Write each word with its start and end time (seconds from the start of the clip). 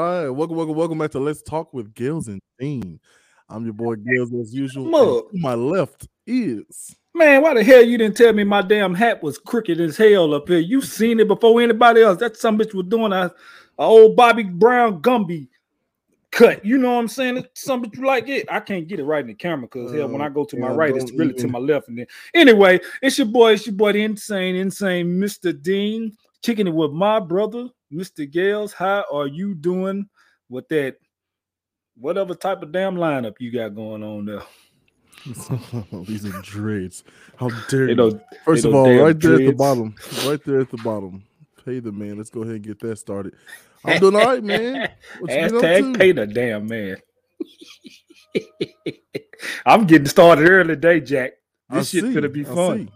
All 0.00 0.06
right, 0.06 0.12
all 0.12 0.16
right, 0.16 0.22
all 0.22 0.28
right. 0.28 0.38
Welcome, 0.38 0.56
welcome, 0.56 0.76
welcome 0.76 0.98
back 0.98 1.10
to 1.10 1.18
Let's 1.18 1.42
Talk 1.42 1.74
with 1.74 1.92
Gills 1.92 2.28
and 2.28 2.40
Dean. 2.58 2.98
I'm 3.50 3.64
your 3.64 3.74
boy 3.74 3.96
Gills 3.96 4.32
as 4.32 4.54
usual. 4.54 4.84
Look. 4.84 5.28
My 5.34 5.52
left 5.52 6.08
is 6.26 6.96
Man, 7.12 7.42
why 7.42 7.52
the 7.52 7.62
hell 7.62 7.84
you 7.84 7.98
didn't 7.98 8.16
tell 8.16 8.32
me 8.32 8.42
my 8.44 8.62
damn 8.62 8.94
hat 8.94 9.22
was 9.22 9.36
crooked 9.36 9.78
as 9.78 9.98
hell 9.98 10.32
up 10.32 10.48
here? 10.48 10.58
You've 10.58 10.86
seen 10.86 11.20
it 11.20 11.28
before 11.28 11.60
anybody 11.60 12.00
else. 12.00 12.18
That 12.18 12.38
some 12.38 12.58
bitch 12.58 12.72
was 12.72 12.86
doing 12.86 13.12
a, 13.12 13.26
a 13.26 13.32
old 13.82 14.16
Bobby 14.16 14.44
Brown 14.44 15.02
Gumby 15.02 15.48
cut. 16.30 16.64
You 16.64 16.78
know 16.78 16.92
what 16.92 17.00
I'm 17.00 17.08
saying? 17.08 17.36
It's 17.36 17.62
some 17.62 17.84
bitch 17.84 18.02
like 18.02 18.26
it. 18.30 18.50
I 18.50 18.60
can't 18.60 18.88
get 18.88 19.00
it 19.00 19.04
right 19.04 19.20
in 19.20 19.26
the 19.26 19.34
camera 19.34 19.68
because 19.70 19.92
hell, 19.92 20.08
when 20.08 20.22
Uh, 20.22 20.24
I 20.24 20.28
go 20.30 20.46
to 20.46 20.56
my 20.56 20.68
yeah, 20.68 20.76
right, 20.76 20.96
it's 20.96 21.12
really 21.12 21.34
to 21.34 21.46
my 21.46 21.58
left. 21.58 21.88
And 21.88 21.98
then 21.98 22.06
anyway, 22.32 22.80
it's 23.02 23.18
your 23.18 23.26
boy, 23.26 23.52
it's 23.52 23.66
your 23.66 23.74
boy, 23.74 23.92
the 23.92 24.02
insane, 24.02 24.56
insane 24.56 25.20
Mr. 25.20 25.52
Dean, 25.60 26.16
kicking 26.42 26.68
it 26.68 26.74
with 26.74 26.92
my 26.92 27.20
brother, 27.20 27.68
Mr. 27.92 28.30
Gales. 28.30 28.72
How 28.72 29.04
are 29.12 29.26
you 29.26 29.54
doing 29.54 30.08
with 30.48 30.68
that? 30.68 30.96
Whatever 31.96 32.34
type 32.34 32.62
of 32.62 32.72
damn 32.72 32.96
lineup 32.96 33.34
you 33.40 33.50
got 33.50 33.74
going 33.74 34.02
on 34.02 34.24
there. 34.24 34.42
these 36.06 36.24
are 36.24 36.42
dreads. 36.42 37.04
How 37.36 37.50
dare 37.68 37.90
you? 37.90 38.20
First 38.44 38.64
of 38.64 38.74
all, 38.74 38.84
there 38.84 39.06
at 39.06 39.20
the 39.20 39.52
bottom, 39.52 39.94
right 40.24 40.42
there 40.44 40.60
at 40.60 40.70
the 40.70 40.78
bottom. 40.78 41.24
Pay 41.64 41.80
the 41.80 41.92
man. 41.92 42.16
Let's 42.16 42.30
go 42.30 42.42
ahead 42.42 42.56
and 42.56 42.64
get 42.64 42.80
that 42.80 42.96
started. 42.96 43.34
I'm 43.84 44.00
doing 44.00 44.16
all 44.16 44.24
right, 44.24 44.42
man. 44.42 44.90
What 45.20 45.30
you 45.30 45.36
been 45.36 45.56
up 45.56 45.62
Hashtag 45.62 45.98
pay 45.98 46.12
the 46.12 46.26
damn 46.26 46.66
man. 46.66 46.96
I'm 49.66 49.86
getting 49.86 50.06
started 50.06 50.48
early 50.48 50.68
today, 50.68 51.00
Jack. 51.00 51.32
I 51.68 51.78
This 51.78 51.90
shit 51.90 52.04
see, 52.04 52.14
gonna 52.14 52.28
be 52.28 52.46
I 52.46 52.54
fun. 52.54 52.90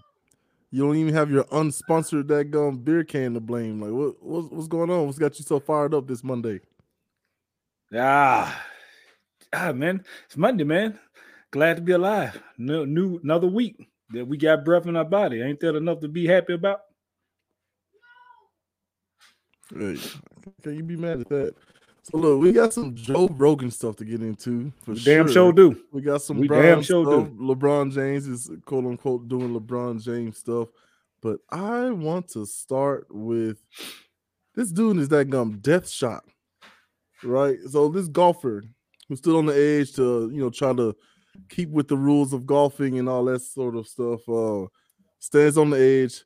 You 0.74 0.84
don't 0.84 0.96
even 0.96 1.14
have 1.14 1.30
your 1.30 1.44
unsponsored 1.44 2.26
that 2.26 2.50
gum 2.50 2.78
beer 2.78 3.04
can 3.04 3.34
to 3.34 3.40
blame. 3.40 3.80
Like 3.80 3.92
what, 3.92 4.20
what's 4.20 4.50
what's 4.50 4.66
going 4.66 4.90
on? 4.90 5.06
What's 5.06 5.20
got 5.20 5.38
you 5.38 5.44
so 5.44 5.60
fired 5.60 5.94
up 5.94 6.08
this 6.08 6.24
Monday? 6.24 6.62
Ah, 7.96 8.60
ah, 9.52 9.72
man, 9.72 10.04
it's 10.24 10.36
Monday, 10.36 10.64
man. 10.64 10.98
Glad 11.52 11.76
to 11.76 11.80
be 11.80 11.92
alive. 11.92 12.42
New, 12.58 12.86
new 12.86 13.20
another 13.22 13.46
week 13.46 13.88
that 14.10 14.26
we 14.26 14.36
got 14.36 14.64
breath 14.64 14.86
in 14.86 14.96
our 14.96 15.04
body. 15.04 15.42
Ain't 15.42 15.60
that 15.60 15.76
enough 15.76 16.00
to 16.00 16.08
be 16.08 16.26
happy 16.26 16.54
about? 16.54 16.80
Hey, 19.72 19.96
can 20.64 20.74
you 20.74 20.82
be 20.82 20.96
mad 20.96 21.20
at 21.20 21.28
that? 21.28 21.54
So 22.04 22.18
look, 22.18 22.42
we 22.42 22.52
got 22.52 22.74
some 22.74 22.94
Joe 22.94 23.28
Rogan 23.32 23.70
stuff 23.70 23.96
to 23.96 24.04
get 24.04 24.20
into. 24.20 24.70
For 24.82 24.94
damn 24.94 25.26
sure. 25.26 25.28
sure 25.28 25.52
do. 25.52 25.80
We 25.90 26.02
got 26.02 26.20
some 26.20 26.38
We 26.38 26.48
damn 26.48 26.82
sure 26.82 27.04
stuff. 27.04 27.28
do. 27.30 27.34
LeBron 27.40 27.92
James 27.92 28.26
is 28.26 28.50
quote 28.66 28.84
unquote 28.84 29.26
doing 29.26 29.58
LeBron 29.58 30.02
James 30.02 30.36
stuff. 30.36 30.68
But 31.22 31.38
I 31.50 31.90
want 31.90 32.28
to 32.32 32.44
start 32.44 33.06
with 33.10 33.56
this 34.54 34.70
dude 34.70 34.98
is 34.98 35.08
that 35.08 35.30
gum 35.30 35.58
death 35.62 35.88
shot. 35.88 36.24
Right? 37.22 37.56
So 37.70 37.88
this 37.88 38.08
golfer 38.08 38.64
who 39.08 39.16
stood 39.16 39.38
on 39.38 39.46
the 39.46 39.56
edge 39.56 39.94
to, 39.94 40.30
you 40.30 40.40
know, 40.42 40.50
try 40.50 40.74
to 40.74 40.94
keep 41.48 41.70
with 41.70 41.88
the 41.88 41.96
rules 41.96 42.34
of 42.34 42.46
golfing 42.46 42.98
and 42.98 43.08
all 43.08 43.24
that 43.24 43.40
sort 43.40 43.76
of 43.76 43.88
stuff. 43.88 44.28
Uh 44.28 44.66
stands 45.20 45.56
on 45.56 45.70
the 45.70 45.80
edge, 45.80 46.22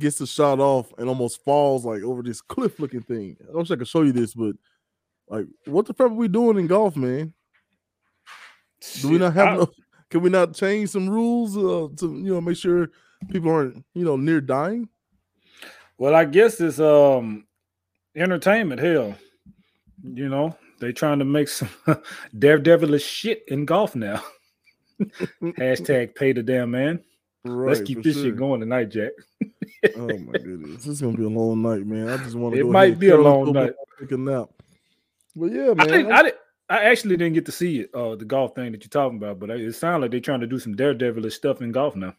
gets 0.00 0.18
the 0.18 0.26
shot 0.26 0.58
off, 0.58 0.92
and 0.98 1.08
almost 1.08 1.44
falls 1.44 1.84
like 1.84 2.02
over 2.02 2.24
this 2.24 2.40
cliff 2.40 2.80
looking 2.80 3.02
thing. 3.02 3.36
I 3.48 3.56
wish 3.56 3.70
I 3.70 3.76
could 3.76 3.86
show 3.86 4.02
you 4.02 4.10
this, 4.10 4.34
but 4.34 4.56
like 5.28 5.46
what 5.66 5.86
the 5.86 5.94
fuck 5.94 6.10
are 6.10 6.14
we 6.14 6.28
doing 6.28 6.58
in 6.58 6.66
golf, 6.66 6.96
man? 6.96 7.32
Do 9.00 9.10
we 9.10 9.18
not 9.18 9.34
have 9.34 9.60
I-? 9.62 9.66
Can 10.10 10.22
we 10.22 10.30
not 10.30 10.54
change 10.54 10.90
some 10.90 11.10
rules 11.10 11.56
uh, 11.56 11.88
to 11.96 12.14
you 12.16 12.34
know 12.34 12.40
make 12.40 12.56
sure 12.56 12.90
people 13.30 13.50
aren't 13.50 13.84
you 13.94 14.04
know 14.04 14.16
near 14.16 14.40
dying? 14.40 14.88
Well, 15.98 16.14
I 16.14 16.24
guess 16.24 16.60
it's 16.60 16.78
um 16.78 17.46
entertainment. 18.14 18.80
Hell, 18.80 19.16
you 20.02 20.28
know 20.28 20.56
they 20.80 20.92
trying 20.92 21.18
to 21.18 21.24
make 21.24 21.48
some 21.48 21.68
daredevilish 22.36 23.06
shit 23.06 23.44
in 23.48 23.64
golf 23.64 23.96
now. 23.96 24.22
Hashtag 25.42 26.14
pay 26.14 26.32
the 26.32 26.42
damn 26.42 26.70
man. 26.70 27.00
Right, 27.44 27.68
Let's 27.68 27.86
keep 27.86 28.02
this 28.02 28.14
sure. 28.14 28.24
shit 28.24 28.36
going 28.36 28.60
tonight, 28.60 28.90
Jack. 28.90 29.12
Oh 29.96 30.18
my 30.18 30.32
goodness, 30.32 30.84
this 30.84 30.86
is 30.86 31.00
gonna 31.00 31.16
be 31.16 31.24
a 31.24 31.28
long 31.28 31.62
night, 31.62 31.86
man. 31.86 32.08
I 32.08 32.16
just 32.18 32.34
want 32.34 32.54
to. 32.54 32.60
It 32.60 32.66
might 32.66 32.98
be 32.98 33.10
a 33.10 33.16
long 33.16 33.52
night. 33.52 33.72
Take 34.00 34.12
a 34.12 34.16
nap. 34.16 34.48
But 35.36 35.52
yeah, 35.52 35.70
I 35.70 35.74
man. 35.74 35.86
didn't, 35.88 36.12
I, 36.12 36.22
did, 36.22 36.34
I 36.70 36.78
actually 36.84 37.16
didn't 37.16 37.34
get 37.34 37.46
to 37.46 37.52
see 37.52 37.80
it, 37.80 37.90
uh, 37.94 38.16
the 38.16 38.24
golf 38.24 38.54
thing 38.54 38.72
that 38.72 38.82
you're 38.82 38.88
talking 38.88 39.18
about, 39.18 39.38
but 39.38 39.50
it 39.50 39.74
sounds 39.74 40.00
like 40.00 40.10
they're 40.10 40.20
trying 40.20 40.40
to 40.40 40.46
do 40.46 40.58
some 40.58 40.74
daredevilish 40.74 41.32
stuff 41.32 41.60
in 41.60 41.70
golf 41.72 41.94
now. 41.94 42.14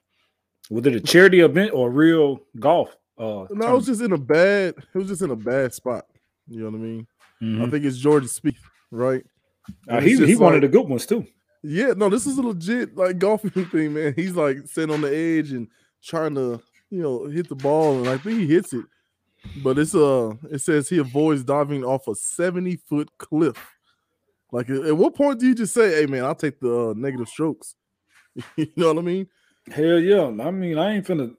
Was 0.69 0.85
it 0.85 0.95
a 0.95 0.99
charity 1.01 1.39
event 1.41 1.71
or 1.73 1.89
real 1.89 2.41
golf? 2.59 2.95
Uh, 3.17 3.45
no, 3.49 3.69
it 3.69 3.75
was 3.75 3.85
just 3.87 4.01
in 4.01 4.11
a 4.13 4.17
bad. 4.17 4.75
It 4.93 4.97
was 4.97 5.07
just 5.07 5.21
in 5.23 5.31
a 5.31 5.35
bad 5.35 5.73
spot. 5.73 6.05
You 6.47 6.59
know 6.59 6.65
what 6.69 6.75
I 6.75 6.77
mean? 6.79 7.07
tournament? 7.39 7.67
I 7.67 7.71
think 7.71 7.85
it's 7.85 7.97
Jordan 7.97 8.29
Spieth, 8.29 8.55
right? 8.91 9.23
Uh, 9.89 9.99
he 9.99 10.11
he 10.11 10.17
just 10.27 10.39
one 10.39 10.53
like- 10.53 10.63
of 10.63 10.71
the 10.71 10.77
good 10.77 10.87
ones 10.87 11.05
too. 11.05 11.25
Yeah, 11.63 11.93
no, 11.97 12.07
this 12.09 12.27
is 12.27 12.37
a 12.37 12.41
legit 12.41 12.95
like 12.95 13.17
golfing 13.17 13.65
thing, 13.71 13.93
man. 13.93 14.13
He's 14.15 14.33
like 14.35 14.59
sitting 14.65 14.93
on 14.93 15.01
the 15.01 15.13
edge 15.13 15.51
and 15.51 15.67
trying 16.03 16.35
to, 16.35 16.61
you 16.91 17.01
know, 17.01 17.25
hit 17.25 17.49
the 17.49 17.55
ball, 17.55 17.97
and 17.99 18.07
I 18.07 18.17
think 18.17 18.39
he 18.39 18.47
hits 18.47 18.73
it. 18.73 18.85
But 19.63 19.79
it's 19.79 19.95
uh 19.95 20.33
it 20.51 20.59
says 20.59 20.89
he 20.89 20.97
avoids 20.99 21.43
diving 21.43 21.83
off 21.83 22.07
a 22.07 22.15
70 22.15 22.77
foot 22.77 23.09
cliff. 23.17 23.57
Like 24.51 24.69
at 24.69 24.85
at 24.85 24.97
what 24.97 25.15
point 25.15 25.39
do 25.39 25.47
you 25.47 25.55
just 25.55 25.73
say, 25.73 25.99
hey 25.99 26.05
man, 26.05 26.23
I'll 26.23 26.35
take 26.35 26.59
the 26.59 26.89
uh, 26.89 26.93
negative 26.95 27.27
strokes? 27.27 27.75
you 28.55 28.67
know 28.75 28.93
what 28.93 28.99
I 28.99 29.01
mean? 29.01 29.27
Hell 29.71 29.99
yeah! 29.99 30.27
I 30.27 30.51
mean, 30.51 30.77
I 30.77 30.95
ain't 30.95 31.05
finna. 31.05 31.35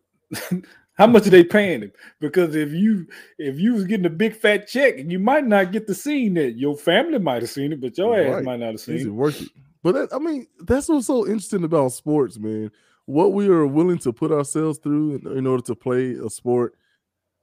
How 0.98 1.06
much 1.06 1.28
are 1.28 1.30
they 1.30 1.44
paying 1.44 1.82
him? 1.82 1.92
Because 2.20 2.56
if 2.56 2.72
you 2.72 3.06
if 3.38 3.58
you 3.58 3.74
was 3.74 3.84
getting 3.84 4.06
a 4.06 4.10
big 4.10 4.34
fat 4.34 4.66
check, 4.66 4.94
you 4.98 5.20
might 5.20 5.46
not 5.46 5.70
get 5.70 5.86
to 5.86 5.94
see 5.94 6.28
that. 6.30 6.58
Your 6.58 6.76
family 6.76 7.20
might 7.20 7.42
have 7.42 7.50
seen 7.50 7.72
it, 7.72 7.80
but 7.80 7.96
your 7.96 8.18
ass 8.18 8.44
might 8.44 8.58
not 8.58 8.72
have 8.72 8.80
seen 8.80 8.96
it 8.96 9.06
it. 9.06 9.10
worth 9.10 9.40
it? 9.40 9.48
But 9.82 9.92
that, 9.92 10.08
I 10.12 10.18
mean, 10.18 10.48
that's 10.60 10.88
what's 10.88 11.06
so 11.06 11.24
interesting 11.24 11.62
about 11.62 11.92
sports, 11.92 12.36
man. 12.36 12.72
What 13.06 13.32
we 13.32 13.48
are 13.48 13.66
willing 13.66 13.98
to 13.98 14.12
put 14.12 14.32
ourselves 14.32 14.78
through 14.78 15.16
in, 15.16 15.38
in 15.38 15.46
order 15.46 15.62
to 15.62 15.74
play 15.76 16.14
a 16.14 16.28
sport, 16.28 16.74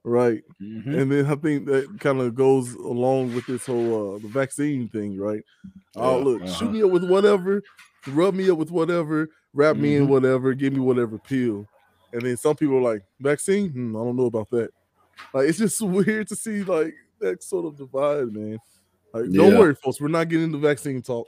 right? 0.06 0.42
Mhm. 0.62 0.96
And 0.98 1.12
then 1.12 1.26
I 1.26 1.34
think 1.34 1.66
that 1.66 1.98
kind 2.00 2.20
of 2.20 2.34
goes 2.34 2.72
along 2.74 3.34
with 3.34 3.44
this 3.46 3.66
whole 3.66 4.14
uh 4.14 4.18
the 4.20 4.28
vaccine 4.28 4.88
thing, 4.88 5.18
right? 5.18 5.42
Oh, 5.96 6.18
Yeah, 6.18 6.24
look, 6.24 6.42
uh-huh. 6.42 6.52
shoot 6.52 6.72
me 6.72 6.82
up 6.82 6.90
with 6.92 7.04
whatever, 7.10 7.62
rub 8.06 8.34
me 8.34 8.48
up 8.48 8.56
with 8.58 8.70
whatever, 8.70 9.28
wrap 9.52 9.76
me 9.76 9.96
in 9.96 10.06
Mhm. 10.06 10.10
whatever, 10.10 10.54
give 10.54 10.72
me 10.72 10.78
whatever 10.80 11.18
pill. 11.18 11.66
And 12.12 12.22
then 12.22 12.36
some 12.36 12.54
people 12.56 12.76
are 12.76 12.92
like, 12.94 13.02
vaccine? 13.20 13.70
Hmm, 13.70 13.96
I 13.96 14.04
don't 14.04 14.16
know 14.16 14.26
about 14.26 14.48
that. 14.50 14.70
Like 15.34 15.48
it's 15.48 15.58
just 15.58 15.80
weird 16.22 16.28
to 16.28 16.36
see 16.36 16.62
like 16.62 16.94
that 17.20 17.42
sort 17.42 17.66
of 17.66 17.76
divide, 17.76 18.32
man. 18.32 18.58
Like, 19.12 19.30
don't 19.32 19.58
worry, 19.58 19.74
folks, 19.74 20.00
we're 20.00 20.08
not 20.08 20.28
getting 20.28 20.52
the 20.52 20.58
vaccine 20.58 21.02
talk. 21.02 21.26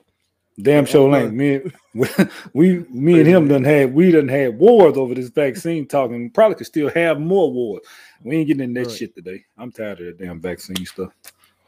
Damn 0.61 0.87
sure 0.87 1.15
I'm 1.15 1.27
ain't. 1.27 1.35
Me, 1.35 1.61
we, 2.53 2.79
me 2.91 3.21
and 3.21 3.29
him 3.29 3.49
done 3.49 3.63
had 3.65 3.95
we 3.95 4.11
done 4.11 4.27
had 4.29 4.59
wars 4.59 4.97
over 4.97 5.15
this 5.15 5.29
vaccine 5.29 5.87
talking. 5.87 6.31
Probably 6.31 6.57
could 6.57 6.67
still 6.67 6.91
have 6.91 7.21
more 7.21 7.53
wars. 7.53 7.83
We 8.23 8.37
ain't 8.37 8.49
getting 8.49 8.65
in 8.65 8.75
that 8.75 8.87
Right. 8.89 8.97
shit 8.97 9.15
today. 9.15 9.45
I'm 9.57 9.71
tired 9.71 10.01
of 10.01 10.07
that 10.07 10.19
damn 10.19 10.41
vaccine 10.41 10.85
stuff. 10.85 11.13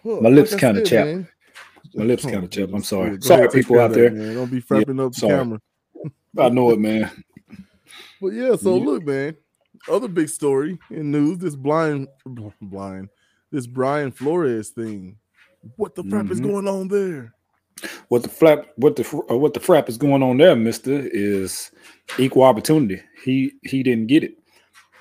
Well, 0.03 0.21
My 0.21 0.29
lips 0.29 0.53
I 0.55 0.59
kinda 0.59 0.81
said, 0.81 0.87
chapped. 0.89 1.07
man- 1.07 1.29
My 1.95 2.05
lips 2.05 2.25
Oh, 2.25 2.31
kinda 2.31 2.49
chapped. 2.49 2.73
I'm 2.73 2.83
sorry. 2.83 3.11
Go 3.19 3.27
Sorry, 3.27 3.49
people 3.49 3.79
out 3.79 3.93
there. 3.93 4.11
man. 4.11 4.35
Don't 4.35 4.51
be 4.51 4.61
frapping 4.61 5.05
up 5.05 5.13
the 5.13 5.21
sorry. 5.21 5.35
camera. 5.37 5.61
I 6.39 6.49
know 6.49 6.71
it, 6.71 6.79
man. 6.81 7.11
But 8.21 8.35
yeah, 8.35 8.55
so 8.57 8.77
Yeah. 8.77 8.85
look, 8.85 9.07
man. 9.07 9.37
Other 9.89 10.09
big 10.09 10.29
story 10.29 10.79
in 10.91 11.11
news: 11.11 11.39
this 11.39 11.57
blind, 11.57 12.09
blind, 12.61 13.09
this 13.51 13.67
Brian 13.67 14.11
Flores 14.13 14.69
thing. 14.71 15.17
What 15.77 15.95
the 15.95 16.03
crap 16.05 16.31
is 16.31 16.41
mm-hmm. 16.41 16.51
going 16.51 16.69
on 16.69 16.89
there? 16.89 17.35
What 18.09 18.23
the 18.23 18.29
flap, 18.29 18.67
what 18.77 18.97
the 18.97 19.05
fr- 19.05 19.31
uh, 19.31 19.37
what 19.37 19.55
the 19.55 19.61
frap 19.61 19.89
is 19.89 19.97
going 19.99 20.23
on 20.23 20.37
there, 20.39 20.57
Mister, 20.57 21.09
is 21.13 21.71
equal 22.19 22.43
opportunity. 22.43 23.01
He 23.25 23.53
he 23.63 23.83
didn't 23.83 24.07
get 24.09 24.25
it. 24.25 24.37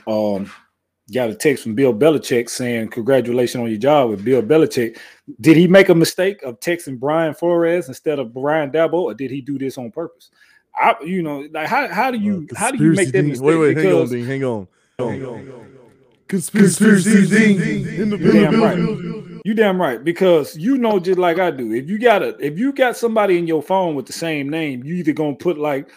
Um, 0.07 0.51
got 1.13 1.29
a 1.29 1.36
text 1.36 1.63
from 1.63 1.75
Bill 1.75 1.93
Belichick 1.93 2.50
saying, 2.50 2.89
"Congratulations 2.89 3.62
on 3.62 3.69
your 3.69 3.79
job 3.79 4.09
with 4.12 4.24
Bill 4.24 4.41
Belichick." 4.41 4.98
Did 5.41 5.57
he 5.57 5.67
make 5.67 5.89
a 5.89 5.95
mistake 5.95 6.41
of 6.43 6.59
texting 6.59 7.00
Brian 7.00 7.33
Flores 7.33 7.88
instead 7.88 8.19
of 8.19 8.33
Brian 8.33 8.71
Daboll, 8.71 9.03
or 9.03 9.13
did 9.13 9.31
he 9.31 9.41
do 9.41 9.57
this 9.57 9.77
on 9.77 9.91
purpose? 9.91 10.29
I, 10.75 10.95
you 11.03 11.21
know, 11.24 11.45
like 11.51 11.67
how 11.67 11.88
how 11.88 12.12
do 12.12 12.17
you 12.17 12.48
Uh, 12.51 12.59
how 12.59 12.71
do 12.71 12.77
you 12.83 12.91
make 12.91 13.12
that 13.12 13.24
conspiracy 13.24 13.29
mistake? 13.29 13.45
Wait, 13.45 13.55
wait, 13.57 13.77
hang 13.77 13.86
on, 13.88 13.91
Because- 13.93 14.12
Dean, 14.12 14.25
hang 14.25 14.43
on. 14.43 14.67
Hang 15.00 15.25
on. 15.25 15.65
Conspiracy 16.27 17.25
Dean 17.27 17.88
in 17.88 18.09
the 18.12 18.17
You 18.17 18.31
damn 18.31 18.51
building. 18.51 18.59
right. 18.62 19.25
You 19.50 19.56
damn 19.56 19.82
right. 19.82 20.03
Because 20.03 20.56
you 20.56 20.77
know 20.77 21.00
just 21.00 21.18
like 21.18 21.39
I 21.39 21.50
do. 21.50 21.74
If 21.74 21.89
you 21.89 21.98
got 21.98 22.22
a 22.22 22.38
if 22.38 22.60
you 22.60 22.72
got 22.72 22.96
somebody 22.96 23.39
in 23.39 23.48
your 23.48 23.63
phone 23.63 23.96
with 23.96 24.06
the 24.06 24.13
same 24.13 24.48
name, 24.48 24.84
you 24.84 24.94
either 24.94 25.12
gonna 25.12 25.34
put 25.34 25.58
like 25.58 25.89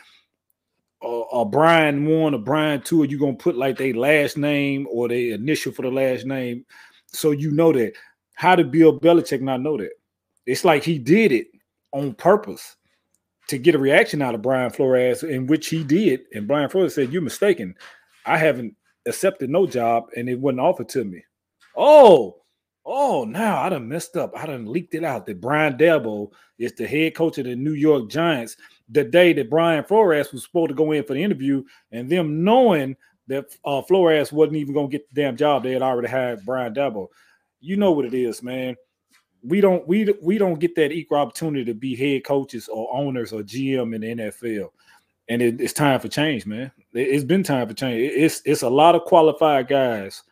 a, 1.03 1.07
a 1.07 1.45
Brian 1.45 2.07
one 2.07 2.35
or 2.35 2.39
Brian 2.39 2.81
two, 2.81 3.03
or 3.03 3.05
you 3.05 3.19
gonna 3.19 3.35
put 3.35 3.55
like 3.55 3.77
their 3.77 3.93
last 3.93 4.39
name 4.39 4.89
or 4.91 5.07
their 5.07 5.35
initial 5.35 5.71
for 5.71 5.83
the 5.83 5.91
last 5.91 6.25
name. 6.25 6.65
So 7.09 7.33
you 7.33 7.51
know 7.51 7.75
that. 7.75 7.93
How 8.37 8.57
did 8.57 8.71
Bill 8.71 8.99
Belichick 8.99 9.43
not 9.43 9.61
know 9.61 9.77
that? 9.77 9.93
It's 10.47 10.65
like 10.65 10.83
he 10.83 10.99
did 10.99 11.31
it 11.31 11.49
on 11.93 12.15
purpose 12.15 12.77
to 13.49 13.59
get 13.59 13.75
a 13.75 13.79
reaction 13.79 14.23
out 14.23 14.35
of 14.35 14.41
Brian 14.41 14.71
Flores, 14.71 15.25
in 15.25 15.47
which 15.47 15.69
he 15.69 15.85
did. 15.85 16.23
And 16.33 16.49
Brian 16.49 16.71
Flores 16.71 16.95
said, 16.95 17.13
You're 17.13 17.21
mistaken. 17.21 17.75
I 18.25 18.39
haven't 18.39 18.75
accepted 19.05 19.51
no 19.51 19.67
job 19.67 20.05
and 20.17 20.27
it 20.31 20.41
wasn't 20.41 20.61
offered 20.61 20.89
to 20.89 21.05
me. 21.05 21.23
Oh, 21.77 22.42
Oh, 22.85 23.25
now 23.25 23.63
I 23.63 23.69
done 23.69 23.89
messed 23.89 24.17
up. 24.17 24.33
I 24.37 24.47
done 24.47 24.67
leaked 24.67 24.95
it 24.95 25.05
out 25.05 25.27
that 25.27 25.41
Brian 25.41 25.75
Daboll 25.75 26.33
is 26.59 26.73
the 26.73 26.87
head 26.87 27.15
coach 27.15 27.39
of 27.39 27.45
the 27.45 27.55
New 27.55 27.75
York 27.75 28.11
Giants. 28.11 28.57
The 28.89 29.05
day 29.05 29.33
that 29.35 29.51
Brian 29.51 29.85
Flores 29.85 30.33
was 30.33 30.43
supposed 30.43 30.71
to 30.71 30.75
go 30.75 30.93
in 30.93 31.05
for 31.05 31.15
the 31.15 31.23
interview, 31.23 31.63
and 31.93 32.11
them 32.11 32.43
knowing 32.43 32.97
that 33.29 33.47
uh, 33.65 33.83
Flores 33.83 34.33
wasn't 34.33 34.57
even 34.57 34.75
going 34.75 34.91
to 34.91 34.99
get 34.99 35.09
the 35.09 35.23
damn 35.23 35.37
job, 35.37 35.63
they 35.63 35.73
had 35.73 35.83
already 35.83 36.09
hired 36.09 36.45
Brian 36.45 36.75
Daboll. 36.75 37.09
You 37.61 37.77
know 37.77 37.93
what 37.93 38.05
it 38.05 38.15
is, 38.15 38.43
man. 38.43 38.77
We 39.45 39.61
don't 39.61 39.87
we 39.87 40.13
we 40.21 40.39
don't 40.39 40.59
get 40.59 40.75
that 40.77 40.93
equal 40.93 41.19
opportunity 41.19 41.65
to 41.65 41.75
be 41.75 41.95
head 41.95 42.25
coaches 42.25 42.69
or 42.69 42.95
owners 42.95 43.33
or 43.33 43.43
GM 43.43 43.95
in 43.95 44.01
the 44.01 44.25
NFL, 44.25 44.71
and 45.29 45.41
it, 45.41 45.61
it's 45.61 45.73
time 45.73 46.01
for 46.01 46.09
change, 46.09 46.47
man. 46.47 46.71
It, 46.93 47.13
has 47.13 47.25
been 47.25 47.43
time 47.43 47.69
for 47.69 47.75
change. 47.75 48.13
It's 48.13 48.43
it's 48.45 48.63
a 48.63 48.71
lot 48.71 48.95
of 48.95 49.03
qualified 49.03 49.69
guys 49.69 50.23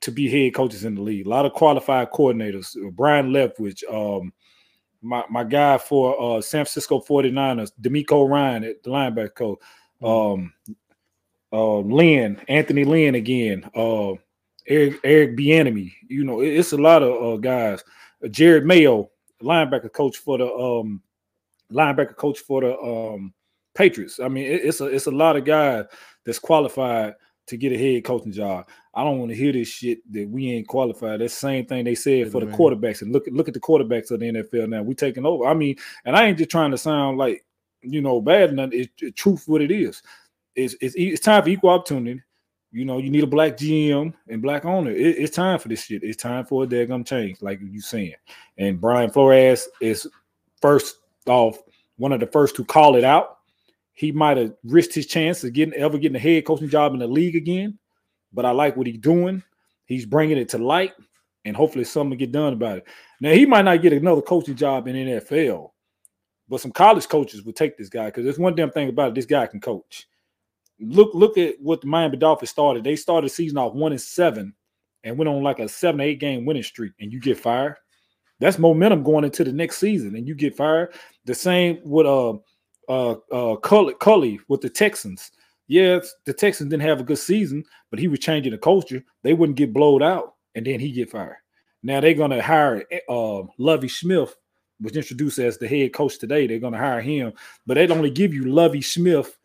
to 0.00 0.10
be 0.10 0.28
head 0.28 0.54
coaches 0.54 0.84
in 0.84 0.94
the 0.94 1.02
league. 1.02 1.26
A 1.26 1.30
lot 1.30 1.46
of 1.46 1.52
qualified 1.52 2.10
coordinators. 2.10 2.76
Brian 2.92 3.30
Leftwich, 3.30 3.82
um, 3.92 4.32
my, 5.02 5.24
my 5.30 5.44
guy 5.44 5.78
for 5.78 6.38
uh, 6.38 6.40
San 6.40 6.64
Francisco 6.64 7.00
49ers, 7.00 7.72
DeMeco 7.80 8.28
Ryan 8.28 8.64
at 8.64 8.82
the 8.82 8.90
linebacker 8.90 9.34
coach. 9.34 9.58
Mm-hmm. 10.02 10.06
Um, 10.06 10.52
uh, 11.52 11.78
Lynn, 11.78 12.40
Anthony 12.48 12.84
Lynn 12.84 13.14
again, 13.14 13.64
uh, 13.74 14.12
Eric 14.66 15.00
Eric 15.02 15.36
Bieniemy. 15.36 15.92
You 16.06 16.24
know, 16.24 16.40
it, 16.40 16.48
it's 16.48 16.72
a 16.72 16.76
lot 16.76 17.02
of 17.02 17.22
uh, 17.22 17.36
guys. 17.38 17.82
Uh, 18.22 18.28
Jerod 18.28 18.64
Mayo, 18.64 19.10
linebacker 19.42 19.92
coach 19.92 20.18
for 20.18 20.38
the 20.38 20.46
um, 20.46 21.02
linebacker 21.72 22.16
coach 22.16 22.40
for 22.40 22.60
the 22.60 22.78
um, 22.78 23.32
Patriots. 23.74 24.20
I 24.20 24.28
mean, 24.28 24.44
it, 24.44 24.62
it's 24.64 24.80
a 24.80 24.86
it's 24.86 25.06
a 25.06 25.10
lot 25.10 25.36
of 25.36 25.44
guys 25.44 25.86
that's 26.24 26.38
qualified 26.38 27.14
to 27.48 27.56
get 27.56 27.72
a 27.72 27.78
head 27.78 28.04
coaching 28.04 28.32
job. 28.32 28.66
I 28.94 29.04
don't 29.04 29.18
want 29.18 29.30
to 29.30 29.36
hear 29.36 29.52
this 29.52 29.68
shit 29.68 30.00
that 30.12 30.28
we 30.28 30.52
ain't 30.52 30.68
qualified. 30.68 31.20
That's 31.20 31.34
the 31.34 31.40
same 31.40 31.66
thing 31.66 31.84
they 31.84 31.94
said 31.94 32.32
for 32.32 32.40
the 32.40 32.46
quarterbacks. 32.46 33.02
And 33.02 33.12
look 33.12 33.26
at 33.28 33.34
look 33.34 33.48
at 33.48 33.54
the 33.54 33.60
quarterbacks 33.60 34.10
of 34.10 34.20
the 34.20 34.26
NFL 34.26 34.68
now. 34.68 34.82
We 34.82 34.94
taking 34.94 35.26
over. 35.26 35.46
I 35.46 35.54
mean, 35.54 35.76
and 36.04 36.16
I 36.16 36.26
ain't 36.26 36.38
just 36.38 36.50
trying 36.50 36.70
to 36.70 36.78
sound 36.78 37.18
like 37.18 37.44
you 37.82 38.00
know 38.00 38.20
bad. 38.20 38.54
None. 38.54 38.72
It's, 38.72 38.90
it's 38.98 39.20
truth 39.20 39.44
what 39.46 39.62
it 39.62 39.70
is. 39.70 40.02
It's, 40.54 40.74
it's 40.80 40.94
it's 40.96 41.20
time 41.20 41.42
for 41.42 41.48
equal 41.48 41.70
opportunity. 41.70 42.22
You 42.70 42.84
know, 42.84 42.98
you 42.98 43.08
need 43.08 43.24
a 43.24 43.28
black 43.28 43.56
GM 43.56 44.12
and 44.28 44.42
black 44.42 44.64
owner. 44.64 44.90
It, 44.90 45.18
it's 45.18 45.34
time 45.34 45.58
for 45.58 45.68
this 45.68 45.84
shit. 45.84 46.02
It's 46.02 46.20
time 46.20 46.44
for 46.44 46.64
a 46.64 46.66
daggum 46.66 47.06
change, 47.06 47.40
like 47.40 47.60
you 47.62 47.80
saying. 47.80 48.14
And 48.58 48.80
Brian 48.80 49.10
Flores 49.10 49.68
is 49.80 50.06
first 50.60 50.96
off 51.26 51.58
one 51.96 52.12
of 52.12 52.20
the 52.20 52.26
first 52.26 52.56
to 52.56 52.64
call 52.64 52.96
it 52.96 53.04
out 53.04 53.37
he 53.98 54.12
might 54.12 54.36
have 54.36 54.54
risked 54.62 54.94
his 54.94 55.08
chance 55.08 55.42
of 55.42 55.52
getting 55.52 55.74
ever 55.74 55.98
getting 55.98 56.14
a 56.14 56.20
head 56.20 56.44
coaching 56.44 56.68
job 56.68 56.92
in 56.92 57.00
the 57.00 57.06
league 57.08 57.34
again. 57.34 57.76
But 58.32 58.44
I 58.44 58.52
like 58.52 58.76
what 58.76 58.86
he's 58.86 58.98
doing. 58.98 59.42
He's 59.86 60.06
bringing 60.06 60.38
it 60.38 60.50
to 60.50 60.58
light, 60.58 60.92
and 61.44 61.56
hopefully 61.56 61.82
something 61.82 62.16
get 62.16 62.30
done 62.30 62.52
about 62.52 62.78
it. 62.78 62.86
Now 63.20 63.32
he 63.32 63.44
might 63.44 63.64
not 63.64 63.82
get 63.82 63.92
another 63.92 64.22
coaching 64.22 64.54
job 64.54 64.86
in 64.86 64.94
NFL, 64.94 65.72
but 66.48 66.60
some 66.60 66.70
college 66.70 67.08
coaches 67.08 67.42
would 67.42 67.56
take 67.56 67.76
this 67.76 67.88
guy 67.88 68.04
because 68.06 68.22
there's 68.22 68.38
one 68.38 68.54
damn 68.54 68.70
thing 68.70 68.88
about 68.88 69.08
it. 69.08 69.14
This 69.16 69.26
guy 69.26 69.48
can 69.48 69.60
coach. 69.60 70.06
Look, 70.78 71.12
look 71.12 71.36
at 71.36 71.56
what 71.60 71.80
the 71.80 71.88
Miami 71.88 72.18
Dolphins 72.18 72.50
started. 72.50 72.84
They 72.84 72.94
started 72.94 73.28
the 73.28 73.34
season 73.34 73.58
off 73.58 73.74
one 73.74 73.90
and 73.90 74.00
seven 74.00 74.54
and 75.02 75.18
went 75.18 75.28
on 75.28 75.42
like 75.42 75.58
a 75.58 75.68
seven, 75.68 76.00
eight 76.02 76.20
game 76.20 76.44
winning 76.44 76.62
streak, 76.62 76.92
and 77.00 77.12
you 77.12 77.18
get 77.18 77.40
fired. 77.40 77.74
That's 78.38 78.60
momentum 78.60 79.02
going 79.02 79.24
into 79.24 79.42
the 79.42 79.52
next 79.52 79.78
season, 79.78 80.14
and 80.14 80.28
you 80.28 80.36
get 80.36 80.56
fired. 80.56 80.94
The 81.24 81.34
same 81.34 81.80
with 81.82 82.06
uh 82.06 82.34
uh, 82.88 83.16
uh, 83.32 83.56
Culley 83.56 84.40
with 84.48 84.60
the 84.60 84.70
Texans. 84.70 85.30
Yes, 85.66 86.14
the 86.24 86.32
Texans 86.32 86.70
didn't 86.70 86.82
have 86.82 87.00
a 87.00 87.04
good 87.04 87.18
season, 87.18 87.62
but 87.90 87.98
he 87.98 88.08
was 88.08 88.20
changing 88.20 88.52
the 88.52 88.58
culture. 88.58 89.04
They 89.22 89.34
wouldn't 89.34 89.58
get 89.58 89.74
blowed 89.74 90.02
out, 90.02 90.34
and 90.54 90.66
then 90.66 90.80
he 90.80 90.90
get 90.90 91.10
fired. 91.10 91.36
Now 91.82 92.00
they're 92.00 92.14
to 92.14 92.42
hire 92.42 92.84
uh, 93.08 93.42
Lovie 93.58 93.88
Smith, 93.88 94.34
was 94.80 94.96
introduced 94.96 95.38
as 95.38 95.58
the 95.58 95.68
head 95.68 95.92
coach 95.92 96.18
today. 96.18 96.46
They're 96.46 96.58
to 96.58 96.78
hire 96.78 97.00
him, 97.00 97.32
but 97.66 97.74
they'd 97.74 97.90
only 97.90 98.10
give 98.10 98.32
you 98.32 98.44
Lovie 98.44 98.82
Smith 98.82 99.36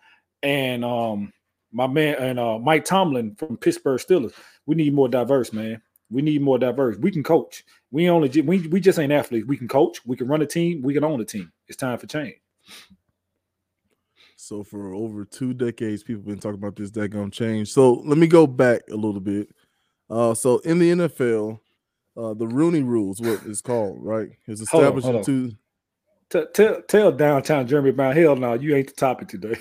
and 0.41 0.85
um, 0.85 1.33
my 1.71 1.87
man 1.87 2.15
and 2.15 2.39
uh, 2.39 2.59
Mike 2.59 2.85
Tomlin 2.85 3.35
from 3.35 3.57
Pittsburgh 3.57 3.99
Steelers. 3.99 4.33
We 4.65 4.75
need 4.75 4.93
more 4.93 5.09
diverse, 5.09 5.51
man. 5.51 5.81
We 6.09 6.21
need 6.21 6.41
more 6.41 6.59
diverse. 6.59 6.97
We 6.97 7.11
can 7.11 7.23
coach. 7.23 7.63
We 7.91 8.09
only 8.09 8.29
we 8.41 8.67
we 8.67 8.79
just 8.79 8.99
ain't 8.99 9.11
athletes. 9.11 9.47
We 9.47 9.57
can 9.57 9.67
coach. 9.67 10.05
We 10.05 10.15
can 10.15 10.27
run 10.27 10.41
a 10.41 10.45
team. 10.45 10.81
We 10.81 10.93
can 10.93 11.03
own 11.03 11.19
a 11.21 11.25
team. 11.25 11.51
It's 11.67 11.77
time 11.77 11.97
for 11.97 12.07
change. 12.07 12.35
So 14.43 14.61
for 14.61 14.93
over 14.93 15.23
two 15.23 15.53
decades, 15.53 16.03
people 16.03 16.19
have 16.19 16.27
been 16.27 16.37
talking 16.37 16.59
about 16.59 16.75
this 16.75 16.91
daggone 16.91 17.31
change. 17.31 17.71
So 17.71 17.93
let 18.05 18.17
me 18.17 18.27
go 18.27 18.45
back 18.45 18.81
a 18.91 18.95
little 18.95 19.21
bit. 19.21 19.47
Uh, 20.09 20.33
so 20.33 20.57
in 20.59 20.79
the 20.79 20.91
NFL, 20.91 21.61
uh, 22.17 22.33
the 22.33 22.45
Rooney 22.45 22.83
Rules, 22.83 23.21
what 23.21 23.39
it's 23.45 23.61
called, 23.61 24.03
right? 24.03 24.27
It's 24.47 24.59
established 24.59 25.05
hold 25.05 25.15
on, 25.15 25.23
hold 25.23 25.29
in 25.29 25.57
two. 26.29 26.43
tell 26.53 26.81
tell 26.81 27.11
downtown 27.13 27.67
Jeremy 27.67 27.91
Brown, 27.91 28.17
hell 28.17 28.35
no, 28.35 28.53
you 28.55 28.75
ain't 28.75 28.87
the 28.87 28.93
topic 28.93 29.29
today. 29.29 29.55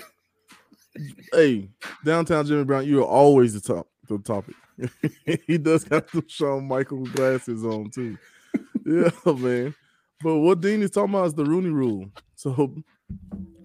hey, 1.31 1.69
downtown 2.03 2.45
Jeremy 2.45 2.65
Brown, 2.65 2.85
you 2.85 2.99
are 3.03 3.07
always 3.07 3.53
the 3.53 3.61
top 3.61 3.87
the 4.09 4.19
topic. 4.19 4.55
he 5.47 5.57
does 5.57 5.85
have 5.85 6.11
the 6.11 6.25
Shawn 6.27 6.67
Michael 6.67 7.05
glasses 7.05 7.63
on 7.63 7.89
too. 7.89 8.17
yeah, 8.85 9.11
man. 9.25 9.73
But 10.21 10.39
what 10.39 10.59
Dean 10.59 10.81
is 10.81 10.91
talking 10.91 11.13
about 11.13 11.27
is 11.27 11.33
the 11.35 11.45
Rooney 11.45 11.69
Rule. 11.69 12.11
So 12.35 12.83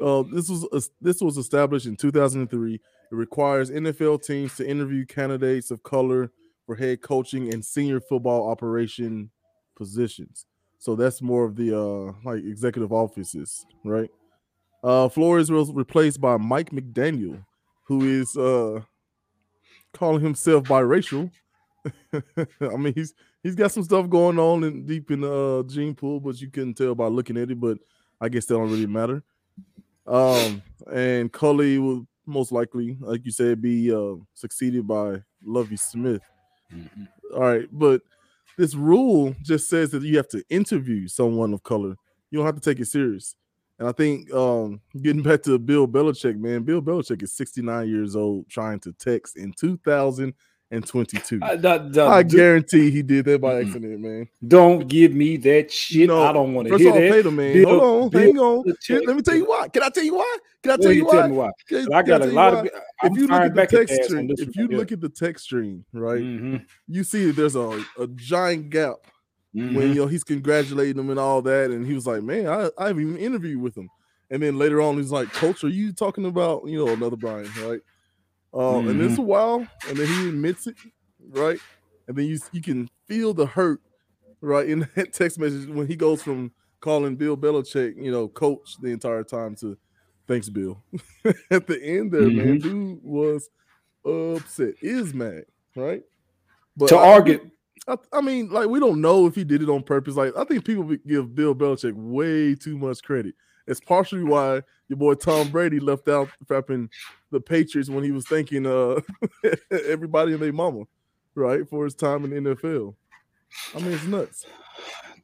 uh, 0.01 0.23
this 0.33 0.49
was 0.49 0.67
uh, 0.73 0.81
this 1.01 1.21
was 1.21 1.37
established 1.37 1.87
in 1.87 1.97
2003. 1.97 2.75
It 2.75 2.81
requires 3.11 3.71
NFL 3.71 4.23
teams 4.23 4.55
to 4.57 4.69
interview 4.69 5.07
candidates 5.07 5.71
of 5.71 5.83
color 5.83 6.31
for 6.67 6.77
head 6.77 7.01
coaching 7.01 7.53
and 7.53 7.65
senior 7.65 8.01
football 8.01 8.51
operation 8.51 9.31
positions. 9.77 10.45
So 10.79 10.95
that's 10.95 11.23
more 11.23 11.45
of 11.45 11.57
the 11.57 11.77
uh, 11.77 12.13
like 12.25 12.45
executive 12.45 12.93
offices, 12.93 13.67
right? 13.85 14.11
Uh, 14.85 15.09
Flores 15.09 15.51
was 15.51 15.73
replaced 15.73 16.21
by 16.21 16.37
Mike 16.37 16.71
McDaniel, 16.71 17.45
who 17.85 18.03
is 18.03 18.37
uh, 18.37 18.81
calling 19.93 20.23
himself 20.23 20.65
biracial. 20.65 21.31
I 22.13 22.77
mean, 22.77 22.93
he's 22.95 23.15
he's 23.43 23.55
got 23.55 23.73
some 23.73 23.83
stuff 23.83 24.09
going 24.09 24.39
on 24.39 24.63
in 24.63 24.87
deep 24.87 25.11
in 25.11 25.23
the 25.23 25.33
uh, 25.33 25.63
gene 25.65 25.95
pool, 25.95 26.21
but 26.21 26.41
you 26.41 26.51
couldn't 26.51 26.75
tell 26.75 26.95
by 26.95 27.07
looking 27.07 27.37
at 27.37 27.51
it. 27.51 27.59
But 27.59 27.79
I 28.21 28.29
guess 28.29 28.47
that 28.47 28.55
don't 28.55 28.71
really 28.71 28.87
matter. 28.87 29.23
Um, 30.09 30.63
and 30.93 31.33
Culley 31.33 31.79
will 31.79 32.07
most 32.27 32.53
likely, 32.53 32.97
like 33.01 33.25
you 33.25 33.31
said, 33.31 33.61
be 33.61 33.95
uh, 33.95 34.15
succeeded 34.35 34.87
by 34.87 35.23
Lovie 35.45 35.77
Smith. 35.77 36.23
Mm-hmm. 36.75 37.05
All 37.35 37.41
right, 37.41 37.69
but 37.71 38.03
this 38.57 38.75
rule 38.75 39.35
just 39.43 39.69
says 39.69 39.91
that 39.91 40.03
you 40.03 40.17
have 40.17 40.29
to 40.29 40.43
interview 40.51 41.09
someone 41.09 41.53
of 41.53 41.63
color. 41.63 41.97
You 42.31 42.39
don't 42.39 42.47
have 42.47 42.57
to 42.57 42.61
take 42.61 42.81
it 42.81 42.87
serious. 42.87 43.35
And 43.79 43.89
I 43.89 43.93
think 43.93 44.33
um, 44.35 44.81
getting 45.01 45.23
back 45.23 45.43
to 45.45 45.59
Bill 45.59 45.87
Belichick, 45.87 46.37
man, 46.37 46.65
Bill 46.65 46.83
Belichick 46.83 47.23
is 47.23 47.33
69 47.35 47.89
years 47.89 48.17
old 48.17 48.49
trying 48.49 48.81
to 48.81 48.93
text 48.95 49.37
in 49.37 49.53
2000 49.53 50.35
and 50.71 50.87
22. 50.87 51.41
I, 51.43 51.57
that, 51.57 51.93
that, 51.95 52.07
I 52.09 52.23
guarantee 52.23 52.91
he 52.91 53.03
did 53.03 53.25
that 53.25 53.41
by 53.41 53.61
accident, 53.61 54.01
man. 54.01 54.29
Don't 54.47 54.87
give 54.87 55.15
me 55.15 55.37
that 55.39 55.73
shit. 55.73 56.09
No, 56.09 56.23
I 56.23 56.33
don't 56.33 56.53
want 56.53 56.69
to 56.69 56.77
hear 56.77 56.93
all, 56.93 57.23
that. 57.23 57.31
man. 57.31 57.53
Bill, 57.55 57.69
Hold 57.69 58.05
on, 58.05 58.09
Bill, 58.11 58.21
hang 58.21 58.39
on. 58.39 58.65
Let 59.07 59.17
me 59.17 59.23
tell 59.23 59.35
you 59.35 59.47
why. 59.47 59.69
Can 59.69 59.83
I 59.83 59.89
tell 59.89 60.05
you 60.05 60.17
why? 60.17 60.37
Can 60.63 60.73
I 60.73 60.77
tell 60.77 60.93
you, 60.93 61.07
why? 61.07 61.27
why? 61.29 61.51
Can, 61.69 61.93
I 61.93 62.03
got 62.03 62.23
a 62.23 62.27
lot 62.27 62.55
of. 62.55 62.67
if 62.67 63.17
you 63.17 63.27
look 63.29 63.43
at 63.43 63.55
the 63.55 63.67
text 63.67 64.05
stream, 64.05 64.31
if 64.37 64.57
you 64.57 64.69
look 64.69 64.93
at 64.93 65.01
the 65.01 65.09
text 65.09 65.45
stream, 65.45 65.85
right, 65.93 66.21
mm-hmm. 66.21 66.57
you 66.87 67.05
see 67.05 67.27
that 67.27 67.37
there's 67.37 67.57
a, 67.57 67.85
a 67.99 68.07
giant 68.09 68.71
gap 68.71 68.97
mm-hmm. 69.55 69.75
when 69.75 69.89
you 69.89 69.95
know 69.95 70.07
he's 70.07 70.25
congratulating 70.25 70.99
him 70.99 71.11
and 71.11 71.19
all 71.19 71.43
that, 71.43 71.71
and 71.71 71.87
he 71.87 71.95
was 71.95 72.07
like, 72.07 72.23
"Man, 72.23 72.47
I 72.47 72.71
I 72.77 72.89
haven't 72.89 73.03
even 73.03 73.17
interviewed 73.19 73.63
with 73.63 73.77
him." 73.77 73.89
And 74.31 74.43
then 74.43 74.59
later 74.59 74.83
on, 74.83 74.97
he's 74.97 75.13
like, 75.13 75.33
"Coach, 75.33 75.65
are 75.65 75.69
you 75.69 75.93
talking 75.93 76.27
about 76.27 76.67
you 76.67 76.85
know 76.85 76.93
another 76.93 77.17
Brian, 77.17 77.49
right?" 77.65 77.81
Um, 78.55 78.61
mm-hmm. 78.61 78.89
and 78.89 79.03
it's 79.03 79.19
a 79.19 79.23
while, 79.23 79.67
and 79.89 79.97
then 79.97 80.07
he 80.07 80.29
admits 80.29 80.67
it, 80.67 80.77
right? 81.31 81.59
And 82.07 82.17
then 82.17 82.27
you 82.27 82.39
you 82.53 82.63
can 82.63 82.89
feel 83.07 83.35
the 83.35 83.47
hurt, 83.47 83.81
right, 84.41 84.69
in 84.69 84.89
that 84.95 85.13
text 85.13 85.39
message 85.39 85.69
when 85.69 85.87
he 85.87 85.97
goes 85.97 86.23
from 86.23 86.53
calling 86.81 87.17
Bill 87.17 87.37
Belichick, 87.37 88.03
you 88.03 88.11
know, 88.11 88.29
coach 88.29 88.77
the 88.81 88.89
entire 88.89 89.25
time 89.25 89.55
to 89.57 89.77
thanks, 90.27 90.49
Bill. 90.49 90.83
At 91.51 91.67
the 91.67 91.83
end 91.83 92.13
there, 92.13 92.23
mm-hmm. 92.23 92.37
man, 92.37 92.59
dude 92.59 93.01
was 93.03 93.51
upset, 94.05 94.75
is 94.81 95.13
mad, 95.13 95.45
right? 95.77 96.03
But 96.77 96.89
to 96.89 96.97
I, 96.97 97.09
argue, 97.09 97.51
I, 97.87 97.97
I, 98.13 98.21
mean, 98.21 98.49
like 98.51 98.69
we 98.69 98.81
don't 98.81 99.01
know 99.01 99.27
if 99.27 99.35
he 99.35 99.45
did 99.45 99.63
it 99.63 99.69
on 99.69 99.83
purpose. 99.83 100.15
Like 100.15 100.37
I 100.37 100.45
think 100.45 100.65
people 100.65 100.85
give 101.07 101.35
Bill 101.35 101.55
Belichick 101.55 101.95
way 101.95 102.55
too 102.55 102.79
much 102.79 103.03
credit. 103.03 103.35
It's 103.67 103.81
partially 103.81 104.25
why 104.25 104.63
your 104.89 104.97
boy 104.97 105.15
Tom 105.15 105.51
Brady 105.51 105.81
left 105.81 106.09
out 106.09 106.29
prepping 106.47 106.89
the 107.31 107.41
Patriots 107.41 107.91
when 107.91 108.05
he 108.05 108.13
was 108.13 108.27
thanking 108.27 108.67
uh 108.67 109.01
everybody 109.71 110.33
and 110.33 110.43
their 110.43 110.53
mama, 110.53 110.85
right, 111.35 111.69
for 111.69 111.85
his 111.85 111.95
time 111.95 112.25
in 112.25 112.45
the 112.45 112.55
NFL. 112.55 112.95
I 113.75 113.81
mean, 113.81 113.93
it's 113.93 114.05
nuts. 114.05 114.47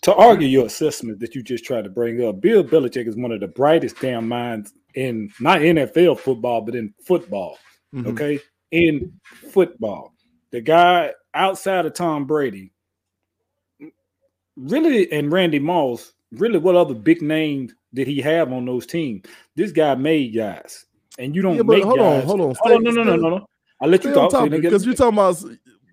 To 0.02 0.14
argue 0.14 0.46
your 0.46 0.66
assessment 0.66 1.20
that 1.20 1.34
you 1.34 1.42
just 1.42 1.64
tried 1.64 1.84
to 1.84 1.90
bring 1.90 2.22
up, 2.24 2.40
Bill 2.40 2.62
Belichick 2.62 3.06
is 3.06 3.16
one 3.16 3.32
of 3.32 3.40
the 3.40 3.48
brightest 3.48 4.00
damn 4.00 4.28
minds 4.28 4.74
in 4.94 5.30
not 5.40 5.60
NFL 5.60 6.18
football, 6.18 6.60
but 6.60 6.74
in 6.74 6.92
football. 7.04 7.58
Mm-hmm. 7.94 8.08
Okay, 8.08 8.40
in 8.70 9.12
football, 9.24 10.14
the 10.50 10.60
guy 10.60 11.12
outside 11.34 11.86
of 11.86 11.94
Tom 11.94 12.26
Brady 12.26 12.72
really, 14.56 15.10
and 15.12 15.32
Randy 15.32 15.58
Moss, 15.58 16.12
really, 16.32 16.58
what 16.58 16.76
other 16.76 16.94
big 16.94 17.22
names 17.22 17.74
did 17.92 18.06
he 18.06 18.20
have 18.20 18.52
on 18.52 18.64
those 18.64 18.86
teams? 18.86 19.24
This 19.56 19.72
guy 19.72 19.94
made 19.94 20.34
guys, 20.34 20.86
and 21.18 21.34
you 21.34 21.42
don't 21.42 21.56
Yeah, 21.56 21.62
but 21.62 21.74
make 21.76 21.84
hold 21.84 21.98
guys. 21.98 22.22
on, 22.22 22.26
hold 22.26 22.40
on. 22.40 22.48
Oh, 22.50 22.52
Stay- 22.54 22.78
no, 22.78 22.90
no, 22.90 23.02
no, 23.02 23.16
no, 23.16 23.28
no. 23.30 23.46
I'll 23.80 23.88
let 23.88 24.04
you 24.04 24.12
talk. 24.12 24.30
so 24.30 24.38
you 24.38 24.40
topic, 24.44 24.50
don't 24.52 24.60
get- 24.62 24.68
because 24.70 24.86
you're 24.86 24.94
talking 24.94 25.18
about. 25.18 25.44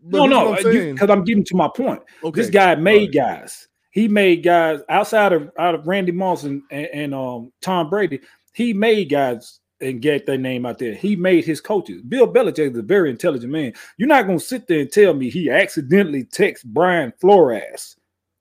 no, 0.03 0.25
no, 0.25 0.55
because 0.55 1.09
I'm 1.09 1.23
getting 1.23 1.43
to 1.45 1.55
my 1.55 1.69
point. 1.75 2.01
okay. 2.23 2.41
This 2.41 2.49
guy 2.49 2.75
made 2.75 3.13
guys. 3.13 3.67
He 3.91 4.07
made 4.07 4.43
guys 4.43 4.79
outside 4.89 5.33
of 5.33 5.51
out 5.59 5.75
of 5.75 5.85
Randy 5.85 6.11
Moss 6.13 6.43
and, 6.43 6.61
and, 6.71 7.13
um, 7.13 7.51
Tom 7.61 7.89
Brady. 7.89 8.21
He 8.53 8.73
made 8.73 9.09
guys 9.09 9.59
and 9.81 10.01
get 10.01 10.25
their 10.25 10.37
name 10.37 10.65
out 10.65 10.77
there. 10.77 10.93
He 10.93 11.15
made 11.15 11.43
his 11.43 11.59
coaches. 11.59 12.01
Bill 12.03 12.31
Belichick 12.31 12.71
is 12.71 12.77
a 12.77 12.81
very 12.83 13.09
intelligent 13.09 13.51
man. 13.51 13.73
You're 13.97 14.07
not 14.07 14.27
gonna 14.27 14.39
sit 14.39 14.67
there 14.67 14.81
and 14.81 14.91
tell 14.91 15.13
me 15.13 15.29
he 15.29 15.49
accidentally 15.49 16.23
texted 16.23 16.65
Brian 16.65 17.11
Flores, 17.19 17.95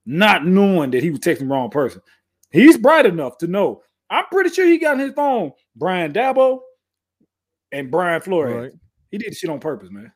not 0.06 0.46
knowing 0.46 0.90
that 0.92 1.02
he 1.02 1.10
was 1.10 1.20
texting 1.20 1.40
the 1.40 1.44
wrong 1.46 1.70
person. 1.70 2.00
He's 2.52 2.76
bright 2.76 3.06
enough 3.06 3.38
to 3.38 3.46
know. 3.46 3.82
I'm 4.10 4.26
pretty 4.30 4.50
sure 4.50 4.66
he 4.66 4.78
got 4.78 4.94
on 4.94 4.98
his 5.00 5.12
phone 5.14 5.52
Brian 5.76 6.12
Daboll 6.12 6.60
and 7.72 7.90
Brian 7.90 8.20
Flores. 8.20 8.54
Right. 8.54 8.72
He 9.10 9.18
did 9.18 9.34
shit 9.36 9.50
on 9.50 9.60
purpose, 9.60 9.90
man. 9.90 10.12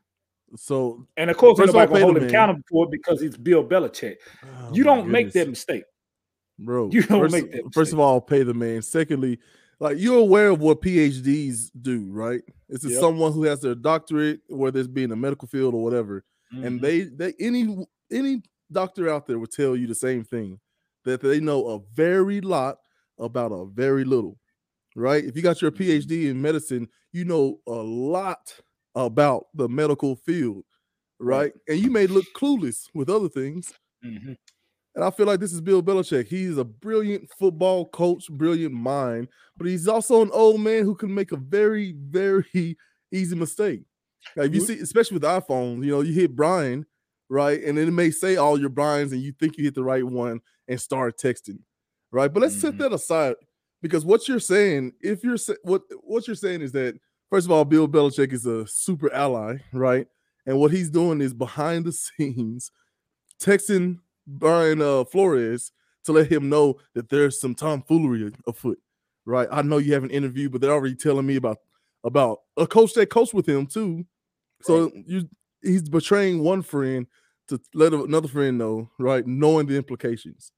So 0.56 1.06
And 1.16 1.30
of 1.30 1.36
course, 1.36 1.58
nobody 1.58 1.86
gonna 1.92 2.04
hold 2.04 2.16
him 2.16 2.24
accountable 2.28 2.62
for 2.70 2.84
it 2.84 2.90
because 2.92 3.22
it's 3.22 3.36
Bill 3.36 3.64
Belichick. 3.66 4.16
oh 4.44 4.70
you 4.72 4.84
don't 4.84 5.08
make 5.08 5.32
that 5.32 5.48
mistake. 5.48 5.84
bro. 6.58 6.88
You 6.92 7.02
don't 7.02 7.20
first, 7.22 7.32
make 7.32 7.50
that 7.52 7.74
First 7.74 7.92
of 7.92 7.98
all, 7.98 8.20
pay 8.20 8.42
the 8.44 8.54
man. 8.54 8.82
Secondly, 8.82 9.40
like 9.80 9.98
you're 9.98 10.18
aware 10.20 10.50
of 10.50 10.60
what 10.60 10.80
PhDs 10.80 11.70
do, 11.82 12.06
right? 12.12 12.40
This 12.68 12.84
is 12.84 12.92
Yep. 12.92 13.00
someone 13.00 13.32
who 13.32 13.42
has 13.44 13.60
their 13.60 13.74
doctorate, 13.74 14.40
whether 14.48 14.78
it's 14.78 14.88
being 14.88 15.10
a 15.10 15.16
medical 15.16 15.48
field 15.48 15.74
or 15.74 15.82
whatever, 15.82 16.24
and 16.52 16.78
Mhm. 16.78 16.82
they 16.82 17.00
they 17.02 17.34
any 17.40 17.84
any 18.12 18.42
doctor 18.70 19.08
out 19.10 19.26
there 19.26 19.38
will 19.40 19.46
tell 19.48 19.74
you 19.74 19.88
the 19.88 19.94
same 19.94 20.22
thing 20.22 20.60
that 21.04 21.20
they 21.20 21.40
know 21.40 21.66
a 21.66 21.80
very 21.94 22.40
lot 22.40 22.78
about 23.18 23.50
a 23.50 23.64
very 23.66 24.04
little, 24.04 24.38
right? 24.94 25.24
If 25.24 25.36
you 25.36 25.42
got 25.42 25.60
your 25.62 25.70
Mm-hmm. 25.70 25.82
PhD 25.82 26.30
in 26.30 26.40
medicine, 26.42 26.88
you 27.12 27.24
know 27.24 27.60
a 27.66 27.72
lot 27.72 28.54
about 28.94 29.46
the 29.54 29.68
medical 29.68 30.16
field, 30.16 30.64
right? 31.18 31.52
And 31.68 31.78
you 31.80 31.90
may 31.90 32.06
look 32.06 32.26
clueless 32.36 32.88
with 32.94 33.10
other 33.10 33.28
things. 33.28 33.72
Mhm. 34.04 34.36
And 34.94 35.04
I 35.04 35.10
feel 35.10 35.26
like 35.26 35.40
this 35.40 35.52
is 35.52 35.60
Bill 35.60 35.82
Belichick. 35.82 36.28
He's 36.28 36.56
a 36.56 36.64
brilliant 36.64 37.28
football 37.38 37.88
coach, 37.88 38.28
brilliant 38.30 38.74
mind, 38.74 39.28
but 39.56 39.66
he's 39.66 39.88
also 39.88 40.22
an 40.22 40.30
old 40.32 40.60
man 40.60 40.84
who 40.84 40.94
can 40.94 41.12
make 41.12 41.32
a 41.32 41.36
very, 41.36 41.92
very 41.92 42.76
easy 43.12 43.34
mistake. 43.36 43.82
Like 44.36 44.48
if 44.48 44.54
you 44.54 44.60
see, 44.60 44.78
especially 44.78 45.16
with 45.16 45.24
iPhone, 45.24 45.84
you 45.84 45.90
know, 45.90 46.00
you 46.02 46.12
hit 46.14 46.36
Brian, 46.36 46.86
right? 47.28 47.62
And 47.64 47.76
then 47.76 47.88
it 47.88 47.92
may 47.92 48.10
say 48.10 48.36
all 48.36 48.58
your 48.58 48.68
Brian's 48.68 49.12
and 49.12 49.20
you 49.22 49.32
think 49.32 49.58
you 49.58 49.64
hit 49.64 49.74
the 49.74 49.84
right 49.84 50.04
one 50.04 50.40
and 50.68 50.80
start 50.80 51.18
texting, 51.18 51.58
right? 52.12 52.32
But 52.32 52.42
let's 52.42 52.56
set 52.60 52.74
Mhm. 52.74 52.78
that 52.78 52.92
aside 52.92 53.34
because 53.84 54.02
what 54.02 54.26
you're 54.26 54.40
saying, 54.40 54.94
if 55.02 55.22
you're 55.22 55.36
what 55.62 55.82
what 56.00 56.26
you're 56.26 56.34
saying 56.34 56.62
is 56.62 56.72
that 56.72 56.98
first 57.28 57.44
of 57.46 57.52
all, 57.52 57.66
Bill 57.66 57.86
Belichick 57.86 58.32
is 58.32 58.46
a 58.46 58.66
super 58.66 59.12
ally, 59.12 59.58
right? 59.74 60.06
And 60.46 60.58
what 60.58 60.72
he's 60.72 60.88
doing 60.88 61.20
is 61.20 61.34
behind 61.34 61.84
the 61.84 61.92
scenes 61.92 62.72
texting 63.38 63.98
Brian 64.26 64.80
uh, 64.80 65.04
Flores 65.04 65.70
to 66.04 66.12
let 66.12 66.32
him 66.32 66.48
know 66.48 66.78
that 66.94 67.10
there's 67.10 67.38
some 67.38 67.54
tomfoolery 67.54 68.32
afoot, 68.46 68.80
right? 69.26 69.48
I 69.52 69.60
know 69.60 69.76
you 69.76 69.92
have 69.92 70.04
an 70.04 70.10
interview, 70.10 70.48
but 70.48 70.62
they're 70.62 70.72
already 70.72 70.94
telling 70.94 71.26
me 71.26 71.36
about 71.36 71.58
about 72.04 72.38
a 72.56 72.66
coach 72.66 72.94
that 72.94 73.10
coached 73.10 73.34
with 73.34 73.46
him 73.46 73.66
too. 73.66 74.06
So 74.62 74.90
you 75.06 75.28
he's 75.60 75.90
betraying 75.90 76.42
one 76.42 76.62
friend 76.62 77.06
to 77.48 77.60
let 77.74 77.92
another 77.92 78.28
friend 78.28 78.56
know, 78.56 78.88
right? 78.98 79.26
Knowing 79.26 79.66
the 79.66 79.76
implications, 79.76 80.52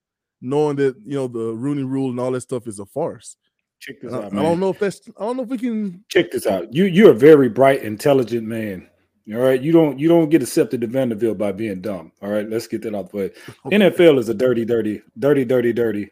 knowing 0.47 0.77
that 0.77 0.97
you 1.05 1.15
know 1.17 1.29
the 1.29 1.53
Rooney 1.55 1.83
Rule 1.85 2.11
and 2.11 2.21
all 2.21 2.31
that 2.33 2.41
stuff 2.43 2.67
is 2.67 2.79
a 2.79 2.87
farce. 2.87 3.37
Check 3.79 4.01
this 4.01 4.13
I, 4.13 4.17
out, 4.17 4.25
I 4.27 4.31
man. 4.31 4.43
don't 4.45 4.61
know 4.61 4.71
if 4.71 4.79
that's 4.79 5.01
I 5.19 5.25
don't 5.25 5.37
know 5.37 5.43
if 5.43 5.49
we 5.49 5.59
can. 5.59 6.05
Check 6.09 6.31
this 6.31 6.47
out. 6.47 6.73
You 6.73 6.85
you're 6.85 7.11
a 7.11 7.15
very 7.15 7.49
bright, 7.49 7.83
intelligent 7.83 8.47
man. 8.47 8.89
All 9.35 9.41
right. 9.41 9.61
You 9.61 9.73
don't 9.73 9.99
you 9.99 10.09
don't 10.09 10.29
get 10.31 10.43
accepted 10.43 10.81
to 10.83 10.87
Vanderbilt 10.87 11.37
by 11.37 11.51
being 11.53 11.81
dumb. 11.81 12.13
All 12.23 12.31
right. 12.31 12.49
Let's 12.49 12.67
get 12.69 12.83
that 12.83 12.95
out 12.95 13.11
the 13.11 13.17
way. 13.17 13.31
Okay. 13.67 13.77
NFL 13.77 14.19
is 14.19 14.29
a 14.29 14.35
dirty, 14.35 14.65
dirty, 14.65 15.03
dirty, 15.19 15.45
dirty, 15.45 15.73
dirty 15.73 16.11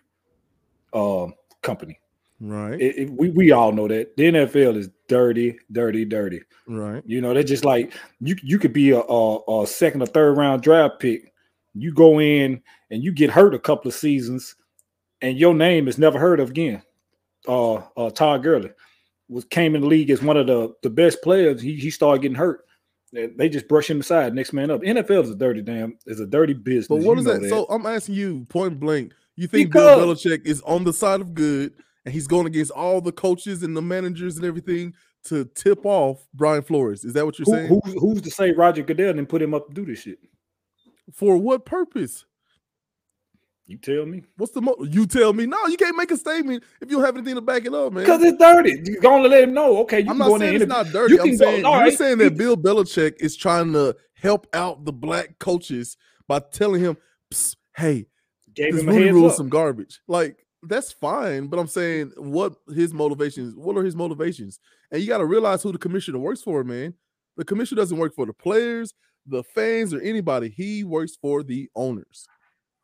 um 0.92 1.35
company. 1.62 1.99
Right, 2.40 2.81
It- 2.81 2.99
it- 2.99 3.11
we, 3.11 3.31
we 3.31 3.53
all 3.53 3.73
know 3.73 3.88
that. 3.88 4.16
The 4.16 4.25
NFL 4.25 4.77
is 4.77 4.90
dirty, 5.09 5.57
dirty, 5.73 6.05
dirty. 6.05 6.42
right. 6.68 7.03
You 7.07 7.20
know, 7.20 7.33
they're 7.33 7.42
just 7.44 7.64
like 7.64 7.92
you. 8.20 8.37
You 8.42 8.59
could 8.59 8.73
be 8.73 8.90
a, 8.90 8.99
a, 9.01 9.62
a 9.62 9.66
second 9.66 10.03
or 10.03 10.07
third 10.07 10.37
round 10.37 10.62
draft 10.62 10.99
pick. 10.99 11.33
You 11.75 11.94
go 11.94 12.20
in 12.20 12.61
and 12.94 13.02
you 13.02 13.12
get 13.12 13.30
hurt 13.30 13.54
a 13.54 13.59
couple 13.59 13.88
of 13.88 13.94
seasons, 13.94 14.54
and 15.20 15.37
your 15.38 15.52
name 15.52 15.88
is 15.88 15.98
never 15.98 16.18
heard 16.18 16.40
of 16.40 16.50
again. 16.50 16.83
Uh, 17.46 17.74
uh 17.96 18.11
Todd 18.11 18.42
Gurley 18.42 18.70
was 19.28 19.44
came 19.46 19.74
in 19.74 19.83
the 19.83 19.87
league 19.87 20.11
as 20.11 20.22
one 20.22 20.37
of 20.37 20.46
the 20.46 20.72
the 20.83 20.90
best 20.90 21.20
players. 21.22 21.61
He 21.61 21.74
he 21.74 21.90
started 21.90 22.22
getting 22.22 22.37
hurt. 22.37 22.64
They, 23.12 23.26
they 23.26 23.48
just 23.48 23.68
brush 23.68 23.88
him 23.90 24.00
aside. 24.00 24.35
Next 24.35 24.52
man 24.52 24.70
up. 24.70 24.80
NFL 24.83 25.24
is 25.24 25.30
a 25.30 25.37
dirty 25.37 25.62
damn. 25.62 25.98
It's 26.07 26.20
a 26.20 26.26
dirty 26.26 26.54
business. 26.54 26.88
But 26.88 26.96
what 26.98 27.14
You 27.14 27.18
is 27.20 27.24
know 27.26 27.38
that? 27.38 27.48
So 27.48 27.64
I'm 27.66 27.87
asking 27.87 28.14
you 28.16 28.44
point 28.48 28.80
blank. 28.80 29.12
You 29.37 29.46
think 29.46 29.70
Because- 29.72 29.98
Bill 29.98 30.14
Belichick 30.14 30.46
is 30.46 30.61
on 30.62 30.85
the 30.85 30.92
side 30.92 31.20
of 31.20 31.35
good 31.35 31.74
and 32.04 32.12
he's 32.14 32.26
going 32.26 32.46
against 32.46 32.72
all 32.72 33.00
the 33.00 33.12
coaches 33.12 33.62
and 33.62 33.76
the 33.76 33.83
managers 33.83 34.37
and 34.37 34.44
everything 34.44 34.94
to 35.24 35.44
tip 35.54 35.85
off 35.85 36.26
Brian 36.35 36.62
Flores? 36.62 37.04
Is 37.04 37.12
that 37.14 37.24
what 37.24 37.38
you're 37.38 37.46
Who, 37.46 37.52
saying? 37.52 37.80
who's, 37.85 37.94
who's 38.00 38.22
to 38.22 38.30
say 38.30 38.52
Roger 38.52 38.83
Goodell 38.83 39.12
didn't 39.12 39.28
put 39.28 39.42
him 39.42 39.54
up 39.54 39.68
to 39.68 39.74
do 39.74 39.85
this 39.87 40.00
shit? 40.00 40.18
For 41.12 41.37
what 41.37 41.64
purpose? 41.64 42.24
You 43.66 43.79
tell 43.79 44.05
me. 44.05 44.22
What's 44.37 44.53
the 44.53 44.61
mo- 44.61 44.77
you 44.90 45.07
tell 45.07 45.33
me? 45.33 45.46
No, 45.46 45.66
you 45.68 45.77
can't 45.79 45.96
make 45.96 46.11
a 46.11 46.16
statement 46.18 46.64
if 46.83 46.90
you 46.90 46.96
don't 46.98 47.07
have 47.07 47.16
anything 47.16 47.35
to 47.37 47.40
back 47.40 47.64
it 47.64 47.72
up, 47.72 47.92
man. 47.94 48.05
Because 48.05 48.22
it's 48.22 48.37
dirty. 48.38 48.83
You're 48.85 49.00
gonna 49.00 49.27
let 49.29 49.44
him 49.44 49.55
know. 49.55 49.79
Okay, 49.79 50.00
you 50.00 50.11
I'm 50.11 50.18
can 50.18 50.27
go 50.27 50.29
not 50.29 50.35
in 50.35 50.40
there 50.40 50.48
saying 50.50 50.55
and 50.55 50.62
it's 50.62 50.72
interview- 50.72 50.92
not 50.92 50.92
dirty. 50.92 51.14
you 51.14 51.20
I'm 51.20 51.27
can 51.29 51.37
go- 51.38 51.44
saying 51.44 51.64
all 51.64 51.72
you're 51.77 51.81
right, 51.85 51.98
saying 51.98 52.18
that 52.18 52.37
Bill 52.37 52.57
Belichick 52.57 53.14
is 53.20 53.37
trying 53.37 53.72
to 53.72 53.96
help 54.14 54.46
out 54.53 54.85
the 54.85 54.92
black 54.92 55.38
coaches 55.38 55.96
by 56.29 56.40
telling 56.53 56.83
him, 56.83 56.96
"Psst, 57.33 57.57
"Hey, 57.77 58.07
gave 58.55 58.74
this 58.74 58.83
him 58.83 58.88
a 58.90 59.12
rule 59.12 59.31
is 59.31 59.37
some 59.37 59.48
garbage. 59.48 60.00
Like 60.09 60.44
that's 60.62 60.92
fine, 60.92 61.46
but 61.46 61.59
I'm 61.59 61.66
saying 61.66 62.12
what 62.16 62.55
his 62.74 62.92
motivations. 62.92 63.55
What 63.57 63.77
are 63.79 63.85
his 63.85 63.96
motivations? 63.96 64.59
And 64.90 65.00
you 65.00 65.09
got 65.09 65.18
to 65.18 65.27
realize 65.27 65.62
who 65.62 65.72
the 65.72 65.79
commissioner 65.79 66.18
works 66.18 66.42
for, 66.42 66.62
man. 66.64 66.94
The 67.38 67.44
commissioner 67.44 67.81
doesn't 67.81 67.98
work 67.98 68.14
for 68.14 68.27
the 68.27 68.33
players, 68.33 68.94
the 69.27 69.42
fans, 69.42 69.92
or 69.92 70.00
anybody. 70.00 70.50
He 70.50 70.85
works 70.85 71.16
for 71.20 71.42
the 71.42 71.68
owners. 71.74 72.27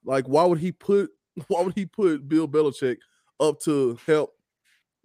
Like, 0.05 0.27
why 0.27 0.45
would 0.45 0.59
he 0.59 0.73
put? 0.73 1.11
Why 1.49 1.63
would 1.63 1.75
he 1.77 1.87
put 1.87 2.29
Bill 2.29 2.49
Belichick 2.49 2.97
up 3.39 3.61
to 3.61 3.99
help, 4.07 4.35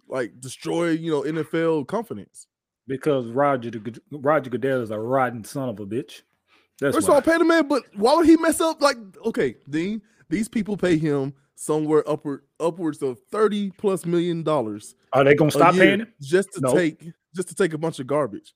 like, 0.08 0.38
destroy 0.40 0.90
you 0.90 1.10
know 1.10 1.22
NFL 1.22 1.86
confidence? 1.86 2.46
because 2.88 3.26
Roger 3.28 3.70
the 3.70 4.00
Roger 4.12 4.50
Goodell 4.50 4.80
is 4.82 4.90
a 4.90 4.98
rotten 4.98 5.42
son 5.44 5.68
of 5.68 5.80
a 5.80 5.86
bitch. 5.86 6.22
That's 6.80 6.94
First 6.94 7.08
why. 7.08 7.16
of 7.18 7.26
all, 7.26 7.32
pay 7.32 7.38
the 7.38 7.44
man, 7.44 7.66
but 7.68 7.82
why 7.96 8.14
would 8.14 8.26
he 8.26 8.36
mess 8.36 8.60
up? 8.60 8.80
Like, 8.82 8.96
okay, 9.24 9.56
Dean, 9.70 10.02
these 10.28 10.48
people 10.48 10.76
pay 10.76 10.96
him 10.98 11.32
somewhere 11.54 12.04
upward 12.08 12.42
upwards 12.60 13.02
of 13.02 13.18
30 13.32 13.70
plus 13.78 14.04
million 14.04 14.42
dollars 14.42 14.94
Are 15.12 15.24
they 15.24 15.34
gonna 15.34 15.50
stop 15.50 15.74
paying 15.74 16.00
him? 16.00 16.12
just 16.20 16.52
to 16.54 16.60
No. 16.60 16.74
take 16.74 17.12
just 17.34 17.48
to 17.48 17.54
take 17.54 17.72
a 17.72 17.78
bunch 17.78 17.98
of 17.98 18.06
garbage. 18.06 18.54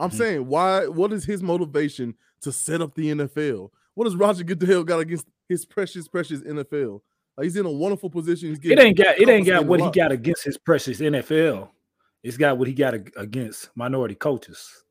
I'm 0.00 0.10
Mhm. 0.10 0.14
saying, 0.14 0.46
why? 0.46 0.86
What 0.88 1.12
is 1.12 1.24
his 1.24 1.42
motivation 1.42 2.14
to 2.42 2.52
set 2.52 2.80
up 2.82 2.94
the 2.94 3.10
NFL? 3.10 3.70
What 3.94 4.04
does 4.04 4.16
Roger 4.16 4.44
Goodell 4.44 4.84
got 4.84 4.98
against 5.00 5.26
his 5.48 5.64
precious, 5.64 6.08
precious 6.08 6.40
NFL? 6.40 7.00
Like, 7.36 7.44
he's 7.44 7.56
in 7.56 7.66
a 7.66 7.70
wonderful 7.70 8.10
position. 8.10 8.50
He's 8.50 8.58
getting 8.58 8.78
it 8.78 8.84
ain't 8.84 8.96
got 8.96 9.18
it 9.18 9.28
ain't 9.28 9.46
got 9.46 9.66
what 9.66 9.80
he 9.80 9.90
got 9.90 10.12
against 10.12 10.44
his 10.44 10.56
precious 10.58 11.00
NFL. 11.00 11.68
It's 12.22 12.36
got 12.36 12.56
what 12.58 12.68
he 12.68 12.74
got 12.74 12.94
against 13.16 13.70
minority 13.74 14.14
coaches. 14.14 14.84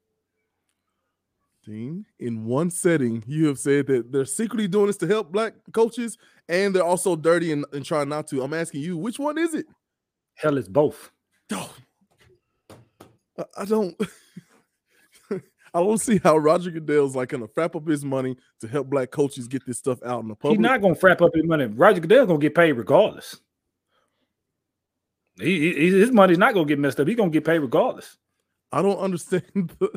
Dean, 1.66 2.06
in 2.20 2.44
one 2.46 2.70
setting, 2.70 3.24
you 3.26 3.48
have 3.48 3.58
said 3.58 3.88
that 3.88 4.12
they're 4.12 4.26
secretly 4.26 4.68
doing 4.68 4.88
this 4.88 4.98
to 4.98 5.08
help 5.08 5.32
black 5.32 5.54
coaches, 5.72 6.18
and 6.50 6.76
they're 6.76 6.84
also 6.84 7.16
dirty 7.16 7.54
and, 7.54 7.66
and 7.72 7.86
trying 7.86 8.10
not 8.10 8.28
to. 8.28 8.44
I'm 8.44 8.54
asking 8.54 8.82
you, 8.82 8.98
which 8.98 9.18
one 9.18 9.38
is 9.38 9.54
it? 9.54 9.66
Hell, 10.36 10.58
it's 10.58 10.68
both. 10.68 11.12
Oh, 11.54 11.74
I- 13.40 13.46
I 13.60 13.66
don't. 13.66 13.96
I 15.74 15.80
don't 15.80 15.98
see 15.98 16.20
how 16.24 16.38
Roger 16.38 16.70
Goodell's 16.70 17.16
like 17.16 17.30
gonna 17.30 17.48
frap 17.48 17.76
up 17.76 17.88
his 17.88 18.06
money 18.06 18.36
to 18.62 18.68
help 18.68 18.90
black 18.90 19.10
coaches 19.12 19.48
get 19.48 19.66
this 19.66 19.80
stuff 19.80 20.00
out 20.04 20.22
in 20.22 20.28
the 20.28 20.36
public. 20.36 20.60
He's 20.60 20.62
not 20.64 20.82
gonna 20.82 20.96
frap 20.96 21.22
up 21.26 21.34
his 21.34 21.46
money. 21.46 21.66
Roger 21.66 22.00
Goodell's 22.00 22.28
gonna 22.28 22.40
get 22.40 22.54
paid 22.56 22.74
regardless. 22.74 23.40
He, 25.40 25.74
he- 25.74 26.00
his 26.00 26.12
money's 26.12 26.38
not 26.38 26.54
gonna 26.54 26.68
get 26.68 26.80
messed 26.80 27.00
up. 27.00 27.08
He's 27.08 27.18
gonna 27.18 27.32
get 27.32 27.46
paid 27.46 27.60
regardless. 27.60 28.18
I 28.72 28.82
don't 28.82 29.00
understand. 29.00 29.44
The, 29.80 29.90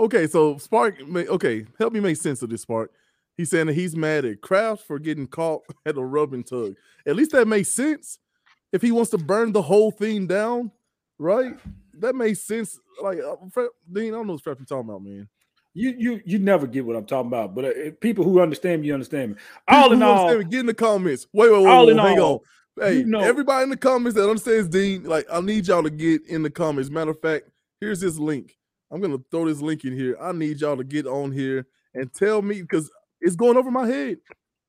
okay, 0.00 0.26
so 0.26 0.56
Spark, 0.58 0.96
okay, 1.14 1.66
help 1.78 1.92
me 1.92 2.00
make 2.00 2.16
sense 2.16 2.42
of 2.42 2.50
this. 2.50 2.62
Spark. 2.62 2.90
He's 3.36 3.50
saying 3.50 3.66
that 3.66 3.74
he's 3.74 3.96
mad 3.96 4.24
at 4.24 4.40
Kraft 4.40 4.84
for 4.86 4.98
getting 4.98 5.26
caught 5.26 5.62
at 5.86 5.96
a 5.96 6.02
rub 6.02 6.32
and 6.34 6.46
tug. 6.46 6.74
At 7.06 7.16
least 7.16 7.32
that 7.32 7.46
makes 7.48 7.68
sense. 7.68 8.18
If 8.72 8.82
he 8.82 8.90
wants 8.90 9.10
to 9.10 9.18
burn 9.18 9.52
the 9.52 9.62
whole 9.62 9.90
thing 9.90 10.26
down, 10.26 10.70
right? 11.18 11.54
That 12.02 12.14
makes 12.14 12.40
sense. 12.40 12.78
Like, 13.02 13.18
uh, 13.18 13.36
Fra- 13.50 13.68
Dean, 13.90 14.08
I 14.08 14.16
don't 14.16 14.26
know 14.26 14.34
what 14.34 14.42
Frapp 14.42 14.60
you 14.60 14.66
talking 14.66 14.90
about, 14.90 15.02
man. 15.02 15.28
You 15.74 15.94
you 15.96 16.20
you 16.26 16.38
never 16.38 16.66
get 16.66 16.84
what 16.84 16.96
I'm 16.96 17.06
talking 17.06 17.28
about, 17.28 17.54
but 17.54 17.64
uh, 17.64 17.90
people 18.00 18.24
who 18.24 18.40
understand 18.40 18.82
me, 18.82 18.92
understand 18.92 19.32
me. 19.32 19.36
All 19.68 19.84
people 19.84 19.92
in 19.94 20.02
all, 20.02 20.36
me, 20.36 20.44
get 20.44 20.60
in 20.60 20.66
the 20.66 20.74
comments. 20.74 21.26
Wait, 21.32 21.50
wait, 21.50 21.62
wait, 21.62 21.70
all 21.70 21.86
wait, 21.86 21.92
in 21.92 21.98
hang 21.98 22.20
all, 22.20 22.44
on. 22.76 22.84
Hey, 22.84 22.98
you 22.98 23.06
know, 23.06 23.20
everybody 23.20 23.62
in 23.62 23.70
the 23.70 23.76
comments 23.78 24.16
that 24.16 24.28
understands 24.28 24.68
Dean, 24.68 25.04
like 25.04 25.26
I 25.32 25.40
need 25.40 25.68
y'all 25.68 25.82
to 25.82 25.88
get 25.88 26.26
in 26.26 26.42
the 26.42 26.50
comments. 26.50 26.90
Matter 26.90 27.12
of 27.12 27.20
fact, 27.20 27.48
here's 27.80 28.00
this 28.00 28.18
link. 28.18 28.58
I'm 28.90 29.00
gonna 29.00 29.18
throw 29.30 29.46
this 29.46 29.62
link 29.62 29.84
in 29.84 29.96
here. 29.96 30.18
I 30.20 30.32
need 30.32 30.60
y'all 30.60 30.76
to 30.76 30.84
get 30.84 31.06
on 31.06 31.32
here 31.32 31.66
and 31.94 32.12
tell 32.12 32.42
me 32.42 32.60
because 32.60 32.90
it's 33.22 33.36
going 33.36 33.56
over 33.56 33.70
my 33.70 33.86
head. 33.86 34.18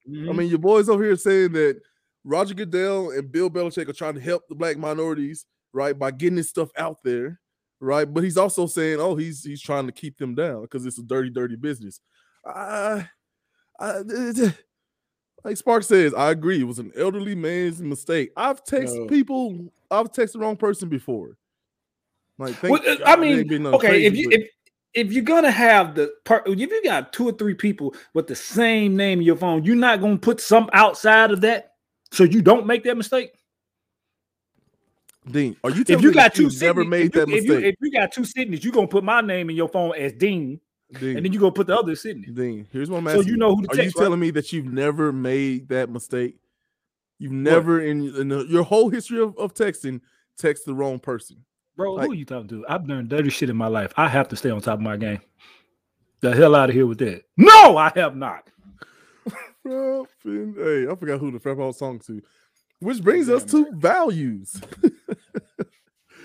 Mm-hmm. 0.10 0.30
I 0.30 0.34
mean, 0.34 0.50
your 0.50 0.60
boys 0.60 0.88
over 0.88 1.04
here 1.04 1.18
saying 1.18 1.52
that 1.54 1.82
Roger 2.24 2.54
Goodell 2.54 3.12
and 3.12 3.30
Bill 3.30 3.50
Belichick 3.50 3.90
are 3.90 3.94
trying 3.94 4.16
to 4.16 4.22
help 4.22 4.48
the 4.48 4.56
black 4.56 4.78
minorities, 4.78 5.46
right, 5.74 5.98
by 5.98 6.12
getting 6.12 6.36
this 6.36 6.50
stuff 6.50 6.70
out 6.78 6.98
there, 7.04 7.42
right? 7.80 8.06
But 8.06 8.24
he's 8.24 8.38
also 8.38 8.68
saying, 8.68 9.00
oh, 9.00 9.16
he's 9.16 9.44
he's 9.44 9.62
trying 9.62 9.88
to 9.88 9.92
keep 9.92 10.18
them 10.18 10.36
down 10.36 10.62
because 10.62 10.86
it's 10.86 11.00
a 11.00 11.04
dirty, 11.04 11.30
dirty 11.30 11.56
business. 11.56 12.00
I, 12.46 13.10
I, 13.80 14.02
like 15.44 15.58
Spark 15.58 15.84
says, 15.84 16.14
I 16.14 16.32
agree. 16.32 16.62
It 16.62 16.66
was 16.66 16.80
an 16.80 16.92
elderly 16.96 17.36
man's 17.36 17.82
mistake. 17.82 18.32
I've 18.38 18.64
texted 18.64 19.00
no. 19.00 19.08
people, 19.08 19.74
I've 19.92 20.12
texted 20.12 20.34
the 20.34 20.40
wrong 20.40 20.58
person 20.58 20.90
before. 20.90 21.38
Like, 22.38 22.62
well, 22.64 22.82
uh, 22.88 22.96
I 23.06 23.16
mean, 23.16 23.68
okay, 23.68 23.88
crazy, 23.88 24.06
if 24.06 24.16
you 24.16 24.30
if 24.32 24.50
if 24.94 25.14
you're 25.14 25.24
gonna 25.24 25.52
have 25.52 25.96
the 25.96 26.12
part, 26.26 26.48
if 26.48 26.60
you 26.60 26.84
got 26.84 27.14
two 27.14 27.28
or 27.28 27.32
three 27.32 27.54
people 27.54 27.94
with 28.14 28.28
the 28.28 28.36
same 28.36 28.96
name 28.96 29.20
in 29.20 29.26
your 29.26 29.36
phone, 29.36 29.64
you're 29.64 29.76
not 29.76 30.02
gonna 30.02 30.18
put 30.18 30.40
some 30.40 30.70
outside 30.74 31.32
of 31.32 31.42
that 31.42 31.74
so 32.12 32.24
you 32.24 32.42
don't 32.42 32.66
make 32.66 32.84
that 32.84 32.98
mistake. 32.98 33.32
Dean, 35.30 35.56
are 35.64 35.70
you? 35.70 35.84
If 35.88 36.02
you 36.02 36.14
got 36.14 36.34
two, 36.34 36.50
never 36.62 36.84
made 36.84 37.14
that 37.14 37.28
mistake. 37.28 37.50
If 37.50 37.62
you, 37.62 37.68
if 37.70 37.76
you, 37.82 37.92
got 37.92 38.12
two 38.12 38.22
Sydneys, 38.22 38.64
you're 38.64 38.74
gonna 38.74 38.88
put 38.88 39.04
my 39.04 39.22
name 39.22 39.50
in 39.50 39.56
your 39.56 39.70
phone 39.70 39.96
as 39.96 40.14
Dean, 40.14 40.60
Dean. 41.00 41.18
and 41.18 41.26
then 41.26 41.32
you 41.32 41.40
go 41.40 41.50
put 41.52 41.68
the 41.68 41.78
other 41.78 41.96
Sydney. 41.96 42.28
Dean, 42.28 42.68
here's 42.72 42.90
what 42.90 42.98
I'm 42.98 43.08
asking. 43.08 43.24
So 43.24 43.30
you 43.30 43.38
know 43.38 43.56
who? 43.56 43.64
are 43.64 43.76
text, 43.76 43.96
you 43.96 44.02
telling 44.02 44.20
me 44.20 44.32
that 44.32 44.52
you've 44.52 44.72
never 44.72 45.14
made 45.14 45.70
that 45.70 45.90
mistake? 45.90 46.36
You've 47.20 47.32
never 47.32 47.82
in, 47.82 48.14
in 48.16 48.30
your 48.50 48.64
whole 48.64 48.90
history 48.90 49.22
of, 49.22 49.38
of 49.38 49.54
texting 49.54 50.02
text 50.38 50.66
the 50.66 50.74
wrong 50.74 51.00
person. 51.00 51.38
Bro, 51.76 51.94
like, 51.94 52.06
who 52.06 52.12
are 52.12 52.16
you 52.16 52.26
talking 52.26 52.50
to? 52.50 52.66
I've 52.68 52.88
done 52.88 53.08
dirty 53.08 53.30
shit 53.30 53.50
in 53.50 53.56
my 53.56 53.68
life. 53.68 53.94
I 53.98 54.08
have 54.10 54.28
to 54.30 54.36
stay 54.36 54.50
on 54.50 54.62
top 54.62 54.76
of 54.76 54.82
my 54.82 54.98
game. 54.98 55.22
The 56.22 56.36
hell 56.36 56.56
out 56.56 56.70
of 56.70 56.76
here 56.76 56.86
with 56.86 57.00
that. 57.00 57.24
No, 57.38 57.78
I 57.78 57.92
have 57.96 58.16
not. 58.16 58.50
Hey, 59.66 60.88
I 60.90 60.96
forgot 60.96 61.22
who 61.22 61.32
the 61.32 61.40
Frap 61.40 61.66
Out 61.66 61.78
song 61.78 61.98
to. 62.00 62.22
Which 62.84 63.02
brings 63.02 63.30
us 63.30 63.44
to 63.46 63.68
values. 63.72 64.62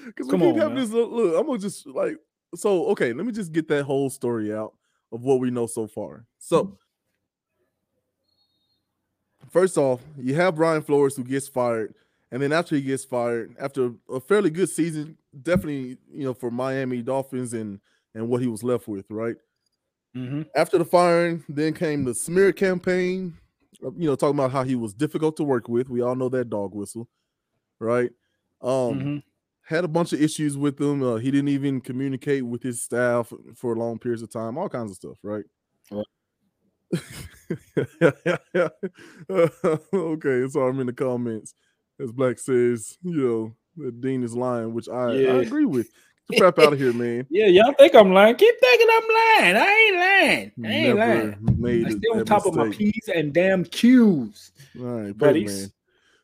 Because 0.07 0.33
we 0.33 0.39
keep 0.39 0.49
on, 0.49 0.59
having 0.59 0.75
man. 0.75 0.85
this 0.85 0.91
look, 0.91 1.11
look, 1.13 1.39
I'm 1.39 1.47
gonna 1.47 1.59
just 1.59 1.87
like 1.87 2.17
so 2.55 2.87
okay, 2.87 3.13
let 3.13 3.27
me 3.27 3.31
just 3.31 3.53
get 3.53 3.69
that 3.69 3.85
whole 3.85 4.09
story 4.09 4.55
out 4.55 4.73
of 5.13 5.23
what 5.23 5.39
we 5.39 5.51
know 5.51 5.67
so 5.67 5.87
far. 5.87 6.25
So 6.39 6.79
first 9.51 9.77
off, 9.77 10.01
you 10.17 10.35
have 10.35 10.57
Brian 10.57 10.83
Flores 10.83 11.15
who 11.15 11.25
gets 11.25 11.47
fired 11.47 11.95
and 12.31 12.43
then 12.43 12.53
after 12.53 12.75
he 12.77 12.83
gets 12.83 13.05
fired, 13.05 13.55
after 13.59 13.93
a 14.11 14.21
fairly 14.21 14.51
good 14.51 14.69
season, 14.69 15.17
definitely, 15.43 15.97
you 16.13 16.25
know, 16.25 16.35
for 16.35 16.51
Miami 16.51 17.03
Dolphins 17.03 17.55
and 17.55 17.81
and 18.15 18.29
what 18.29 18.41
he 18.41 18.49
was 18.49 18.63
left 18.63 18.89
with, 18.89 19.07
right? 19.11 19.37
Mm-hmm. 20.17 20.43
After 20.55 20.79
the 20.79 20.85
firing, 20.85 21.45
then 21.49 21.75
came 21.75 22.05
the 22.05 22.15
smear 22.15 22.53
campaign. 22.53 23.35
Uh, 23.85 23.93
you 23.97 24.09
know, 24.09 24.17
talking 24.17 24.39
about 24.39 24.53
how 24.53 24.65
he 24.65 24.75
was 24.75 24.95
difficult 24.95 25.37
to 25.37 25.45
work 25.45 25.69
with. 25.69 25.89
We 25.89 26.01
all 26.03 26.17
know 26.17 26.29
that 26.31 26.51
dog 26.51 26.75
whistle, 26.75 27.09
right? 27.79 28.11
Um, 28.61 28.71
mm-hmm. 28.71 29.17
had 29.63 29.85
a 29.85 29.89
bunch 29.89 30.13
of 30.13 30.21
issues 30.21 30.57
with 30.57 30.81
him. 30.81 31.03
Uh, 31.03 31.17
he 31.17 31.31
didn't 31.31 31.49
even 31.49 31.81
communicate 31.81 32.45
with 32.45 32.63
his 32.63 32.83
staff 32.83 33.33
for 33.55 33.77
long 33.77 33.99
periods 33.99 34.23
of 34.23 34.31
time. 34.31 34.59
All 34.59 34.69
kinds 34.69 34.91
of 34.91 34.97
stuff, 34.97 35.19
right? 35.23 35.45
right. 35.91 36.07
okay, 39.95 40.49
so 40.49 40.63
I'm 40.63 40.81
in 40.81 40.87
the 40.87 40.95
comments 40.95 41.55
as 42.01 42.13
Black 42.13 42.39
says, 42.39 42.97
you 43.03 43.17
know, 43.17 43.57
that 43.77 44.01
Dean 44.01 44.23
is 44.23 44.35
lying, 44.35 44.73
which 44.73 44.89
I, 44.89 45.13
yeah. 45.13 45.33
I 45.33 45.43
agree 45.43 45.65
with. 45.65 45.89
The 46.29 46.39
crap 46.39 46.59
out 46.59 46.73
of 46.75 46.79
here, 46.79 46.93
man. 46.93 47.27
Yeah, 47.31 47.47
y'all 47.47 47.73
think 47.73 47.95
I'm 47.95 48.13
lying. 48.13 48.37
Keep 48.37 48.55
thinking 48.61 48.87
I'm 48.91 49.03
lying. 49.03 49.57
I 49.57 49.87
ain't 49.87 49.97
lying. 49.97 50.53
I 50.65 50.75
ain't 50.75 50.97
Never 50.97 51.15
lying. 51.15 51.39
Made 51.59 51.87
I 51.87 51.91
still 51.91 52.19
on 52.19 52.25
top 52.25 52.45
mistake. 52.45 52.61
of 52.61 52.69
my 52.69 52.77
P's 52.77 53.09
and 53.15 53.33
damn 53.33 53.65
Q's. 53.65 54.53
All 54.79 54.85
right, 54.85 55.17
buddies. 55.17 55.61
Man. 55.63 55.73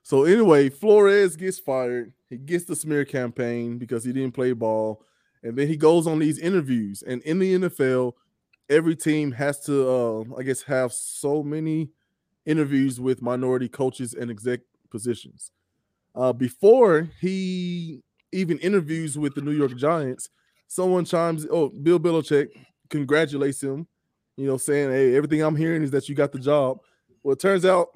So 0.03 0.25
anyway, 0.25 0.69
Flores 0.69 1.37
gets 1.37 1.59
fired. 1.59 2.13
He 2.29 2.37
gets 2.37 2.65
the 2.65 2.77
smear 2.77 3.05
campaign 3.05 3.79
because 3.79 4.05
he 4.05 4.13
didn't 4.13 4.33
play 4.33 4.53
ball. 4.53 5.03
And 5.43 5.57
then 5.57 5.69
he 5.69 5.77
goes 5.77 6.07
on 6.07 6.19
these 6.19 6.39
interviews. 6.39 7.03
And 7.03 7.23
in 7.23 7.39
the 7.39 7.55
NFL, 7.55 8.13
every 8.69 8.97
team 8.97 9.33
has 9.33 9.61
to 9.67 9.89
uh, 9.89 10.25
I 10.39 10.43
guess 10.43 10.63
have 10.63 10.93
so 10.93 11.43
many 11.43 11.91
interviews 12.45 13.01
with 13.01 13.23
minority 13.23 13.69
coaches 13.69 14.15
and 14.15 14.31
exec 14.31 14.61
positions. 14.91 15.51
Uh, 16.15 16.33
before 16.33 17.09
he 17.21 18.03
even 18.35 18.59
interviews 18.59 19.19
with 19.19 19.35
the 19.35 19.41
New 19.41 19.53
York 19.53 19.77
Giants, 19.77 20.29
someone 20.67 21.05
chimes, 21.05 21.47
oh, 21.51 21.69
Bill 21.69 22.01
Belichick 22.01 22.49
congratulates 22.91 23.63
him, 23.63 23.87
you 24.37 24.47
know, 24.47 24.57
saying, 24.57 24.91
hey, 24.91 25.17
everything 25.17 25.43
I'm 25.43 25.57
hearing 25.57 25.83
is 25.83 25.91
that 25.93 26.09
you 26.09 26.15
got 26.15 26.33
the 26.33 26.39
job. 26.39 26.79
Well, 27.23 27.35
it 27.35 27.41
turns 27.41 27.65
out 27.65 27.89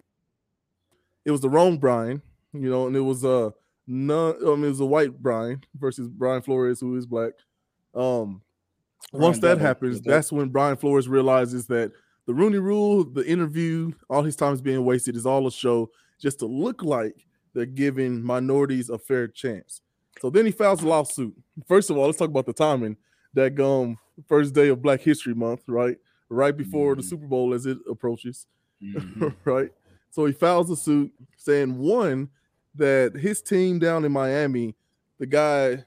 it 1.25 1.31
was 1.31 1.41
the 1.41 1.49
wrong 1.51 1.79
Brian, 1.79 2.23
you 2.53 2.71
know, 2.71 2.87
and 2.87 2.97
it 2.97 3.01
was 3.01 3.25
a 3.25 3.31
uh, 3.31 3.51
none, 3.87 4.37
I 4.41 4.51
mean, 4.55 4.65
it 4.65 4.69
was 4.69 4.81
a 4.81 4.87
white 4.87 5.21
Brian 5.21 5.63
versus 5.75 6.09
Brian 6.09 6.43
Flores, 6.43 6.81
who 6.81 6.97
is 6.97 7.07
black. 7.07 7.33
Um, 7.95 8.43
once 9.13 9.39
that 9.41 9.59
happens, 9.59 10.01
that's 10.01 10.31
when 10.31 10.49
Brian 10.49 10.77
Flores 10.77 11.09
realizes 11.09 11.67
that 11.67 11.93
the 12.27 12.35
Rooney 12.35 12.59
Rule, 12.59 13.05
the 13.05 13.27
interview, 13.27 13.93
all 14.11 14.23
his 14.23 14.37
time 14.37 14.53
is 14.53 14.61
being 14.61 14.85
wasted 14.85 15.17
is 15.17 15.27
all 15.27 15.47
a 15.47 15.51
show 15.51 15.91
just 16.21 16.39
to 16.41 16.47
look 16.47 16.83
like 16.83 17.27
they're 17.55 17.65
giving 17.67 18.23
minorities 18.23 18.91
a 18.91 18.99
fair 18.99 19.27
chance. 19.27 19.81
So 20.21 20.31
then 20.31 20.47
he 20.47 20.53
files 20.53 20.83
a 20.83 20.89
lawsuit. 20.89 21.35
First 21.67 21.91
of 21.91 21.97
all, 21.97 22.07
let's 22.07 22.19
talk 22.19 22.31
about 22.31 22.47
the 22.47 22.53
timing. 22.53 22.97
That 23.35 23.55
gum 23.55 23.99
first 24.27 24.55
day 24.55 24.69
of 24.69 24.83
Black 24.83 25.01
History 25.01 25.35
Month, 25.35 25.63
right? 25.69 25.97
Right 26.29 26.57
before 26.57 26.93
mm-hmm. 26.93 27.01
the 27.01 27.07
Super 27.07 27.27
Bowl 27.27 27.55
as 27.55 27.67
it 27.67 27.79
approaches, 27.89 28.47
mm-hmm. 28.83 29.29
right? 29.45 29.71
So 30.11 30.25
he 30.25 30.33
files 30.33 30.71
a 30.71 30.77
suit 30.77 31.13
saying 31.37 31.79
one 31.79 32.29
that 32.75 33.15
his 33.15 33.43
team 33.43 33.79
down 33.79 34.05
in 34.05 34.13
Miami, 34.13 34.75
the 35.19 35.27
guy 35.27 35.85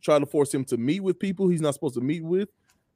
tried 0.00 0.20
to 0.20 0.26
force 0.26 0.52
him 0.52 0.64
to 0.66 0.76
meet 0.76 1.00
with 1.00 1.18
people 1.18 1.48
he's 1.48 1.60
not 1.60 1.74
supposed 1.74 1.94
to 1.94 2.00
meet 2.00 2.24
with. 2.24 2.48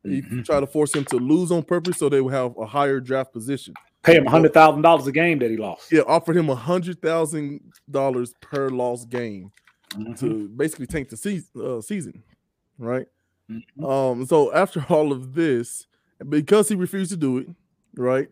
He 0.02 0.22
mm-hmm. 0.22 0.42
tried 0.42 0.60
to 0.60 0.66
force 0.66 0.94
him 0.94 1.04
to 1.06 1.16
lose 1.16 1.50
on 1.50 1.62
purpose 1.62 1.98
so 1.98 2.08
they 2.08 2.20
would 2.20 2.32
have 2.32 2.56
a 2.58 2.66
higher 2.66 3.00
draft 3.00 3.32
position. 3.32 3.74
Pay 4.02 4.16
him 4.16 4.26
hundred 4.26 4.54
thousand 4.54 4.82
dollars 4.82 5.06
a 5.08 5.12
game 5.12 5.40
that 5.40 5.50
he 5.50 5.56
lost. 5.56 5.90
Yeah, 5.90 6.02
offered 6.06 6.36
him 6.36 6.48
a 6.48 6.54
hundred 6.54 7.02
thousand 7.02 7.60
dollars 7.90 8.34
per 8.40 8.68
lost 8.68 9.08
game 9.08 9.50
mm-hmm. 9.90 10.14
to 10.14 10.48
basically 10.48 10.86
tank 10.86 11.08
the 11.08 11.16
season, 11.16 11.48
uh, 11.62 11.80
season 11.80 12.22
right? 12.78 13.06
Mm-hmm. 13.50 13.84
Um, 13.84 14.26
so 14.26 14.52
after 14.54 14.84
all 14.88 15.12
of 15.12 15.34
this, 15.34 15.86
because 16.28 16.68
he 16.68 16.74
refused 16.74 17.10
to 17.10 17.16
do 17.16 17.38
it, 17.38 17.48
right? 17.96 18.28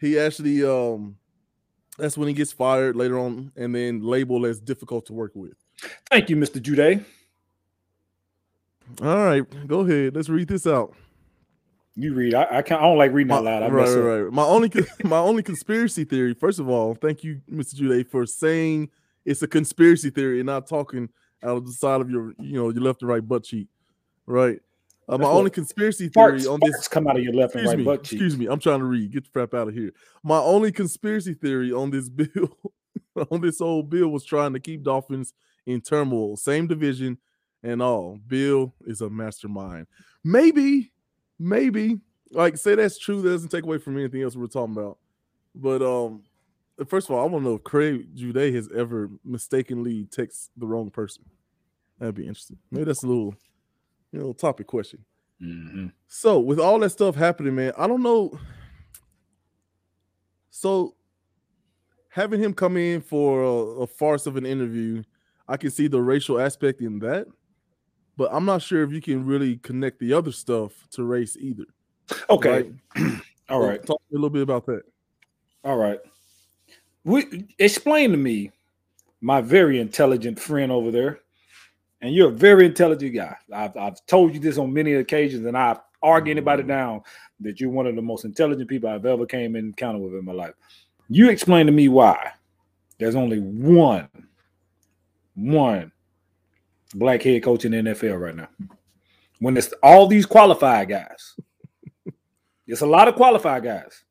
He 0.00 0.18
actually 0.18 0.64
um 0.64 1.16
that's 1.96 2.18
when 2.18 2.28
he 2.28 2.34
gets 2.34 2.52
fired 2.52 2.96
later 2.96 3.18
on 3.18 3.52
and 3.56 3.74
then 3.74 4.02
labeled 4.02 4.44
as 4.46 4.60
difficult 4.60 5.06
to 5.06 5.12
work 5.12 5.32
with. 5.34 5.54
Thank 6.10 6.28
you, 6.28 6.36
Mr. 6.36 6.60
Jude. 6.60 7.04
All 9.00 9.24
right, 9.24 9.66
go 9.66 9.80
ahead. 9.80 10.14
Let's 10.14 10.28
read 10.28 10.48
this 10.48 10.66
out. 10.66 10.94
You 11.96 12.12
read. 12.12 12.34
I, 12.34 12.58
I 12.58 12.62
can't. 12.62 12.80
I 12.80 12.84
don't 12.84 12.98
like 12.98 13.12
reading 13.12 13.32
out 13.32 13.44
loud. 13.44 13.62
I 13.62 13.68
right, 13.68 13.88
right, 13.88 14.20
right. 14.22 14.32
My 14.32 14.42
only 14.42 14.70
my 15.04 15.18
only 15.18 15.42
conspiracy 15.42 16.04
theory. 16.04 16.34
First 16.34 16.58
of 16.58 16.68
all, 16.68 16.94
thank 16.94 17.24
you, 17.24 17.40
Mr. 17.50 17.76
Jude, 17.76 18.10
for 18.10 18.26
saying 18.26 18.90
it's 19.24 19.42
a 19.42 19.48
conspiracy 19.48 20.10
theory 20.10 20.40
and 20.40 20.46
not 20.46 20.66
talking 20.66 21.08
out 21.42 21.56
of 21.56 21.66
the 21.66 21.72
side 21.72 22.00
of 22.00 22.10
your, 22.10 22.34
you 22.38 22.54
know, 22.54 22.70
your 22.70 22.82
left 22.82 23.02
and 23.02 23.08
right 23.08 23.26
butt 23.26 23.44
cheek. 23.44 23.68
Right. 24.26 24.60
Uh, 25.06 25.18
my 25.18 25.28
only 25.28 25.50
conspiracy 25.50 26.08
theory 26.08 26.40
farts, 26.40 26.50
on 26.50 26.60
this 26.62 26.88
come 26.88 27.06
out 27.06 27.16
of 27.16 27.22
your 27.22 27.34
left 27.34 27.54
and 27.54 27.66
right 27.66 27.78
me, 27.78 27.84
butt 27.84 28.04
cheek. 28.04 28.20
Excuse 28.20 28.38
me. 28.38 28.46
I'm 28.46 28.58
trying 28.58 28.78
to 28.78 28.86
read. 28.86 29.12
Get 29.12 29.24
the 29.24 29.30
crap 29.30 29.52
out 29.52 29.68
of 29.68 29.74
here. 29.74 29.92
My 30.22 30.38
only 30.38 30.72
conspiracy 30.72 31.34
theory 31.34 31.72
on 31.72 31.90
this 31.90 32.08
bill, 32.10 32.56
on 33.30 33.40
this 33.40 33.60
old 33.60 33.90
bill, 33.90 34.08
was 34.08 34.24
trying 34.24 34.54
to 34.54 34.60
keep 34.60 34.82
Dolphins 34.82 35.34
in 35.66 35.80
turmoil, 35.80 36.36
same 36.36 36.66
division 36.66 37.18
and 37.62 37.82
all. 37.82 38.18
Bill 38.26 38.74
is 38.86 39.00
a 39.00 39.10
mastermind. 39.10 39.86
Maybe 40.22 40.92
maybe 41.38 42.00
like 42.30 42.56
say 42.56 42.74
that's 42.74 42.98
true. 42.98 43.22
That 43.22 43.30
doesn't 43.30 43.50
take 43.50 43.64
away 43.64 43.78
from 43.78 43.98
anything 43.98 44.22
else 44.22 44.36
we're 44.36 44.46
talking 44.46 44.76
about. 44.76 44.98
But 45.54 45.82
um, 45.82 46.22
first 46.86 47.08
of 47.08 47.14
all, 47.14 47.22
I 47.22 47.28
want 47.28 47.44
to 47.44 47.50
know 47.50 47.56
if 47.56 47.64
Craig 47.64 48.06
Jude 48.14 48.54
has 48.54 48.68
ever 48.74 49.10
mistakenly 49.24 50.06
text 50.10 50.50
the 50.56 50.66
wrong 50.66 50.90
person. 50.90 51.24
That'd 51.98 52.14
be 52.14 52.26
interesting. 52.26 52.58
Maybe 52.70 52.84
that's 52.84 53.02
a 53.02 53.06
little, 53.06 53.34
you 54.12 54.20
know, 54.20 54.32
topic 54.32 54.66
question. 54.66 55.04
Mm-hmm. 55.42 55.88
So 56.08 56.40
with 56.40 56.58
all 56.58 56.78
that 56.80 56.90
stuff 56.90 57.14
happening, 57.14 57.54
man, 57.54 57.72
I 57.78 57.86
don't 57.86 58.02
know. 58.02 58.38
So 60.50 60.94
having 62.08 62.40
him 62.40 62.54
come 62.54 62.76
in 62.76 63.00
for 63.00 63.42
a, 63.42 63.82
a 63.82 63.86
farce 63.86 64.26
of 64.26 64.36
an 64.36 64.46
interview, 64.46 65.02
I 65.46 65.56
can 65.56 65.70
see 65.70 65.88
the 65.88 66.00
racial 66.00 66.40
aspect 66.40 66.80
in 66.80 66.98
that 67.00 67.26
but 68.16 68.30
I'm 68.32 68.44
not 68.44 68.62
sure 68.62 68.82
if 68.82 68.92
you 68.92 69.00
can 69.00 69.24
really 69.24 69.56
connect 69.56 69.98
the 69.98 70.12
other 70.12 70.32
stuff 70.32 70.72
to 70.92 71.04
race 71.04 71.36
either. 71.38 71.64
Okay. 72.30 72.70
Right? 72.96 73.20
All 73.48 73.60
right. 73.60 73.84
Talk 73.84 74.00
a 74.10 74.14
little 74.14 74.30
bit 74.30 74.42
about 74.42 74.66
that. 74.66 74.82
All 75.64 75.76
right. 75.76 75.98
We, 77.04 77.46
explain 77.58 78.10
to 78.12 78.16
me, 78.16 78.50
my 79.20 79.40
very 79.40 79.80
intelligent 79.80 80.38
friend 80.38 80.70
over 80.70 80.90
there, 80.90 81.20
and 82.00 82.14
you're 82.14 82.28
a 82.28 82.34
very 82.34 82.66
intelligent 82.66 83.14
guy. 83.14 83.36
I've, 83.52 83.76
I've 83.76 84.06
told 84.06 84.34
you 84.34 84.40
this 84.40 84.58
on 84.58 84.72
many 84.72 84.94
occasions, 84.94 85.46
and 85.46 85.56
I 85.56 85.78
argue 86.02 86.30
anybody 86.30 86.62
mm-hmm. 86.62 86.68
down 86.70 87.00
that 87.40 87.60
you're 87.60 87.70
one 87.70 87.86
of 87.86 87.96
the 87.96 88.02
most 88.02 88.24
intelligent 88.24 88.68
people 88.68 88.88
I've 88.88 89.06
ever 89.06 89.26
came 89.26 89.56
in 89.56 89.66
encounter 89.66 89.98
with 89.98 90.14
in 90.14 90.24
my 90.24 90.32
life. 90.32 90.54
You 91.08 91.30
explain 91.30 91.66
to 91.66 91.72
me 91.72 91.88
why 91.88 92.32
there's 92.98 93.14
only 93.14 93.40
one, 93.40 94.08
one 95.34 95.92
black 96.94 97.22
head 97.22 97.42
coach 97.42 97.64
in 97.64 97.72
the 97.72 97.78
NFL 97.78 98.20
right 98.20 98.36
now. 98.36 98.48
When 99.40 99.56
it's 99.56 99.72
all 99.82 100.06
these 100.06 100.26
qualified 100.26 100.88
guys, 100.88 101.36
it's 102.66 102.80
a 102.80 102.86
lot 102.86 103.08
of 103.08 103.16
qualified 103.16 103.64
guys 103.64 104.04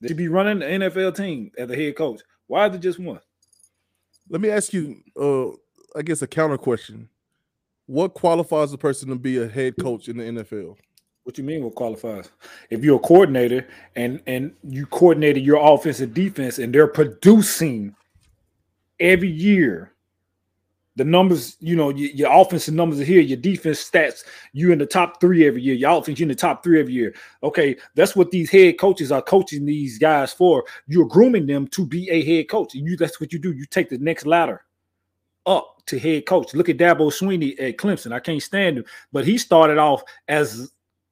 that 0.00 0.08
should 0.08 0.16
be 0.16 0.28
running 0.28 0.58
the 0.58 0.66
NFL 0.66 1.16
team 1.16 1.50
as 1.56 1.70
a 1.70 1.76
head 1.76 1.96
coach. 1.96 2.20
Why 2.46 2.66
is 2.68 2.74
it 2.74 2.80
just 2.80 2.98
one? 2.98 3.20
Let 4.28 4.40
me 4.40 4.50
ask 4.50 4.72
you, 4.72 4.96
uh, 5.20 5.50
I 5.98 6.02
guess, 6.02 6.22
a 6.22 6.26
counter 6.26 6.58
question. 6.58 7.08
What 7.86 8.14
qualifies 8.14 8.72
a 8.72 8.78
person 8.78 9.08
to 9.10 9.16
be 9.16 9.42
a 9.42 9.48
head 9.48 9.74
coach 9.78 10.08
in 10.08 10.16
the 10.16 10.24
NFL? 10.24 10.76
What 11.24 11.38
you 11.38 11.44
mean 11.44 11.64
what 11.64 11.74
qualifies? 11.74 12.30
If 12.70 12.84
you're 12.84 12.96
a 12.96 13.00
coordinator 13.00 13.66
and 13.96 14.20
and 14.26 14.54
you 14.62 14.84
coordinated 14.86 15.42
your 15.42 15.56
offense 15.56 16.00
and 16.00 16.12
defense 16.12 16.58
and 16.58 16.74
they're 16.74 16.86
producing 16.86 17.94
every 19.00 19.30
year, 19.30 19.93
the 20.96 21.04
numbers, 21.04 21.56
you 21.60 21.74
know, 21.74 21.90
your, 21.90 22.10
your 22.10 22.32
offensive 22.32 22.74
numbers 22.74 23.00
are 23.00 23.04
here, 23.04 23.20
your 23.20 23.36
defense 23.36 23.88
stats, 23.88 24.24
you 24.52 24.72
in 24.72 24.78
the 24.78 24.86
top 24.86 25.20
three 25.20 25.46
every 25.46 25.60
year, 25.60 25.74
your 25.74 25.98
offense, 25.98 26.18
you 26.18 26.24
in 26.24 26.28
the 26.28 26.34
top 26.34 26.62
three 26.62 26.80
every 26.80 26.92
year. 26.92 27.14
Okay, 27.42 27.76
that's 27.94 28.14
what 28.14 28.30
these 28.30 28.50
head 28.50 28.78
coaches 28.78 29.10
are 29.10 29.22
coaching 29.22 29.64
these 29.64 29.98
guys 29.98 30.32
for. 30.32 30.64
You're 30.86 31.06
grooming 31.06 31.46
them 31.46 31.66
to 31.68 31.86
be 31.86 32.08
a 32.10 32.24
head 32.24 32.48
coach. 32.48 32.74
You 32.74 32.96
that's 32.96 33.20
what 33.20 33.32
you 33.32 33.38
do. 33.38 33.52
You 33.52 33.66
take 33.66 33.88
the 33.88 33.98
next 33.98 34.26
ladder 34.26 34.64
up 35.46 35.82
to 35.86 35.98
head 35.98 36.26
coach. 36.26 36.54
Look 36.54 36.68
at 36.68 36.78
Dabo 36.78 37.12
Swinney 37.12 37.60
at 37.60 37.76
Clemson. 37.76 38.12
I 38.12 38.20
can't 38.20 38.42
stand 38.42 38.78
him, 38.78 38.84
but 39.12 39.26
he 39.26 39.36
started 39.38 39.78
off 39.78 40.02
as 40.28 40.70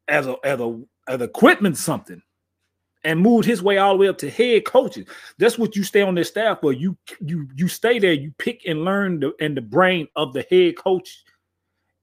as 0.08 0.26
a 0.26 0.36
as 0.44 0.60
a 0.60 0.80
as 1.08 1.20
equipment 1.20 1.76
something 1.76 2.22
and 3.04 3.20
moved 3.20 3.44
his 3.44 3.62
way 3.62 3.78
all 3.78 3.94
the 3.94 3.98
way 3.98 4.08
up 4.08 4.18
to 4.18 4.30
head 4.30 4.64
coaches. 4.64 5.06
That's 5.38 5.58
what 5.58 5.74
you 5.76 5.84
stay 5.84 6.02
on 6.02 6.14
their 6.14 6.24
staff 6.24 6.60
for. 6.60 6.72
You 6.72 6.96
you 7.20 7.48
you 7.54 7.68
stay 7.68 7.98
there, 7.98 8.12
you 8.12 8.32
pick 8.38 8.62
and 8.66 8.84
learn 8.84 9.20
the 9.20 9.32
and 9.40 9.56
the 9.56 9.62
brain 9.62 10.08
of 10.16 10.32
the 10.32 10.46
head 10.50 10.76
coach. 10.76 11.24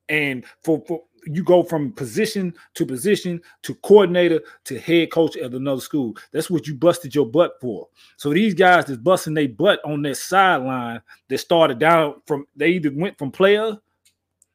And 0.09 0.43
for, 0.63 0.83
for 0.87 1.03
you 1.25 1.43
go 1.43 1.63
from 1.63 1.91
position 1.91 2.53
to 2.73 2.85
position 2.85 3.41
to 3.63 3.75
coordinator 3.75 4.41
to 4.65 4.79
head 4.79 5.11
coach 5.11 5.37
at 5.37 5.53
another 5.53 5.81
school. 5.81 6.15
That's 6.31 6.49
what 6.49 6.67
you 6.67 6.75
busted 6.75 7.13
your 7.13 7.25
butt 7.25 7.53
for. 7.61 7.87
So 8.17 8.33
these 8.33 8.53
guys 8.53 8.85
that's 8.85 8.99
busting 8.99 9.33
their 9.33 9.49
butt 9.49 9.79
on 9.85 10.01
that 10.03 10.15
sideline 10.15 11.01
that 11.27 11.37
started 11.37 11.79
down 11.79 12.21
from 12.25 12.45
they 12.55 12.69
either 12.69 12.91
went 12.93 13.17
from 13.17 13.31
player 13.31 13.77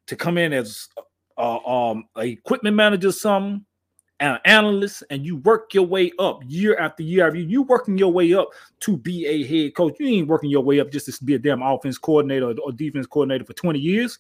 to 0.07 0.17
come 0.17 0.39
in 0.39 0.53
as 0.53 0.89
uh, 1.37 1.59
um, 1.59 2.05
a 2.17 2.23
equipment 2.23 2.77
manager, 2.77 3.13
something, 3.13 3.65
an 4.21 4.39
analyst, 4.45 5.03
and 5.11 5.25
you 5.25 5.37
work 5.39 5.75
your 5.75 5.87
way 5.87 6.13
up 6.19 6.43
year 6.47 6.79
after 6.79 7.03
year 7.03 7.27
after 7.27 7.39
year. 7.39 7.49
You 7.49 7.63
working 7.63 7.99
your 7.99 8.13
way 8.13 8.33
up 8.35 8.49
to 8.81 8.97
be 8.97 9.27
a 9.27 9.45
head 9.45 9.75
coach. 9.75 9.97
You 9.99 10.07
ain't 10.07 10.29
working 10.29 10.51
your 10.51 10.63
way 10.63 10.81
up 10.81 10.91
just 10.91 11.07
to 11.07 11.25
be 11.25 11.35
a 11.35 11.39
damn 11.39 11.63
offense 11.63 11.99
coordinator 11.99 12.51
or, 12.51 12.55
or 12.65 12.73
defense 12.73 13.07
coordinator 13.07 13.45
for 13.45 13.55
20 13.55 13.79
years. 13.79 14.19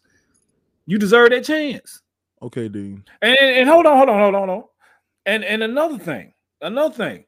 You 0.87 0.98
deserve 0.98 1.30
that 1.30 1.44
chance. 1.44 2.02
Okay, 2.42 2.68
Dean. 2.68 3.04
And, 3.22 3.38
and 3.38 3.68
hold 3.68 3.87
on, 3.87 3.96
hold 3.96 4.09
on, 4.09 4.20
hold 4.20 4.35
on, 4.35 4.48
hold 4.48 4.62
on. 4.62 4.68
And 5.26 5.44
and 5.44 5.62
another 5.62 5.98
thing, 5.98 6.35
another 6.61 6.94
thing. 6.94 7.24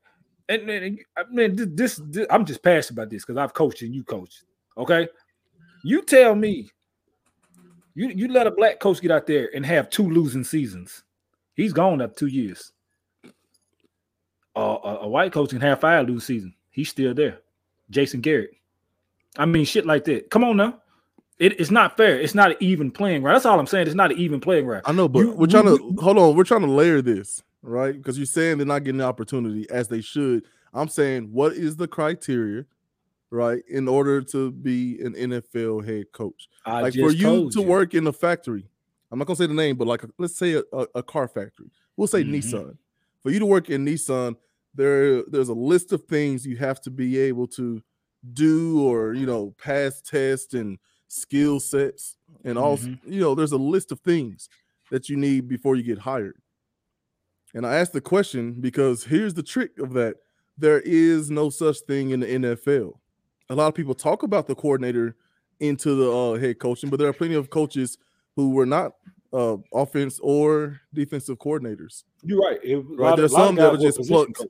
And, 0.49 0.69
and 0.69 0.99
I 1.17 1.23
mean, 1.31 1.57
this, 1.75 2.01
this, 2.05 2.27
I'm 2.31 2.45
just 2.45 2.63
passionate 2.63 3.01
about 3.01 3.11
this 3.11 3.25
because 3.25 3.39
I've 3.39 3.55
coached 3.55 3.83
and 3.83 3.95
you 3.95 4.05
coached. 4.05 4.45
Okay, 4.77 5.09
you 5.83 6.03
tell 6.03 6.35
me 6.35 6.71
you 7.95 8.09
you 8.09 8.29
let 8.29 8.47
a 8.47 8.51
black 8.51 8.79
coach 8.79 9.01
get 9.01 9.11
out 9.11 9.27
there 9.27 9.49
and 9.55 9.65
have 9.65 9.89
two 9.89 10.09
losing 10.09 10.45
seasons. 10.45 11.03
He's 11.57 11.73
gone 11.73 12.01
after 12.01 12.15
two 12.15 12.27
years. 12.27 12.73
Uh, 14.55 14.79
a, 14.85 14.97
a, 15.03 15.09
white 15.09 15.33
coach 15.33 15.51
can 15.51 15.61
have 15.61 15.81
five 15.81 16.07
lose 16.07 16.25
season. 16.25 16.55
He's 16.71 16.89
still 16.89 17.13
there. 17.13 17.41
Jason 17.91 18.21
Garrett. 18.21 18.53
I 19.37 19.45
mean, 19.45 19.65
shit 19.65 19.85
like 19.85 20.05
that. 20.05 20.31
Come 20.31 20.45
on 20.45 20.57
now. 20.57 20.81
It, 21.39 21.61
it's 21.61 21.71
not 21.71 21.97
fair. 21.99 22.19
It's 22.19 22.35
not 22.35 22.53
an 22.53 22.57
even 22.61 22.91
playing 22.91 23.23
right. 23.23 23.35
That's 23.35 23.45
all 23.45 23.61
I'm 23.61 23.67
saying. 23.67 23.87
It's 23.87 23.97
not 23.97 24.13
an 24.13 24.19
even 24.19 24.41
playing 24.41 24.67
right. 24.67 24.83
I 24.87 24.93
know, 24.93 25.09
but 25.09 25.19
you, 25.19 25.33
we're 25.33 25.47
trying 25.47 25.67
to 25.67 25.95
hold 26.01 26.17
on. 26.17 26.37
We're 26.37 26.45
trying 26.45 26.63
to 26.63 26.71
layer 26.71 27.03
this, 27.03 27.43
right? 27.61 27.95
Because 27.95 28.17
you're 28.17 28.25
saying 28.25 28.57
they're 28.57 28.67
not 28.67 28.85
getting 28.85 28.99
the 28.99 29.05
opportunity 29.05 29.69
as 29.69 29.89
they 29.89 30.01
should. 30.01 30.45
I'm 30.73 30.89
saying, 30.89 31.31
what 31.33 31.53
is 31.53 31.77
the 31.77 31.89
criteria 31.89 32.65
right, 33.31 33.63
in 33.69 33.89
order 33.89 34.23
to 34.23 34.51
be 34.51 35.01
an 35.01 35.15
NFL 35.15 35.87
head 35.87 36.13
coach. 36.13 36.49
I 36.65 36.83
like 36.83 36.95
for 36.95 37.13
you 37.13 37.51
to 37.51 37.61
you. 37.61 37.67
work 37.67 37.95
in 37.95 38.07
a 38.07 38.13
factory, 38.13 38.67
I'm 39.17 39.21
not 39.21 39.29
gonna 39.29 39.37
say 39.37 39.47
the 39.47 39.55
name, 39.55 39.77
but 39.77 39.87
like 39.87 40.03
a, 40.03 40.11
let's 40.19 40.37
say 40.37 40.53
a, 40.53 40.63
a, 40.75 40.87
a, 40.97 41.03
car 41.03 41.27
factory. 41.27 41.71
We'll 41.97 42.07
say 42.07 42.23
mm-hmm. 42.23 42.35
Nissan. 42.35 42.77
For 43.23 43.31
you 43.31 43.39
to 43.39 43.47
work 43.47 43.71
in 43.71 43.83
Nissan, 43.83 44.37
there 44.75 45.23
there's 45.23 45.49
a 45.49 45.55
list 45.55 45.91
of 45.93 46.05
things 46.05 46.45
you 46.45 46.59
have 46.59 46.83
to 46.83 46.91
be 46.91 47.19
able 47.19 47.47
to 47.49 47.83
do 48.35 48.87
or 48.87 49.15
you 49.15 49.25
know 49.25 49.55
pass 49.57 50.03
tests 50.03 50.53
and 50.53 50.79
skill 51.09 51.61
sets 51.61 52.19
and 52.45 52.59
also 52.59 52.89
mm-hmm. 52.89 53.11
you 53.11 53.21
know 53.21 53.35
there's 53.35 53.53
a 53.53 53.57
list 53.57 53.91
of 53.91 54.01
things 54.01 54.51
that 54.91 55.09
you 55.09 55.17
need 55.17 55.49
before 55.49 55.77
you 55.77 55.83
get 55.83 55.99
hired. 55.99 56.37
And 57.55 57.67
I 57.67 57.77
asked 57.77 57.95
the 57.95 58.03
question 58.03 58.61
because 58.61 59.05
here's 59.05 59.33
the 59.33 59.43
trick 59.43 59.79
of 59.79 59.95
that 59.95 60.17
there 60.59 60.81
is 60.81 61.31
no 61.31 61.49
such 61.49 61.79
thing 61.87 62.11
in 62.11 62.21
the 62.21 62.27
NFL 62.27 62.99
a 63.49 63.55
lot 63.55 63.69
of 63.69 63.75
people 63.75 63.95
talk 63.95 64.23
about 64.23 64.47
the 64.47 64.55
coordinator 64.55 65.17
into 65.61 65.95
the 65.95 66.13
uh, 66.13 66.39
head 66.39 66.59
coaching, 66.59 66.91
but 66.91 66.99
there 66.99 67.09
are 67.09 67.13
plenty 67.13 67.35
of 67.35 67.51
coaches 67.51 67.99
who 68.37 68.51
were 68.51 68.67
not 68.67 68.93
uh, 69.33 69.57
offense 69.75 70.21
or 70.23 70.81
defensive 70.95 71.39
coordinators. 71.39 72.05
You're 72.23 72.39
right. 72.39 72.59
It, 72.63 72.85
right. 72.97 73.17
There's 73.17 73.33
some 73.33 73.57
that 73.57 73.75
are 73.75 73.77
just 73.77 74.01
plucked. 74.07 74.45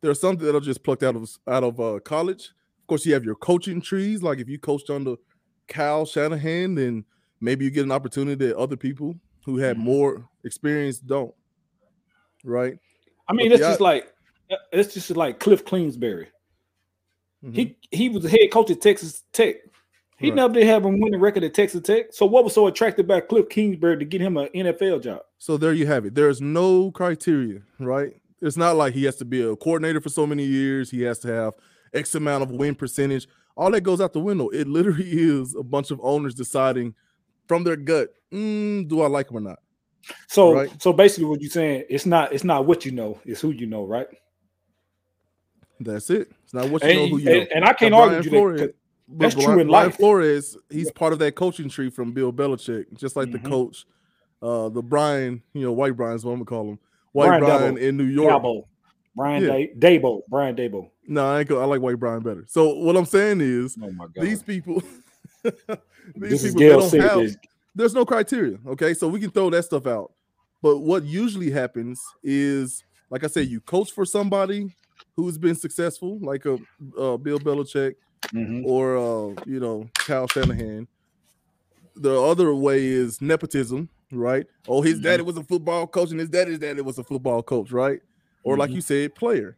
There 0.00 0.10
are 0.10 0.14
some 0.14 0.36
that 0.36 0.54
are 0.54 0.60
just 0.60 0.82
plucked 0.82 1.02
out 1.02 1.16
of 1.16 1.30
out 1.46 1.64
of 1.64 1.80
uh, 1.80 2.00
college. 2.04 2.50
Of 2.82 2.86
course, 2.86 3.06
you 3.06 3.14
have 3.14 3.24
your 3.24 3.34
coaching 3.36 3.80
trees. 3.80 4.22
Like 4.22 4.38
if 4.38 4.48
you 4.48 4.58
coached 4.58 4.90
under 4.90 5.16
Kyle 5.66 6.04
Shanahan, 6.04 6.74
then 6.74 7.04
maybe 7.40 7.64
you 7.64 7.70
get 7.70 7.84
an 7.84 7.92
opportunity 7.92 8.46
that 8.46 8.56
other 8.56 8.76
people 8.76 9.14
who 9.44 9.58
had 9.58 9.76
mm-hmm. 9.76 9.86
more 9.86 10.28
experience 10.44 10.98
don't. 10.98 11.34
Right. 12.44 12.78
I 13.28 13.32
mean, 13.32 13.52
it's 13.52 13.60
just 13.60 13.80
like 13.80 14.12
it's 14.72 14.94
just 14.94 15.10
like 15.10 15.40
Cliff 15.40 15.64
Kingsbury. 15.64 16.28
Mm-hmm. 17.44 17.54
He 17.54 17.76
he 17.90 18.08
was 18.08 18.22
the 18.22 18.30
head 18.30 18.50
coach 18.52 18.70
at 18.70 18.80
Texas 18.80 19.24
Tech. 19.32 19.56
He 20.18 20.30
right. 20.30 20.36
never 20.36 20.54
did 20.54 20.66
have 20.66 20.84
a 20.84 20.88
winning 20.88 21.20
record 21.20 21.44
at 21.44 21.54
Texas 21.54 21.82
Tech. 21.82 22.06
So 22.10 22.26
what 22.26 22.42
was 22.42 22.52
so 22.52 22.66
attractive 22.66 23.04
about 23.04 23.28
Cliff 23.28 23.48
Kingsbury 23.48 23.98
to 23.98 24.04
get 24.04 24.20
him 24.20 24.36
an 24.36 24.48
NFL 24.48 25.02
job? 25.02 25.20
So 25.38 25.56
there 25.56 25.72
you 25.72 25.86
have 25.86 26.04
it. 26.06 26.14
There's 26.14 26.40
no 26.40 26.90
criteria, 26.90 27.60
right? 27.78 28.20
It's 28.42 28.56
not 28.56 28.76
like 28.76 28.94
he 28.94 29.04
has 29.04 29.16
to 29.16 29.24
be 29.24 29.42
a 29.42 29.54
coordinator 29.54 30.00
for 30.00 30.08
so 30.08 30.26
many 30.26 30.44
years. 30.44 30.90
He 30.90 31.02
has 31.02 31.20
to 31.20 31.28
have 31.28 31.54
X 31.94 32.16
amount 32.16 32.42
of 32.42 32.50
win 32.50 32.74
percentage. 32.74 33.28
All 33.56 33.70
that 33.70 33.82
goes 33.82 34.00
out 34.00 34.12
the 34.12 34.20
window. 34.20 34.48
It 34.48 34.66
literally 34.66 35.08
is 35.10 35.54
a 35.54 35.62
bunch 35.62 35.92
of 35.92 36.00
owners 36.02 36.34
deciding 36.34 36.94
from 37.46 37.62
their 37.62 37.76
gut, 37.76 38.08
mm, 38.32 38.88
do 38.88 39.00
I 39.00 39.06
like 39.06 39.30
him 39.30 39.38
or 39.38 39.40
not? 39.40 39.60
So, 40.26 40.54
right? 40.54 40.82
so 40.82 40.92
basically, 40.92 41.26
what 41.26 41.40
you're 41.40 41.50
saying, 41.50 41.84
it's 41.88 42.06
not, 42.06 42.32
it's 42.32 42.44
not 42.44 42.66
what 42.66 42.84
you 42.84 42.92
know, 42.92 43.20
it's 43.24 43.40
who 43.40 43.50
you 43.50 43.66
know, 43.66 43.84
right? 43.84 44.08
That's 45.80 46.10
it. 46.10 46.30
It's 46.44 46.54
not 46.54 46.68
what 46.70 46.82
you 46.82 46.90
and, 46.90 46.98
know 46.98 47.06
who 47.08 47.18
you 47.18 47.30
and, 47.30 47.40
know. 47.40 47.46
And 47.54 47.64
I 47.64 47.72
can't 47.72 47.94
argue 47.94 48.30
Flores, 48.30 48.60
that. 48.60 48.74
That's 49.08 49.34
Brian, 49.34 49.50
true 49.50 49.60
in 49.60 49.68
Brian. 49.68 49.92
Flores, 49.92 50.56
he's 50.68 50.90
part 50.92 51.12
of 51.12 51.18
that 51.20 51.34
coaching 51.34 51.68
tree 51.68 51.90
from 51.90 52.12
Bill 52.12 52.32
Belichick, 52.32 52.92
just 52.94 53.16
like 53.16 53.28
mm-hmm. 53.28 53.42
the 53.42 53.48
coach, 53.48 53.86
uh, 54.42 54.68
the 54.68 54.82
Brian, 54.82 55.42
you 55.54 55.62
know, 55.62 55.72
White 55.72 55.96
Brian's 55.96 56.24
what 56.24 56.32
I'm 56.32 56.38
gonna 56.38 56.46
call 56.46 56.70
him, 56.70 56.78
White 57.12 57.38
Brian, 57.38 57.44
Brian 57.44 57.78
in 57.78 57.96
New 57.96 58.04
York. 58.04 58.42
Daboll. 58.42 58.64
Brian 59.16 59.42
yeah. 59.42 59.66
Daboll, 59.78 60.22
Brian 60.28 60.54
Daboll. 60.54 60.90
No, 61.06 61.26
I, 61.26 61.40
I 61.40 61.64
like 61.64 61.80
White 61.80 61.98
Brian 61.98 62.22
better. 62.22 62.44
So 62.46 62.74
what 62.74 62.96
I'm 62.96 63.06
saying 63.06 63.40
is, 63.40 63.76
oh 63.82 64.08
these 64.14 64.42
people, 64.42 64.82
these 66.14 66.42
this 66.42 66.54
people, 66.54 66.60
they 66.88 66.98
don't 66.98 67.00
have. 67.00 67.18
This. 67.20 67.36
There's 67.74 67.94
no 67.94 68.04
criteria. 68.04 68.58
Okay, 68.66 68.94
so 68.94 69.08
we 69.08 69.20
can 69.20 69.30
throw 69.30 69.50
that 69.50 69.64
stuff 69.64 69.86
out. 69.86 70.12
But 70.62 70.78
what 70.78 71.04
usually 71.04 71.50
happens 71.50 72.00
is, 72.22 72.84
like 73.10 73.24
I 73.24 73.28
said, 73.28 73.48
you 73.48 73.60
coach 73.60 73.90
for 73.92 74.04
somebody 74.04 74.74
who's 75.16 75.38
been 75.38 75.54
successful, 75.54 76.18
like 76.20 76.44
a 76.44 76.54
uh, 76.98 77.16
Bill 77.16 77.38
Belichick 77.38 77.94
mm-hmm. 78.22 78.66
or 78.66 78.96
uh, 78.96 79.34
you 79.46 79.60
know 79.60 79.88
Kyle 79.94 80.28
Shanahan. 80.28 80.86
The 81.96 82.20
other 82.20 82.54
way 82.54 82.84
is 82.84 83.20
nepotism, 83.20 83.88
right? 84.12 84.46
Oh, 84.68 84.82
his 84.82 84.94
mm-hmm. 84.94 85.02
daddy 85.02 85.22
was 85.22 85.36
a 85.36 85.42
football 85.42 85.86
coach, 85.86 86.10
and 86.10 86.20
his 86.20 86.28
daddy's 86.28 86.58
daddy 86.58 86.80
was 86.80 86.98
a 86.98 87.04
football 87.04 87.42
coach, 87.42 87.72
right? 87.72 88.00
Or 88.44 88.54
mm-hmm. 88.54 88.60
like 88.60 88.70
you 88.70 88.80
said, 88.80 89.14
player. 89.14 89.56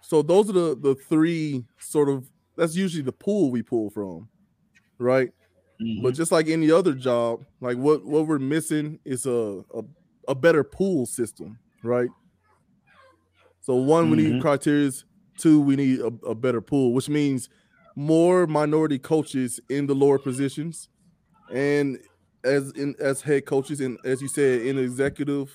So 0.00 0.22
those 0.22 0.48
are 0.48 0.52
the 0.52 0.76
the 0.76 0.94
three 0.94 1.64
sort 1.78 2.08
of. 2.08 2.30
That's 2.56 2.74
usually 2.74 3.02
the 3.02 3.12
pool 3.12 3.50
we 3.50 3.62
pull 3.62 3.90
from, 3.90 4.28
right? 4.98 5.30
But 5.78 5.84
mm-hmm. 5.84 6.10
just 6.10 6.32
like 6.32 6.48
any 6.48 6.72
other 6.72 6.92
job, 6.92 7.44
like 7.60 7.76
what 7.76 8.04
what 8.04 8.26
we're 8.26 8.40
missing 8.40 8.98
is 9.04 9.26
a, 9.26 9.62
a 9.72 9.82
a 10.28 10.34
better 10.34 10.64
pool 10.64 11.06
system, 11.06 11.58
right? 11.82 12.10
So 13.60 13.74
one, 13.76 14.10
we 14.10 14.16
need 14.16 14.42
criteria. 14.42 14.90
Two, 15.36 15.60
we 15.60 15.76
need 15.76 16.00
a, 16.00 16.12
a 16.26 16.34
better 16.34 16.60
pool, 16.60 16.92
which 16.94 17.08
means 17.08 17.48
more 17.98 18.46
minority 18.46 18.96
coaches 18.96 19.58
in 19.68 19.88
the 19.88 19.94
lower 19.94 20.20
positions, 20.20 20.88
and 21.52 21.98
as 22.44 22.70
in 22.76 22.94
as 23.00 23.22
head 23.22 23.44
coaches, 23.44 23.80
and 23.80 23.98
as 24.04 24.22
you 24.22 24.28
said, 24.28 24.62
in 24.62 24.78
executive 24.78 25.52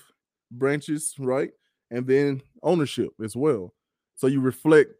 branches, 0.50 1.14
right? 1.18 1.52
And 1.90 2.06
then 2.06 2.42
ownership 2.62 3.12
as 3.24 3.34
well. 3.34 3.72
So 4.14 4.26
you 4.26 4.42
reflect, 4.42 4.90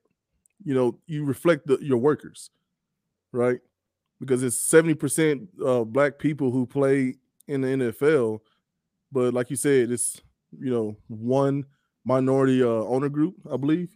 you 0.65 0.73
know, 0.73 0.99
you 1.07 1.27
reflect 1.27 1.67
the, 1.67 1.77
your 1.83 1.99
workers, 1.99 2.49
right? 3.31 3.61
Because 4.21 4.43
it's 4.43 4.59
seventy 4.59 4.95
percent 4.95 5.43
uh, 5.63 5.85
black 5.85 6.19
people 6.19 6.51
who 6.51 6.65
play 6.65 7.17
in 7.47 7.61
the 7.61 7.69
NFL, 7.69 8.41
but 9.13 9.35
like 9.35 9.51
you 9.51 9.57
said, 9.57 9.91
it's 9.91 10.19
you 10.59 10.71
know 10.71 10.97
one 11.09 11.67
minority 12.07 12.63
uh, 12.63 12.69
owner 12.69 13.11
group, 13.11 13.35
I 13.53 13.59
believe. 13.59 13.95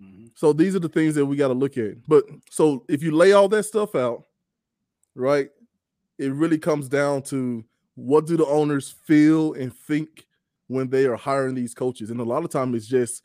Mhm. 0.00 0.30
So 0.34 0.52
these 0.52 0.74
are 0.76 0.80
the 0.80 0.88
things 0.88 1.14
that 1.14 1.26
we 1.26 1.36
got 1.36 1.48
to 1.48 1.54
look 1.54 1.76
at. 1.76 2.06
But 2.06 2.24
so 2.50 2.84
if 2.88 3.02
you 3.02 3.10
lay 3.12 3.32
all 3.32 3.48
that 3.48 3.64
stuff 3.64 3.94
out, 3.94 4.24
right, 5.14 5.50
it 6.18 6.32
really 6.32 6.58
comes 6.58 6.88
down 6.88 7.22
to 7.24 7.64
what 7.96 8.26
do 8.26 8.36
the 8.36 8.46
owners 8.46 8.94
feel 9.06 9.54
and 9.54 9.74
think 9.74 10.26
when 10.68 10.90
they 10.90 11.06
are 11.06 11.16
hiring 11.16 11.54
these 11.54 11.74
coaches. 11.74 12.10
And 12.10 12.20
a 12.20 12.24
lot 12.24 12.44
of 12.44 12.50
time 12.50 12.74
it's 12.74 12.86
just 12.88 13.24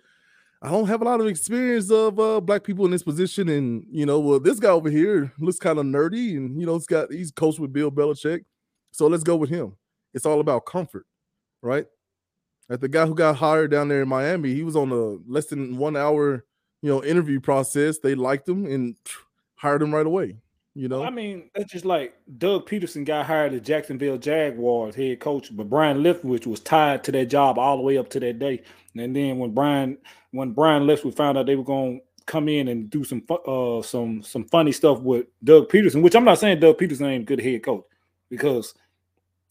I 0.62 0.72
don't 0.72 0.88
have 0.88 1.02
a 1.02 1.06
lot 1.06 1.22
of 1.22 1.28
experience 1.28 1.92
of 1.92 2.20
uh, 2.20 2.42
black 2.42 2.64
people 2.64 2.86
in 2.86 2.92
this 2.92 3.04
position, 3.04 3.50
and 3.50 3.86
you 3.92 4.06
know, 4.06 4.20
well, 4.20 4.40
this 4.40 4.60
guy 4.60 4.70
over 4.70 4.90
here 4.90 5.32
looks 5.40 5.60
kind 5.60 5.80
of 5.80 5.86
nerdy, 5.86 6.38
and 6.38 6.60
you 6.60 6.66
know, 6.66 6.76
he's 6.76 6.88
got 6.88 7.12
he's 7.12 7.32
coached 7.32 7.60
with 7.60 7.74
Bill 7.74 7.92
Belichick, 7.92 8.46
so 8.92 9.08
let's 9.08 9.24
go 9.24 9.36
with 9.38 9.50
him. 9.50 9.76
It's 10.14 10.26
all 10.26 10.40
about 10.40 10.66
comfort, 10.66 11.06
right? 11.62 11.86
Like 12.70 12.80
the 12.80 12.88
guy 12.88 13.06
who 13.06 13.16
got 13.16 13.36
hired 13.36 13.72
down 13.72 13.88
there 13.90 14.02
in 14.04 14.10
Miami, 14.10 14.54
he 14.54 14.64
was 14.64 14.76
on 14.76 14.92
a 14.92 15.18
less 15.32 15.48
than 15.48 15.78
one 15.78 15.96
hour, 15.96 16.46
you 16.84 16.90
know, 16.90 17.02
interview 17.02 17.40
process. 17.40 17.98
They 18.00 18.14
liked 18.14 18.48
him 18.48 18.66
and 18.66 18.96
hired 19.56 19.82
him 19.82 19.96
right 19.96 20.06
away. 20.06 20.36
You 20.76 20.90
know, 20.90 21.04
I 21.04 21.12
mean, 21.12 21.50
that's 21.56 21.72
just 21.72 21.86
like 21.86 22.16
Doug 22.40 22.68
Pederson 22.68 23.06
got 23.06 23.26
hired 23.28 23.54
as 23.54 23.62
Jacksonville 23.62 24.18
Jaguars 24.18 24.96
head 24.96 25.20
coach, 25.20 25.56
but 25.56 25.70
Byron 25.70 26.04
Leftwich 26.04 26.48
was 26.48 26.60
tied 26.60 27.04
to 27.06 27.12
that 27.14 27.28
job 27.28 27.60
all 27.60 27.78
the 27.78 27.84
way 27.84 27.98
up 27.98 28.10
to 28.10 28.20
that 28.20 28.40
day. 28.40 28.64
And 28.98 29.16
then 29.16 29.38
when 29.38 29.52
Brian 29.52 29.98
when 30.32 30.52
Byron 30.52 30.84
Leftwich 30.84 31.16
found 31.16 31.38
out 31.38 31.46
they 31.46 31.56
were 31.56 31.64
going 31.64 32.00
to 32.00 32.24
come 32.26 32.50
in 32.50 32.68
and 32.68 32.90
do 32.90 33.04
some 33.04 33.24
uh 33.48 33.82
some 33.84 34.24
some 34.24 34.46
funny 34.46 34.72
stuff 34.72 35.00
with 35.00 35.28
Doug 35.44 35.70
Pederson, 35.70 36.02
which 36.02 36.16
I'm 36.16 36.26
not 36.26 36.40
saying 36.40 36.60
Doug 36.60 36.80
Pederson 36.80 37.08
ain't 37.08 37.24
a 37.24 37.26
good 37.26 37.40
head 37.40 37.64
coach 37.64 37.86
because 38.30 38.74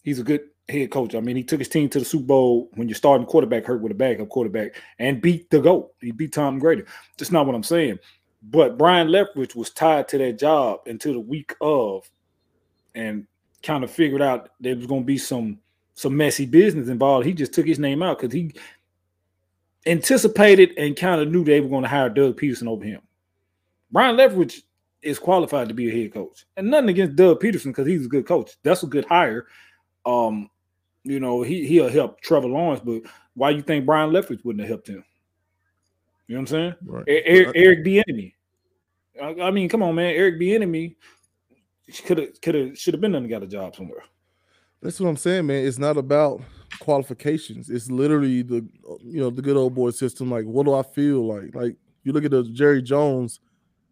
he's 0.02 0.18
a 0.18 0.24
good 0.24 0.42
head 0.72 0.90
coach. 0.90 1.14
I 1.14 1.20
mean, 1.20 1.36
he 1.36 1.44
took 1.44 1.58
his 1.60 1.68
team 1.68 1.88
to 1.90 1.98
the 1.98 2.04
Super 2.04 2.24
Bowl 2.24 2.70
when 2.74 2.88
your 2.88 2.96
starting 2.96 3.26
quarterback 3.26 3.64
hurt 3.64 3.82
with 3.82 3.92
a 3.92 3.94
backup 3.94 4.28
quarterback 4.28 4.74
and 4.98 5.20
beat 5.20 5.50
the 5.50 5.60
GOAT. 5.60 5.92
He 6.00 6.10
beat 6.10 6.32
Tom 6.32 6.58
Brady. 6.58 6.82
That's 7.18 7.30
not 7.30 7.46
what 7.46 7.54
I'm 7.54 7.62
saying. 7.62 7.98
But 8.42 8.76
Byron 8.76 9.08
Leftwich 9.08 9.54
was 9.54 9.70
tied 9.70 10.08
to 10.08 10.18
that 10.18 10.38
job 10.38 10.80
until 10.86 11.12
the 11.12 11.20
week 11.20 11.54
of, 11.60 12.10
and 12.94 13.26
kind 13.62 13.84
of 13.84 13.90
figured 13.90 14.22
out 14.22 14.50
there 14.60 14.74
was 14.74 14.86
going 14.86 15.02
to 15.02 15.06
be 15.06 15.18
some 15.18 15.58
some 15.94 16.16
messy 16.16 16.46
business 16.46 16.88
involved. 16.88 17.26
He 17.26 17.34
just 17.34 17.52
took 17.52 17.66
his 17.66 17.78
name 17.78 18.02
out 18.02 18.18
because 18.18 18.32
he 18.32 18.52
anticipated 19.86 20.72
and 20.76 20.96
kind 20.96 21.20
of 21.20 21.30
knew 21.30 21.44
they 21.44 21.60
were 21.60 21.68
going 21.68 21.82
to 21.82 21.88
hire 21.88 22.08
Doug 22.08 22.38
Pederson 22.38 22.68
over 22.68 22.84
him. 22.84 23.00
Byron 23.90 24.16
Leftwich 24.16 24.62
is 25.02 25.18
qualified 25.18 25.68
to 25.68 25.74
be 25.74 25.88
a 25.88 26.02
head 26.02 26.12
coach, 26.12 26.46
and 26.56 26.70
nothing 26.70 26.90
against 26.90 27.16
Doug 27.16 27.40
Pederson 27.40 27.66
because 27.66 27.86
he's 27.86 28.06
a 28.06 28.08
good 28.08 28.26
coach. 28.26 28.52
That's 28.62 28.82
a 28.82 28.86
good 28.86 29.04
hire. 29.04 29.46
Um, 30.06 30.48
you 31.04 31.20
know, 31.20 31.42
he 31.42 31.66
he'll 31.66 31.88
help 31.88 32.20
Trevor 32.20 32.48
Lawrence, 32.48 32.82
but 32.84 33.02
why 33.34 33.50
you 33.50 33.62
think 33.62 33.86
Byron 33.86 34.10
Leftwich 34.10 34.44
wouldn't 34.44 34.60
have 34.60 34.68
helped 34.68 34.88
him? 34.88 35.04
You 36.26 36.36
know 36.36 36.40
what 36.40 36.40
I'm 36.40 36.46
saying? 36.46 36.74
right. 36.86 37.04
Eric, 37.08 37.52
Eric 37.54 37.84
Bieniemy. 37.84 38.34
I, 39.20 39.48
I 39.48 39.50
mean, 39.50 39.68
come 39.68 39.82
on, 39.82 39.94
man. 39.94 40.14
Eric 40.14 40.40
Bieniemy 40.40 40.96
could 42.06 42.18
have, 42.18 42.40
could 42.40 42.54
have, 42.54 42.78
should 42.78 42.94
have 42.94 43.00
been 43.00 43.12
done 43.12 43.22
and 43.22 43.30
got 43.30 43.42
a 43.42 43.46
job 43.46 43.74
somewhere. 43.74 44.02
That's 44.80 44.98
what 44.98 45.08
I'm 45.08 45.16
saying, 45.16 45.46
man. 45.46 45.64
It's 45.64 45.78
not 45.78 45.96
about 45.96 46.42
qualifications. 46.80 47.70
It's 47.70 47.90
literally 47.90 48.42
the 48.42 48.66
you 49.00 49.20
know 49.20 49.30
the 49.30 49.42
good 49.42 49.56
old 49.56 49.74
boy 49.74 49.90
system. 49.90 50.30
Like, 50.30 50.44
what 50.44 50.66
do 50.66 50.74
I 50.74 50.82
feel 50.82 51.26
like? 51.26 51.54
Like 51.54 51.76
you 52.02 52.12
look 52.12 52.24
at 52.24 52.30
the 52.30 52.44
Jerry 52.44 52.82
Jones, 52.82 53.40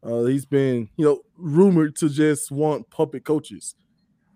uh, 0.03 0.25
he's 0.25 0.45
been 0.45 0.89
you 0.97 1.05
know 1.05 1.21
rumored 1.37 1.97
to 1.97 2.09
just 2.09 2.51
want 2.51 2.91
puppet 2.91 3.25
coaches. 3.25 3.77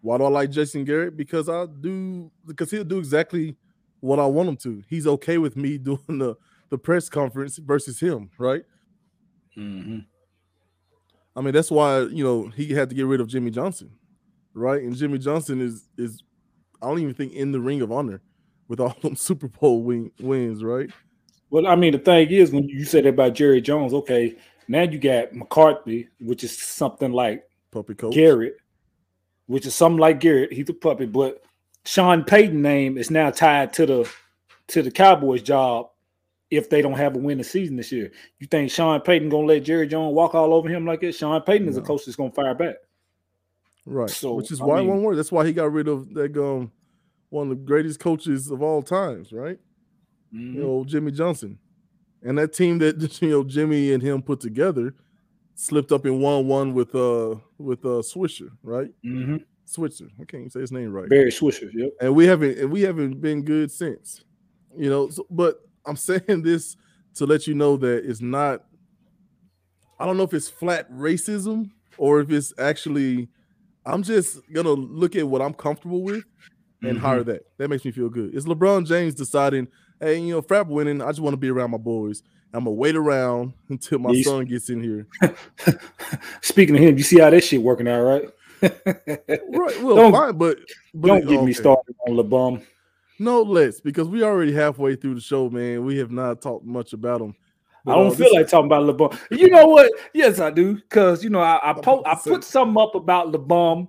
Why 0.04 0.18
do 0.18 0.24
I 0.24 0.28
like 0.28 0.50
Jason 0.50 0.84
Garrett? 0.84 1.16
Because 1.16 1.48
I 1.48 1.64
do 1.64 2.30
because 2.46 2.70
he'll 2.70 2.84
do 2.84 2.98
exactly 2.98 3.56
what 4.00 4.18
I 4.18 4.26
want 4.26 4.50
him 4.50 4.56
to. 4.58 4.82
He's 4.86 5.06
okay 5.06 5.38
with 5.38 5.56
me 5.56 5.78
doing 5.78 6.18
the 6.18 6.36
the 6.68 6.76
press 6.76 7.08
conference 7.08 7.56
versus 7.56 7.98
him, 7.98 8.28
right? 8.36 8.64
Mm-hmm. 9.56 10.00
I 11.34 11.40
mean, 11.40 11.54
that's 11.54 11.70
why 11.70 12.00
you 12.00 12.22
know 12.22 12.48
he 12.48 12.74
had 12.74 12.90
to 12.90 12.94
get 12.94 13.06
rid 13.06 13.22
of 13.22 13.28
Jimmy 13.28 13.50
Johnson, 13.50 13.92
right? 14.52 14.82
And 14.82 14.94
Jimmy 14.94 15.16
Johnson 15.16 15.62
is 15.62 15.88
is 15.96 16.22
I 16.82 16.88
don't 16.88 16.98
even 16.98 17.14
think 17.14 17.32
in 17.32 17.50
the 17.50 17.60
ring 17.60 17.80
of 17.80 17.90
honor 17.90 18.20
with 18.68 18.80
all 18.80 18.94
them 19.02 19.16
Super 19.16 19.48
Bowl 19.48 19.82
win, 19.82 20.12
wins, 20.20 20.62
right? 20.62 20.90
Well, 21.48 21.66
I 21.66 21.76
mean, 21.76 21.92
the 21.92 21.98
thing 21.98 22.28
is, 22.28 22.50
when 22.50 22.68
you 22.68 22.84
said 22.84 23.04
that 23.04 23.10
about 23.10 23.32
Jerry 23.32 23.62
Jones, 23.62 23.94
okay, 23.94 24.36
now 24.68 24.82
you 24.82 24.98
got 24.98 25.32
McCarthy, 25.32 26.08
which 26.20 26.44
is 26.44 26.58
something 26.58 27.10
like 27.10 27.44
Puppet 27.70 27.96
coach. 27.96 28.12
Garrett, 28.12 28.56
which 29.46 29.66
is 29.66 29.74
something 29.74 29.98
like 30.00 30.20
Garrett. 30.20 30.52
He's 30.52 30.68
a 30.68 30.74
puppet, 30.74 31.12
but 31.12 31.42
Sean 31.84 32.24
Payton 32.24 32.60
name 32.62 32.96
is 32.98 33.10
now 33.10 33.30
tied 33.30 33.72
to 33.74 33.86
the 33.86 34.10
to 34.68 34.82
the 34.82 34.90
Cowboys 34.90 35.42
job 35.42 35.90
if 36.50 36.70
they 36.70 36.80
don't 36.82 36.94
have 36.94 37.14
a 37.16 37.18
winning 37.18 37.44
season 37.44 37.76
this 37.76 37.90
year. 37.92 38.10
You 38.38 38.46
think 38.46 38.70
Sean 38.70 39.00
Payton 39.00 39.28
gonna 39.28 39.46
let 39.46 39.64
Jerry 39.64 39.86
Jones 39.86 40.14
walk 40.14 40.34
all 40.34 40.54
over 40.54 40.68
him 40.68 40.86
like 40.86 41.00
that? 41.00 41.14
Sean 41.14 41.40
Payton 41.42 41.68
is 41.68 41.76
a 41.76 41.82
coach 41.82 42.04
that's 42.06 42.16
gonna 42.16 42.30
fire 42.30 42.54
back. 42.54 42.76
right? 43.86 44.08
So, 44.08 44.34
Which 44.34 44.50
is 44.50 44.60
I 44.60 44.64
why 44.64 44.78
mean- 44.80 44.88
one 44.88 45.02
word. 45.02 45.16
That's 45.16 45.32
why 45.32 45.44
he 45.46 45.52
got 45.52 45.72
rid 45.72 45.88
of 45.88 46.14
that 46.14 46.36
um 46.36 46.72
one 47.30 47.50
of 47.50 47.58
the 47.58 47.64
greatest 47.64 47.98
coaches 48.00 48.50
of 48.50 48.62
all 48.62 48.82
times, 48.82 49.32
right? 49.32 49.58
Mhm. 50.34 50.54
You 50.54 50.62
know, 50.62 50.84
Jimmy 50.84 51.10
Johnson, 51.10 51.58
and 52.22 52.38
that 52.38 52.52
team 52.54 52.78
that 52.78 52.96
you 53.22 53.28
know 53.30 53.44
Jimmy 53.44 53.92
and 53.92 54.02
him 54.02 54.22
put 54.22 54.40
together 54.40 54.94
slipped 55.54 55.92
up 55.92 56.04
in 56.06 56.20
one 56.20 56.46
one 56.48 56.74
with 56.74 56.94
uh 56.94 57.36
with 57.58 57.84
uh 57.84 58.02
Swisher, 58.02 58.50
right? 58.62 58.90
Mhm. 59.04 59.44
Switzer. 59.66 60.06
I 60.20 60.24
can't 60.24 60.40
even 60.42 60.50
say 60.50 60.60
his 60.60 60.72
name 60.72 60.92
right. 60.92 61.08
Barry 61.08 61.30
Swisher. 61.30 61.70
Yep. 61.72 61.90
and 62.00 62.14
we 62.14 62.26
haven't 62.26 62.58
and 62.58 62.70
we 62.70 62.82
haven't 62.82 63.20
been 63.20 63.42
good 63.42 63.70
since 63.70 64.22
you 64.76 64.90
know 64.90 65.08
so, 65.08 65.24
but 65.30 65.60
i'm 65.86 65.96
saying 66.10 66.42
this 66.42 66.76
to 67.14 67.24
let 67.26 67.46
you 67.46 67.54
know 67.54 67.76
that 67.76 68.04
it's 68.04 68.20
not 68.20 68.64
i 70.00 70.04
don't 70.06 70.16
know 70.16 70.24
if 70.24 70.34
it's 70.34 70.48
flat 70.48 70.90
racism 70.92 71.70
or 71.96 72.20
if 72.20 72.30
it's 72.30 72.52
actually 72.58 73.28
i'm 73.86 74.02
just 74.02 74.38
gonna 74.52 74.70
look 74.72 75.14
at 75.16 75.26
what 75.26 75.40
i'm 75.40 75.54
comfortable 75.54 76.02
with 76.02 76.24
and 76.82 76.98
Mhm. 76.98 77.00
hire 77.00 77.22
that 77.24 77.42
that 77.58 77.68
makes 77.70 77.84
me 77.84 77.90
feel 77.92 78.08
good 78.08 78.34
it's 78.34 78.46
lebron 78.46 78.84
james 78.86 79.14
deciding 79.14 79.68
hey 80.00 80.18
you 80.18 80.32
know 80.34 80.42
frap 80.42 80.66
winning 80.66 81.00
i 81.00 81.06
just 81.08 81.20
want 81.20 81.32
to 81.34 81.38
be 81.38 81.48
around 81.48 81.70
my 81.70 81.78
boys 81.78 82.22
i'm 82.54 82.64
gonna 82.64 82.70
wait 82.70 82.96
around 82.96 83.52
until 83.68 83.98
my 83.98 84.10
Yes. 84.12 84.24
son 84.26 84.44
gets 84.46 84.70
in 84.70 84.82
here 84.82 85.06
Speaking 86.42 86.76
of 86.76 86.82
him, 86.82 86.96
you 86.96 87.02
see 87.04 87.18
how 87.20 87.30
that 87.30 87.42
shit 87.42 87.60
working 87.62 87.88
out, 87.88 88.00
right? 88.02 88.22
right 88.62 89.82
well 89.82 89.96
Don't- 89.96 90.12
fine 90.12 90.36
but, 90.38 90.58
but 90.94 91.08
Don't 91.08 91.26
get 91.26 91.42
me 91.44 91.52
started 91.52 91.94
on 92.06 92.14
LeBum. 92.16 92.64
no 93.18 93.42
let's 93.42 93.80
because 93.80 94.08
we 94.08 94.22
already 94.22 94.52
halfway 94.52 94.96
through 94.96 95.16
the 95.16 95.20
show 95.20 95.50
man 95.50 95.84
we 95.84 95.98
have 95.98 96.10
not 96.10 96.40
talked 96.40 96.64
much 96.64 96.92
about 96.94 97.20
him 97.20 97.34
I 97.86 97.94
don't 97.96 98.06
uh, 98.06 98.10
feel 98.12 98.18
this- 98.28 98.32
like 98.34 98.48
talking 98.48 98.66
about 98.72 98.84
LeBum. 98.96 99.18
You 99.38 99.50
know 99.50 99.66
what? 99.66 99.92
Yes, 100.14 100.40
I 100.40 100.48
do. 100.50 100.76
Because 100.76 101.22
you 101.22 101.28
know, 101.28 101.40
I 101.40 101.60
I, 101.62 101.72
po- 101.74 102.02
I 102.06 102.14
put 102.14 102.42
something 102.42 102.82
up 102.82 102.94
about 102.94 103.30
LeBum, 103.30 103.88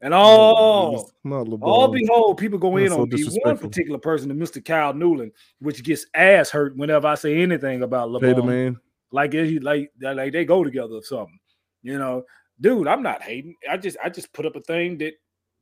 and 0.00 0.12
No, 0.12 0.94
it's 0.94 1.12
all 1.60 1.88
behold, 1.88 2.38
people 2.38 2.58
go 2.58 2.76
in 2.76 2.84
That's 2.84 2.94
so 2.94 3.02
on 3.02 3.08
me. 3.08 3.40
One 3.42 3.58
particular 3.58 3.98
person, 3.98 4.28
the 4.28 4.34
Mr. 4.34 4.64
Kyle 4.64 4.94
Newland, 4.94 5.32
which 5.60 5.82
gets 5.82 6.06
ass 6.14 6.50
hurt 6.50 6.76
whenever 6.76 7.08
I 7.08 7.16
say 7.16 7.40
anything 7.40 7.82
about 7.82 8.20
Pay 8.20 8.32
the 8.32 8.42
man. 8.42 8.78
Like 9.10 9.32
he 9.32 9.58
like 9.58 9.90
like 10.00 10.32
they 10.32 10.44
go 10.44 10.62
together 10.62 10.94
or 10.94 11.02
something. 11.02 11.38
You 11.82 11.98
know, 11.98 12.24
dude, 12.60 12.86
I'm 12.86 13.02
not 13.02 13.22
hating. 13.22 13.56
I 13.68 13.76
just 13.76 13.96
I 14.02 14.08
just 14.08 14.32
put 14.32 14.46
up 14.46 14.56
a 14.56 14.60
thing 14.60 14.98
that 14.98 15.14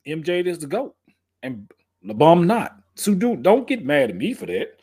MJ 0.06 0.44
is 0.46 0.58
the 0.58 0.66
goat, 0.66 0.94
and 1.42 1.70
LeBum 2.04 2.46
not. 2.46 2.76
So 2.94 3.14
dude, 3.14 3.42
don't 3.42 3.66
get 3.66 3.84
mad 3.84 4.10
at 4.10 4.16
me 4.16 4.34
for 4.34 4.46
that. 4.46 4.75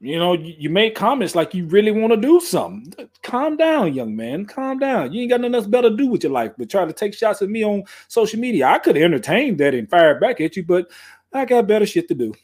You 0.00 0.18
know, 0.18 0.34
you, 0.34 0.54
you 0.58 0.70
make 0.70 0.94
comments 0.94 1.34
like 1.34 1.54
you 1.54 1.66
really 1.66 1.90
want 1.90 2.12
to 2.12 2.18
do 2.18 2.38
something. 2.40 3.08
Calm 3.22 3.56
down, 3.56 3.94
young 3.94 4.14
man. 4.14 4.44
Calm 4.44 4.78
down. 4.78 5.12
You 5.12 5.22
ain't 5.22 5.30
got 5.30 5.40
nothing 5.40 5.54
else 5.54 5.66
better 5.66 5.88
to 5.88 5.96
do 5.96 6.06
with 6.06 6.22
your 6.22 6.32
life 6.32 6.52
but 6.58 6.68
try 6.68 6.84
to 6.84 6.92
take 6.92 7.14
shots 7.14 7.40
at 7.40 7.48
me 7.48 7.64
on 7.64 7.84
social 8.08 8.38
media. 8.38 8.66
I 8.66 8.78
could 8.78 8.96
entertain 8.96 9.56
that 9.56 9.74
and 9.74 9.88
fire 9.88 10.20
back 10.20 10.40
at 10.40 10.54
you, 10.56 10.64
but 10.64 10.90
I 11.32 11.46
got 11.46 11.66
better 11.66 11.86
shit 11.86 12.08
to 12.08 12.14
do. 12.14 12.34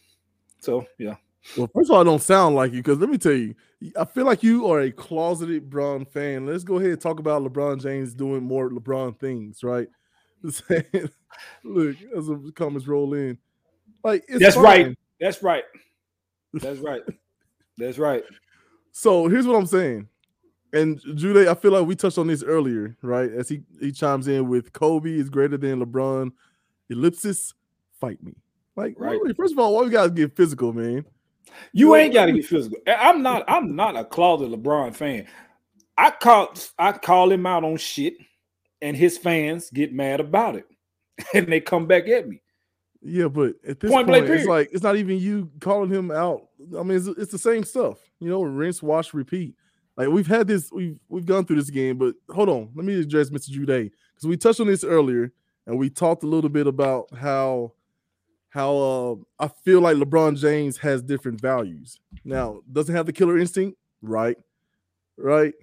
So 0.60 0.86
yeah. 0.98 1.16
Well, 1.56 1.68
first 1.74 1.90
of 1.90 1.96
all, 1.96 2.00
I 2.00 2.04
don't 2.04 2.22
sound 2.22 2.54
like 2.54 2.72
you 2.72 2.78
because 2.78 2.98
let 2.98 3.10
me 3.10 3.18
tell 3.18 3.32
you, 3.32 3.54
I 3.98 4.04
feel 4.04 4.24
like 4.24 4.42
you 4.42 4.68
are 4.68 4.80
a 4.80 4.92
closeted 4.92 5.68
LeBron 5.68 6.08
fan. 6.08 6.46
Let's 6.46 6.64
go 6.64 6.78
ahead 6.78 6.92
and 6.92 7.00
talk 7.00 7.18
about 7.18 7.42
LeBron 7.42 7.82
James 7.82 8.14
doing 8.14 8.44
more 8.44 8.70
LeBron 8.70 9.18
things, 9.18 9.62
right? 9.62 9.88
Look, 10.42 11.96
as 12.16 12.26
the 12.26 12.52
comments 12.54 12.86
roll 12.86 13.14
in, 13.14 13.38
like 14.04 14.24
it's 14.28 14.40
That's 14.40 14.54
fine. 14.54 14.64
right. 14.64 14.98
That's 15.20 15.42
right. 15.42 15.64
That's 16.54 16.78
right. 16.78 17.02
That's 17.82 17.98
right. 17.98 18.22
So 18.92 19.26
here's 19.28 19.46
what 19.46 19.56
I'm 19.56 19.66
saying. 19.66 20.08
And 20.72 21.00
Jude, 21.16 21.48
I 21.48 21.54
feel 21.54 21.72
like 21.72 21.86
we 21.86 21.94
touched 21.94 22.18
on 22.18 22.28
this 22.28 22.42
earlier, 22.42 22.96
right? 23.02 23.30
As 23.30 23.48
he 23.48 23.62
he 23.80 23.92
chimes 23.92 24.28
in 24.28 24.48
with 24.48 24.72
Kobe 24.72 25.12
is 25.12 25.28
greater 25.28 25.58
than 25.58 25.84
LeBron. 25.84 26.30
Ellipsis, 26.88 27.54
fight 28.00 28.22
me. 28.22 28.34
Like, 28.74 28.94
Right. 28.96 29.12
really, 29.20 29.34
first 29.34 29.52
of 29.52 29.58
all, 29.58 29.74
why 29.74 29.82
we 29.82 29.90
gotta 29.90 30.10
get 30.10 30.34
physical, 30.34 30.72
man? 30.72 31.04
You 31.72 31.88
You 31.88 31.96
ain't 31.96 32.14
know, 32.14 32.20
got 32.20 32.26
to 32.26 32.32
get 32.32 32.46
physical. 32.46 32.78
I'm 32.86 33.22
not. 33.22 33.44
I'm 33.48 33.76
not 33.76 33.96
a 33.96 34.04
closet 34.04 34.50
LeBron 34.50 34.94
fan. 34.96 35.26
I 35.98 36.10
call 36.10 36.54
I 36.78 36.92
call 36.92 37.30
him 37.30 37.44
out 37.44 37.64
on 37.64 37.76
shit, 37.76 38.14
and 38.80 38.96
his 38.96 39.18
fans 39.18 39.68
get 39.70 39.92
mad 39.92 40.20
about 40.20 40.56
it, 40.56 40.66
and 41.34 41.46
they 41.46 41.60
come 41.60 41.86
back 41.86 42.08
at 42.08 42.28
me. 42.28 42.40
Yeah, 43.04 43.28
but 43.28 43.54
at 43.66 43.80
this 43.80 43.90
Point 43.90 44.06
point, 44.06 44.28
it's 44.28 44.46
like 44.46 44.70
it's 44.72 44.82
not 44.82 44.96
even 44.96 45.18
you 45.18 45.50
calling 45.60 45.90
him 45.90 46.10
out. 46.10 46.48
I 46.78 46.82
mean, 46.82 46.96
it's, 46.96 47.06
it's 47.08 47.32
the 47.32 47.38
same 47.38 47.64
stuff, 47.64 47.98
you 48.20 48.28
know, 48.28 48.42
rinse, 48.42 48.82
wash, 48.82 49.12
repeat. 49.12 49.56
Like 49.96 50.08
we've 50.08 50.26
had 50.26 50.46
this, 50.46 50.70
we've 50.72 50.98
we've 51.08 51.26
gone 51.26 51.44
through 51.44 51.56
this 51.56 51.70
game, 51.70 51.98
but 51.98 52.14
hold 52.30 52.48
on, 52.48 52.70
let 52.74 52.84
me 52.84 52.98
address 53.00 53.30
Mr. 53.30 53.50
Jude 53.50 53.66
because 53.66 53.92
we 54.24 54.36
touched 54.36 54.60
on 54.60 54.68
this 54.68 54.84
earlier, 54.84 55.32
and 55.66 55.78
we 55.78 55.90
talked 55.90 56.22
a 56.22 56.28
little 56.28 56.48
bit 56.48 56.66
about 56.66 57.08
how 57.14 57.72
how 58.50 58.76
uh, 58.76 59.14
I 59.44 59.48
feel 59.64 59.80
like 59.80 59.96
LeBron 59.96 60.38
James 60.38 60.76
has 60.78 61.02
different 61.02 61.40
values. 61.40 61.98
Now, 62.24 62.60
doesn't 62.70 62.94
have 62.94 63.06
the 63.06 63.12
killer 63.12 63.38
instinct, 63.38 63.78
right? 64.00 64.36
Right? 65.16 65.54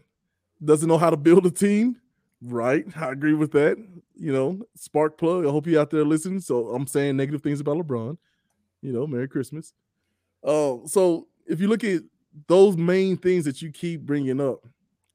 Doesn't 0.63 0.89
know 0.89 0.97
how 0.97 1.09
to 1.09 1.17
build 1.17 1.45
a 1.45 1.51
team, 1.51 1.97
right? 2.41 2.85
I 2.95 3.11
agree 3.11 3.33
with 3.33 3.51
that. 3.53 3.77
You 4.19 4.33
know, 4.33 4.59
spark 4.75 5.17
plug. 5.17 5.45
I 5.45 5.49
hope 5.49 5.65
you 5.65 5.79
out 5.79 5.89
there 5.89 6.03
listening. 6.03 6.41
So 6.41 6.69
I'm 6.69 6.87
saying 6.87 7.15
negative 7.15 7.41
things 7.41 7.59
about 7.61 7.77
LeBron. 7.77 8.17
You 8.81 8.91
know, 8.91 9.07
Merry 9.07 9.27
Christmas. 9.27 9.73
Uh, 10.43 10.77
so 10.85 11.27
if 11.47 11.59
you 11.59 11.67
look 11.67 11.83
at 11.83 12.01
those 12.47 12.77
main 12.77 13.17
things 13.17 13.45
that 13.45 13.61
you 13.61 13.71
keep 13.71 14.01
bringing 14.01 14.39
up, 14.39 14.65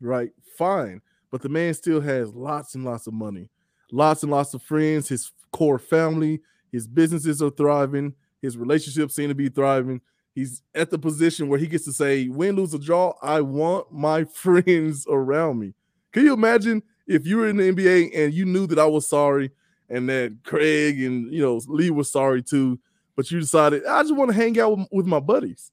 right? 0.00 0.30
Fine, 0.56 1.00
but 1.30 1.42
the 1.42 1.48
man 1.48 1.74
still 1.74 2.00
has 2.00 2.34
lots 2.34 2.74
and 2.74 2.84
lots 2.84 3.06
of 3.06 3.14
money, 3.14 3.48
lots 3.92 4.22
and 4.22 4.32
lots 4.32 4.54
of 4.54 4.62
friends. 4.62 5.08
His 5.08 5.32
core 5.52 5.78
family, 5.78 6.40
his 6.72 6.86
businesses 6.86 7.42
are 7.42 7.50
thriving. 7.50 8.14
His 8.42 8.56
relationships 8.56 9.14
seem 9.14 9.28
to 9.28 9.34
be 9.34 9.48
thriving. 9.48 10.00
He's 10.34 10.62
at 10.74 10.90
the 10.90 10.98
position 10.98 11.48
where 11.48 11.58
he 11.58 11.68
gets 11.68 11.84
to 11.84 11.92
say, 11.92 12.28
win, 12.28 12.56
lose, 12.56 12.74
or 12.74 12.78
draw, 12.78 13.14
I 13.22 13.40
want 13.40 13.92
my 13.92 14.24
friends 14.32 15.06
around 15.08 15.60
me. 15.60 15.74
Can 16.12 16.24
you 16.24 16.34
imagine 16.34 16.82
if 17.06 17.26
you 17.26 17.36
were 17.38 17.48
in 17.48 17.56
the 17.56 17.72
NBA 17.72 18.10
and 18.14 18.32
you 18.32 18.44
knew 18.44 18.66
that 18.68 18.78
I 18.78 18.86
was 18.86 19.08
sorry 19.08 19.50
and 19.88 20.08
that 20.08 20.36
Craig 20.44 21.02
and 21.02 21.32
you 21.32 21.42
know 21.42 21.60
Lee 21.66 21.90
was 21.90 22.10
sorry 22.10 22.42
too, 22.42 22.78
but 23.16 23.30
you 23.30 23.40
decided 23.40 23.84
I 23.86 24.02
just 24.02 24.14
want 24.14 24.30
to 24.30 24.36
hang 24.36 24.58
out 24.58 24.76
with, 24.78 24.88
with 24.90 25.06
my 25.06 25.20
buddies, 25.20 25.70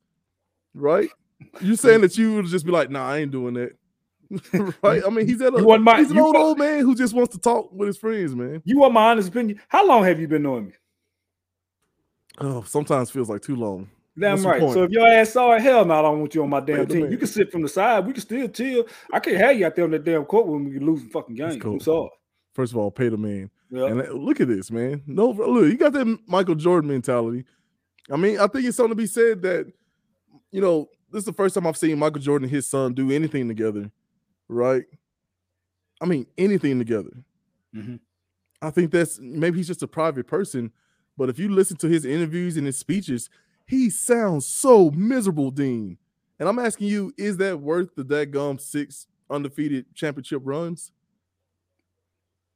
right? 0.73 1.09
You 1.59 1.75
saying 1.75 2.01
that 2.01 2.17
you 2.17 2.35
would 2.35 2.45
just 2.45 2.65
be 2.65 2.71
like, 2.71 2.89
nah, 2.89 3.09
I 3.09 3.19
ain't 3.19 3.31
doing 3.31 3.55
that. 3.55 3.75
right? 4.83 5.01
I 5.05 5.09
mean, 5.09 5.27
he's 5.27 5.41
at 5.41 5.53
a 5.53 5.57
You 5.57 5.77
my- 5.79 5.97
he's 5.97 6.11
an 6.11 6.19
old 6.19 6.35
old 6.35 6.57
man 6.57 6.81
who 6.81 6.95
just 6.95 7.13
wants 7.13 7.35
to 7.35 7.41
talk 7.41 7.71
with 7.71 7.87
his 7.87 7.97
friends, 7.97 8.35
man. 8.35 8.61
You 8.63 8.79
want 8.79 8.93
my 8.93 9.11
honest 9.11 9.29
opinion? 9.29 9.59
How 9.67 9.85
long 9.85 10.03
have 10.03 10.19
you 10.19 10.27
been 10.27 10.43
knowing 10.43 10.67
me? 10.67 10.73
Oh, 12.37 12.63
sometimes 12.63 13.11
feels 13.11 13.29
like 13.29 13.41
too 13.41 13.55
long. 13.55 13.89
Damn 14.19 14.43
right. 14.45 14.59
So 14.59 14.83
if 14.83 14.91
your 14.91 15.07
ass 15.07 15.31
saw 15.31 15.53
it, 15.53 15.61
hell 15.61 15.85
no, 15.85 15.93
I 15.93 16.01
don't 16.01 16.19
want 16.19 16.35
you 16.35 16.43
on 16.43 16.49
my 16.49 16.59
damn 16.59 16.79
Wait 16.79 16.89
team. 16.89 17.11
You 17.11 17.17
can 17.17 17.27
sit 17.27 17.51
from 17.51 17.61
the 17.61 17.69
side. 17.69 18.05
We 18.05 18.13
can 18.13 18.21
still 18.21 18.47
chill. 18.49 18.85
I 19.11 19.19
can't 19.19 19.37
have 19.37 19.57
you 19.57 19.65
out 19.65 19.75
there 19.75 19.85
on 19.85 19.91
that 19.91 20.03
damn 20.03 20.25
court 20.25 20.47
when 20.47 20.65
we 20.65 20.79
losing 20.79 21.09
fucking 21.09 21.35
games. 21.35 21.61
cool. 21.61 21.73
I'm 21.73 21.79
sorry. 21.79 22.09
First 22.53 22.73
of 22.73 22.77
all, 22.77 22.91
pay 22.91 23.07
the 23.07 23.17
man. 23.17 23.49
Yeah. 23.69 23.85
And 23.85 24.01
uh, 24.01 24.11
look 24.11 24.41
at 24.41 24.49
this, 24.49 24.69
man. 24.69 25.01
No, 25.07 25.29
look, 25.29 25.65
you 25.71 25.77
got 25.77 25.93
that 25.93 26.19
Michael 26.27 26.55
Jordan 26.55 26.89
mentality. 26.89 27.45
I 28.11 28.17
mean, 28.17 28.37
I 28.37 28.47
think 28.47 28.65
it's 28.65 28.75
something 28.75 28.91
to 28.91 28.95
be 28.95 29.07
said 29.07 29.41
that, 29.43 29.71
you 30.51 30.59
know, 30.59 30.89
this 31.09 31.19
is 31.19 31.25
the 31.25 31.33
first 31.33 31.55
time 31.55 31.65
I've 31.65 31.77
seen 31.77 31.97
Michael 31.97 32.21
Jordan 32.21 32.45
and 32.45 32.53
his 32.53 32.67
son 32.67 32.93
do 32.93 33.11
anything 33.11 33.47
together, 33.47 33.89
right? 34.49 34.83
I 36.01 36.05
mean, 36.05 36.25
anything 36.37 36.79
together. 36.79 37.11
Mhm. 37.73 37.99
I 38.61 38.69
think 38.71 38.91
that's 38.91 39.19
maybe 39.21 39.57
he's 39.57 39.67
just 39.67 39.83
a 39.83 39.87
private 39.87 40.27
person, 40.27 40.71
but 41.17 41.29
if 41.29 41.39
you 41.39 41.47
listen 41.47 41.77
to 41.77 41.87
his 41.87 42.03
interviews 42.05 42.57
and 42.57 42.65
his 42.65 42.77
speeches, 42.77 43.29
he 43.71 43.89
sounds 43.89 44.45
so 44.45 44.91
miserable, 44.91 45.49
Dean. 45.49 45.97
And 46.39 46.49
I'm 46.49 46.59
asking 46.59 46.87
you, 46.87 47.13
is 47.17 47.37
that 47.37 47.59
worth 47.59 47.95
the 47.95 48.03
dadgum 48.03 48.59
six 48.59 49.07
undefeated 49.29 49.85
championship 49.95 50.41
runs? 50.43 50.91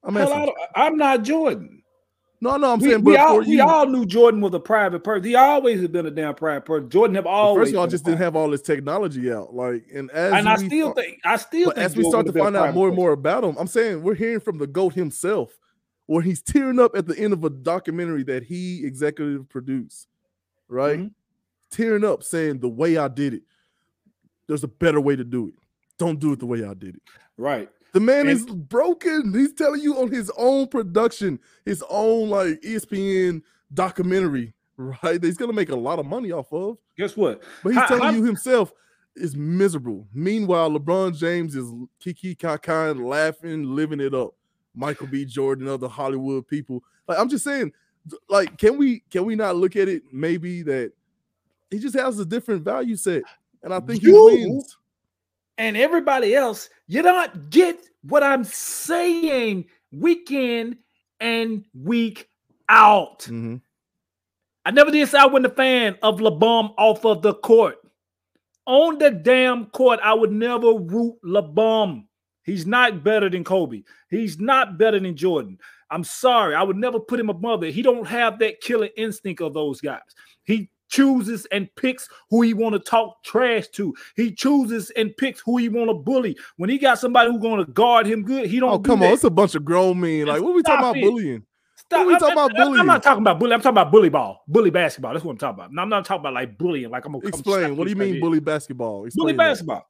I'm 0.04 0.18
asking. 0.18 0.54
I 0.76 0.86
I'm 0.86 0.98
not 0.98 1.24
Jordan. 1.24 1.84
No, 2.42 2.58
no, 2.58 2.74
I'm 2.74 2.80
We, 2.80 2.90
saying, 2.90 3.04
we 3.06 3.14
but 3.14 3.22
all, 3.22 3.40
we 3.40 3.60
all 3.62 3.86
knew 3.88 4.06
Jordan 4.06 4.42
was 4.42 4.54
a 4.54 4.60
private 4.60 5.06
person. 5.06 5.24
He 5.24 5.36
always 5.36 5.80
has 5.80 5.88
been 5.88 6.06
a 6.06 6.12
damn 6.12 6.36
private 6.36 6.66
person. 6.66 6.90
Jordan 6.90 7.16
have 7.16 7.26
always. 7.26 7.64
first 7.64 7.74
of 7.74 7.80
all, 7.80 7.88
just 7.88 8.04
didn't 8.04 8.18
have 8.18 8.36
all 8.36 8.50
this 8.50 8.62
technology 8.62 9.32
out. 9.32 9.56
Like, 9.56 9.86
and 9.94 10.12
as 10.12 10.34
And 10.34 10.50
I 10.50 10.58
still 10.58 10.92
think 10.94 11.20
I 11.24 11.38
still 11.38 11.72
think 11.72 11.78
as 11.78 11.96
we 11.96 12.04
start 12.04 12.26
to 12.26 12.34
would've 12.34 12.34
been 12.34 12.42
a 12.42 12.46
find 12.46 12.56
out 12.58 12.76
more 12.76 12.88
and 12.88 12.96
more 12.96 13.14
about 13.14 13.46
him, 13.46 13.56
I'm 13.58 13.68
saying 13.68 14.04
we're 14.04 14.16
hearing 14.16 14.42
from 14.42 14.58
the 14.58 14.68
goat 14.68 14.94
himself, 14.94 15.58
where 16.08 16.22
he's 16.22 16.42
tearing 16.42 16.78
up 16.78 16.92
at 16.94 17.08
the 17.08 17.18
end 17.18 17.32
of 17.32 17.44
a 17.46 17.50
documentary 17.50 18.24
that 18.24 18.44
he 18.44 18.86
executive 18.86 19.48
produced, 19.48 20.08
right? 20.68 21.00
Mhm. 21.00 21.12
Tearing 21.72 22.04
up, 22.04 22.24
saying 22.24 22.60
the 22.60 22.70
way 22.70 22.98
I 22.98 23.08
did 23.08 23.34
it, 23.34 23.44
there's 24.48 24.64
a 24.64 24.68
better 24.68 25.02
way 25.02 25.16
to 25.16 25.24
do 25.24 25.48
it. 25.48 25.54
Don't 25.98 26.20
do 26.20 26.32
it 26.34 26.40
the 26.40 26.46
way 26.46 26.64
I 26.64 26.74
did 26.74 26.96
it. 26.96 27.02
Right. 27.38 27.70
The 27.94 28.00
man 28.00 28.28
And- 28.28 28.30
is 28.30 28.46
broken. 28.46 29.34
He's 29.34 29.54
telling 29.54 29.82
you 29.82 29.98
on 29.98 30.12
his 30.12 30.32
own 30.38 30.68
production, 30.68 31.40
his 31.66 31.84
own 31.90 32.30
like 32.30 32.62
ESPN 32.62 33.42
documentary, 33.74 34.54
right? 34.78 35.20
That 35.20 35.24
he's 35.24 35.38
gonna 35.38 35.54
make 35.54 35.70
a 35.70 35.76
lot 35.76 36.00
of 36.00 36.06
money 36.06 36.32
off 36.32 36.52
of. 36.54 36.78
Guess 36.98 37.16
what? 37.18 37.42
But 37.64 37.70
he's 37.70 37.80
How- 37.80 37.88
telling 37.88 38.04
how- 38.04 38.12
you 38.12 38.24
himself 38.24 38.74
is 39.16 39.36
miserable. 39.36 40.08
Meanwhile, 40.14 40.72
LeBron 40.72 41.16
James 41.18 41.56
is 41.56 41.72
kiki 42.00 42.36
kaka 42.36 42.94
laughing, 42.98 43.64
living 43.64 44.02
it 44.02 44.14
up. 44.14 44.36
Michael 44.78 45.08
B. 45.08 45.24
Jordan, 45.24 45.70
other 45.70 45.88
Hollywood 45.88 46.48
people. 46.50 46.84
Like 47.08 47.18
I'm 47.18 47.30
just 47.30 47.46
saying, 47.46 47.72
like, 48.30 48.58
can 48.58 48.78
we 48.78 49.02
can 49.10 49.26
we 49.26 49.36
not 49.36 49.56
look 49.56 49.76
at 49.76 49.88
it 49.88 50.04
maybe 50.12 50.62
that 50.64 50.92
he 51.72 51.80
just 51.80 51.96
has 51.96 52.20
a 52.20 52.26
different 52.26 52.64
value 52.64 52.96
set, 52.96 53.24
and 53.64 53.74
I 53.74 53.80
think 53.80 54.04
You- 54.04 54.30
he 54.30 54.46
wins. 54.46 54.78
and 55.58 55.76
everybody 55.78 56.36
else, 56.36 56.70
you 56.88 57.02
don't 57.02 57.50
get 57.50 57.80
what 58.04 58.24
I'm 58.24 58.44
saying 58.44 59.66
week 59.92 60.32
in 60.32 60.78
and 61.20 61.66
week 61.74 62.30
out. 62.70 63.22
Mhm. 63.22 63.62
I 64.66 64.72
never 64.72 64.92
did 64.92 65.08
say 65.08 65.18
I 65.20 65.26
wasn't 65.26 65.46
a 65.48 65.56
fan 65.56 65.98
of 66.02 66.20
LeBum 66.20 66.74
off 66.78 67.06
of 67.06 67.22
the 67.22 67.34
court. 67.36 67.78
On 68.66 68.98
the 68.98 69.12
damn 69.12 69.68
court, 69.68 70.00
I 70.04 70.14
would 70.14 70.32
never 70.32 70.74
root 70.74 71.16
LeBum. 71.24 72.08
He's 72.44 72.66
not 72.66 73.04
better 73.04 73.30
than 73.30 73.44
Kobe. 73.44 73.84
He's 74.10 74.40
not 74.40 74.78
better 74.78 75.00
than 75.00 75.16
Jordan. 75.16 75.60
I'm 75.92 76.04
sorry. 76.04 76.56
I 76.56 76.64
would 76.64 76.78
never 76.78 77.00
put 77.00 77.20
him 77.20 77.30
above 77.30 77.64
it. 77.64 77.74
He 77.74 77.82
don't 77.82 78.08
have 78.08 78.40
that 78.40 78.62
killer 78.62 78.90
instinct 78.98 79.42
of 79.42 79.54
those 79.54 79.82
guys. 79.82 80.02
He 80.44 80.70
chooses 80.88 81.46
and 81.52 81.68
picks 81.76 82.08
who 82.30 82.42
he 82.42 82.54
want 82.54 82.74
to 82.74 82.80
talk 82.80 83.24
trash 83.24 83.68
to. 83.70 83.94
He 84.16 84.32
chooses 84.32 84.90
and 84.92 85.16
picks 85.18 85.40
who 85.42 85.58
he 85.58 85.70
want 85.70 85.90
to 85.90 85.94
bully. 85.96 86.38
When 86.58 86.70
he 86.70 86.78
got 86.78 87.00
somebody 87.00 87.32
who's 87.32 87.42
going 87.42 87.64
to 87.66 87.72
guard 87.72 88.06
him 88.06 88.24
good, 88.24 88.48
he 88.48 88.60
don't 88.60 88.72
Oh 88.74 88.78
do 88.78 88.90
come 88.92 89.00
that. 89.02 89.08
on, 89.08 89.14
it's 89.14 89.24
a 89.24 89.30
bunch 89.30 89.56
of 89.56 89.66
grown 89.66 90.00
men. 90.00 90.28
Like, 90.28 90.42
what 90.42 90.52
are 90.52 90.56
we 90.56 90.64
talking 90.64 90.80
about 90.80 90.98
it. 90.98 91.02
bullying? 91.04 91.44
Stop. 91.76 92.00
What 92.00 92.08
we 92.08 92.14
I'm- 92.14 92.20
talking 92.20 92.34
about 92.34 92.58
I'm- 92.60 92.80
I'm 92.80 92.86
not 92.88 93.04
talking 93.04 93.22
about 93.24 93.40
bully. 93.40 93.54
I'm 93.54 93.60
talking 93.62 93.74
about 93.78 93.92
bully 93.92 94.10
ball, 94.10 94.44
bully 94.48 94.70
basketball. 94.72 95.14
That's 95.14 95.26
what 95.26 95.32
I'm 95.34 95.38
talking 95.38 95.64
about. 95.66 95.82
I'm 95.82 95.90
not 95.90 96.06
talking 96.06 96.22
about 96.22 96.34
like 96.34 96.58
bullying. 96.58 96.90
Like 96.90 97.06
I'm 97.06 97.12
gonna 97.14 97.28
Explain. 97.28 97.76
What 97.78 97.84
do 97.84 97.90
you 97.92 97.96
mean 97.96 98.20
bully 98.20 98.40
basketball? 98.40 98.98
bully 99.00 99.08
Explain 99.08 99.38
that. 99.38 99.44
basketball? 99.44 99.88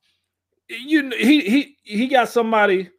You 0.67 1.09
he 1.11 1.41
he 1.41 1.77
he 1.83 2.07
got 2.07 2.27
somebody 2.29 2.89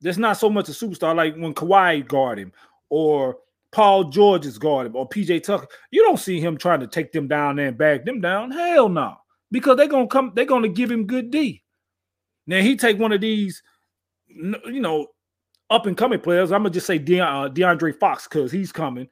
that's 0.00 0.18
not 0.18 0.36
so 0.36 0.50
much 0.50 0.68
a 0.68 0.72
superstar 0.72 1.14
like 1.14 1.34
when 1.36 1.54
Kawhi 1.54 2.06
guard 2.06 2.38
him 2.38 2.52
or 2.88 3.38
Paul 3.72 4.04
George 4.04 4.46
is 4.46 4.58
guard 4.58 4.86
him 4.86 4.96
or 4.96 5.08
PJ 5.08 5.42
Tucker. 5.42 5.66
You 5.90 6.02
don't 6.02 6.18
see 6.18 6.40
him 6.40 6.56
trying 6.56 6.80
to 6.80 6.86
take 6.86 7.12
them 7.12 7.28
down 7.28 7.56
there 7.56 7.68
and 7.68 7.78
back 7.78 8.04
them 8.04 8.20
down. 8.20 8.50
Hell 8.50 8.88
no, 8.88 9.16
because 9.50 9.76
they're 9.76 9.88
gonna 9.88 10.06
come. 10.06 10.32
They're 10.34 10.44
gonna 10.44 10.68
give 10.68 10.90
him 10.90 11.06
good 11.06 11.30
D. 11.30 11.62
Now 12.46 12.60
he 12.60 12.76
take 12.76 12.98
one 12.98 13.12
of 13.12 13.20
these, 13.20 13.62
you 14.28 14.80
know, 14.80 15.08
up 15.70 15.86
and 15.86 15.96
coming 15.96 16.20
players. 16.20 16.52
I'm 16.52 16.62
gonna 16.62 16.70
just 16.70 16.86
say 16.86 16.98
De- 16.98 17.20
uh, 17.20 17.48
DeAndre 17.48 17.98
Fox 17.98 18.28
because 18.28 18.52
he's 18.52 18.72
coming. 18.72 19.08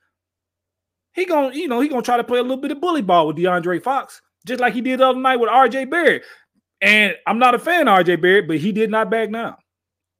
He 1.12 1.24
gonna, 1.24 1.54
you 1.54 1.68
know, 1.68 1.80
he 1.80 1.88
gonna 1.88 2.02
try 2.02 2.16
to 2.16 2.24
play 2.24 2.38
a 2.38 2.42
little 2.42 2.56
bit 2.56 2.72
of 2.72 2.80
bully 2.80 3.02
ball 3.02 3.26
with 3.26 3.36
DeAndre 3.36 3.82
Fox, 3.82 4.20
just 4.46 4.60
like 4.60 4.74
he 4.74 4.80
did 4.80 5.00
the 5.00 5.08
other 5.08 5.18
night 5.18 5.36
with 5.36 5.50
RJ 5.50 5.90
Barrett. 5.90 6.22
And 6.80 7.14
I'm 7.26 7.38
not 7.38 7.54
a 7.54 7.58
fan 7.58 7.88
of 7.88 7.98
RJ 7.98 8.20
Barrett, 8.20 8.48
but 8.48 8.58
he 8.58 8.72
did 8.72 8.90
not 8.90 9.10
back 9.10 9.30
down. 9.32 9.56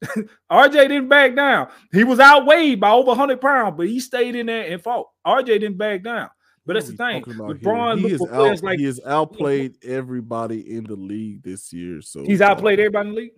RJ 0.53 0.73
didn't 0.73 1.09
back 1.09 1.35
down. 1.35 1.69
He 1.93 2.05
was 2.05 2.21
outweighed 2.21 2.81
by 2.81 2.91
over 2.91 3.09
100 3.09 3.41
pounds, 3.41 3.75
but 3.77 3.87
he 3.87 4.01
stayed 4.01 4.35
in 4.35 4.47
there 4.47 4.73
and 4.73 4.83
fought. 4.83 5.09
RJ 5.27 5.47
didn't 5.47 5.79
back 5.79 6.03
down. 6.03 6.31
But 6.67 6.75
that's 6.75 6.89
the 6.89 6.95
What 6.95 7.13
are 7.13 7.19
we 7.19 7.55
thing. 7.55 7.63
LeBron 7.63 7.99
he, 7.99 8.07
is 8.07 8.23
out, 8.33 8.63
like 8.63 8.79
he 8.79 8.87
has 8.87 9.01
outplayed 9.05 9.77
everybody 9.85 10.75
in 10.75 10.85
the 10.85 10.97
league 10.97 11.43
this 11.43 11.73
year. 11.73 12.01
So 12.01 12.25
he's 12.25 12.41
outplayed 12.41 12.79
uh, 12.81 12.85
everybody 12.85 13.09
in 13.09 13.15
the 13.15 13.21
league. 13.21 13.33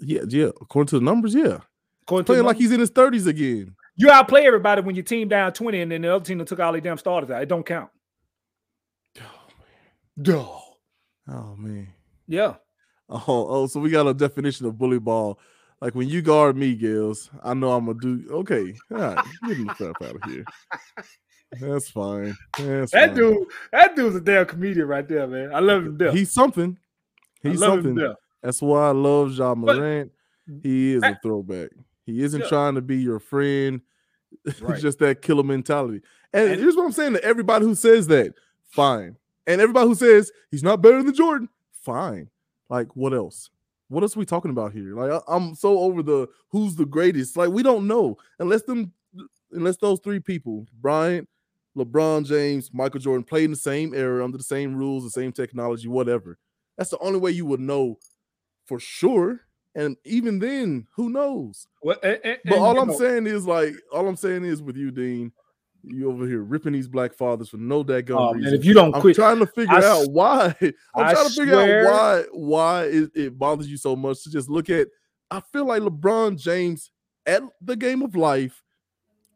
Yeah, 0.00 0.20
yeah. 0.28 0.50
According 0.60 0.88
to 0.88 0.98
the 1.00 1.04
numbers, 1.04 1.34
yeah. 1.34 1.58
According 2.02 2.24
to 2.24 2.28
Playing 2.28 2.42
the 2.42 2.46
like 2.46 2.56
he's 2.56 2.70
in 2.70 2.80
his 2.80 2.92
30s 2.92 3.26
again. 3.26 3.74
you 3.96 4.10
outplay 4.10 4.46
everybody 4.46 4.82
when 4.82 4.94
your 4.94 5.04
team 5.04 5.28
down 5.28 5.52
20 5.52 5.80
and 5.80 5.90
then 5.90 6.02
the 6.02 6.14
other 6.14 6.24
team 6.24 6.38
that 6.38 6.46
took 6.46 6.60
all 6.60 6.72
their 6.72 6.80
damn 6.80 6.96
starters 6.96 7.30
out. 7.30 7.42
It 7.42 7.48
don't 7.48 7.66
count. 7.66 7.90
Oh 9.20 9.24
Duh. 10.22 10.46
Oh 11.28 11.56
man. 11.56 11.88
Yeah. 12.28 12.54
Oh, 13.10 13.22
oh, 13.26 13.66
so 13.66 13.80
we 13.80 13.90
got 13.90 14.06
a 14.06 14.14
definition 14.14 14.66
of 14.66 14.76
bully 14.76 14.98
ball. 14.98 15.38
Like 15.80 15.94
when 15.94 16.08
you 16.08 16.22
guard 16.22 16.56
me, 16.56 16.74
Gales, 16.74 17.30
I 17.44 17.54
know 17.54 17.72
I'm 17.72 17.86
gonna 17.86 17.98
do 18.00 18.24
okay. 18.30 18.74
All 18.90 18.98
right, 18.98 19.24
get 19.46 19.58
the 19.58 19.74
crap 19.74 20.02
out 20.02 20.16
of 20.16 20.30
here. 20.30 20.44
That's 21.60 21.88
fine. 21.88 22.36
That's 22.58 22.92
that 22.92 23.08
fine. 23.10 23.16
dude, 23.16 23.48
that 23.72 23.96
dude's 23.96 24.16
a 24.16 24.20
damn 24.20 24.44
comedian 24.46 24.86
right 24.88 25.08
there, 25.08 25.26
man. 25.26 25.54
I 25.54 25.60
love 25.60 25.86
him 25.86 25.96
death. 25.96 26.14
He's 26.14 26.30
something. 26.32 26.76
He's 27.42 27.60
something. 27.60 27.96
That's 28.42 28.60
why 28.60 28.88
I 28.88 28.90
love 28.90 29.36
But- 29.38 29.54
Morant. 29.56 30.12
He 30.62 30.94
is 30.94 31.02
a 31.02 31.18
throwback. 31.22 31.70
He 32.06 32.22
isn't 32.22 32.40
Yeah. 32.40 32.48
trying 32.48 32.74
to 32.74 32.80
be 32.80 32.96
your 32.96 33.18
friend. 33.20 33.80
Right. 34.60 34.78
just 34.80 34.98
that 34.98 35.22
killer 35.22 35.42
mentality. 35.42 36.02
And, 36.34 36.50
And- 36.50 36.60
here's 36.60 36.76
what 36.76 36.84
I'm 36.84 36.92
saying 36.92 37.14
to 37.14 37.24
everybody 37.24 37.64
who 37.64 37.74
says 37.74 38.06
that, 38.08 38.34
fine. 38.64 39.16
And 39.46 39.60
everybody 39.60 39.88
who 39.88 39.94
says 39.94 40.30
he's 40.50 40.62
not 40.62 40.82
better 40.82 41.02
than 41.02 41.14
Jordan, 41.14 41.48
fine. 41.72 42.28
Like, 42.68 42.94
what 42.94 43.14
else? 43.14 43.48
What 43.88 44.02
else 44.02 44.16
are 44.16 44.20
we 44.20 44.26
talking 44.26 44.50
about 44.50 44.72
here? 44.72 44.94
Like, 44.94 45.10
I, 45.10 45.20
I'm 45.34 45.54
so 45.54 45.78
over 45.78 46.02
the 46.02 46.28
who's 46.50 46.76
the 46.76 46.86
greatest. 46.86 47.36
Like, 47.36 47.50
we 47.50 47.62
don't 47.62 47.86
know 47.86 48.16
unless 48.38 48.62
them, 48.62 48.92
unless 49.52 49.78
those 49.78 50.00
three 50.00 50.20
people, 50.20 50.66
Bryant, 50.80 51.28
LeBron 51.76 52.26
James, 52.26 52.70
Michael 52.72 53.00
Jordan, 53.00 53.24
played 53.24 53.44
in 53.44 53.50
the 53.52 53.56
same 53.56 53.94
era 53.94 54.22
under 54.24 54.36
the 54.36 54.44
same 54.44 54.76
rules, 54.76 55.04
the 55.04 55.10
same 55.10 55.32
technology, 55.32 55.88
whatever. 55.88 56.38
That's 56.76 56.90
the 56.90 56.98
only 56.98 57.18
way 57.18 57.30
you 57.30 57.46
would 57.46 57.60
know 57.60 57.98
for 58.66 58.78
sure. 58.78 59.40
And 59.74 59.96
even 60.04 60.38
then, 60.38 60.86
who 60.96 61.08
knows? 61.08 61.66
Well, 61.82 61.98
and- 62.02 62.20
and- 62.24 62.38
But 62.44 62.58
all 62.58 62.78
I'm 62.80 62.88
know, 62.88 62.98
saying 62.98 63.26
is 63.26 63.46
like, 63.46 63.74
all 63.92 64.08
I'm 64.08 64.16
saying 64.16 64.44
is 64.44 64.60
with 64.60 64.76
you, 64.76 64.90
Dean, 64.90 65.32
you 65.84 66.10
over 66.10 66.26
here 66.26 66.42
ripping 66.42 66.72
these 66.72 66.88
black 66.88 67.14
fathers 67.14 67.48
for 67.48 67.56
no 67.56 67.84
daggone 67.84 68.16
oh, 68.18 68.32
reason. 68.32 68.50
man, 68.50 68.60
if 68.60 68.64
you 68.64 68.74
don't 68.74 68.94
I'm 68.94 69.00
quit, 69.00 69.16
trying 69.16 69.38
to 69.38 69.46
figure 69.46 69.74
I 69.74 69.84
out 69.84 70.10
why. 70.10 70.54
I'm 70.60 70.72
I 70.94 71.12
trying 71.12 71.28
to 71.28 71.32
figure 71.34 71.54
swear- 71.54 71.88
out 71.88 71.92
why 71.92 72.24
why 72.32 72.84
it, 72.84 73.10
it 73.14 73.38
bothers 73.38 73.68
you 73.68 73.76
so 73.76 73.96
much 73.96 74.22
to 74.24 74.30
just 74.30 74.48
look 74.48 74.70
at. 74.70 74.88
I 75.30 75.40
feel 75.52 75.66
like 75.66 75.82
LeBron 75.82 76.40
James 76.40 76.90
at 77.26 77.42
the 77.60 77.76
game 77.76 78.02
of 78.02 78.16
life 78.16 78.62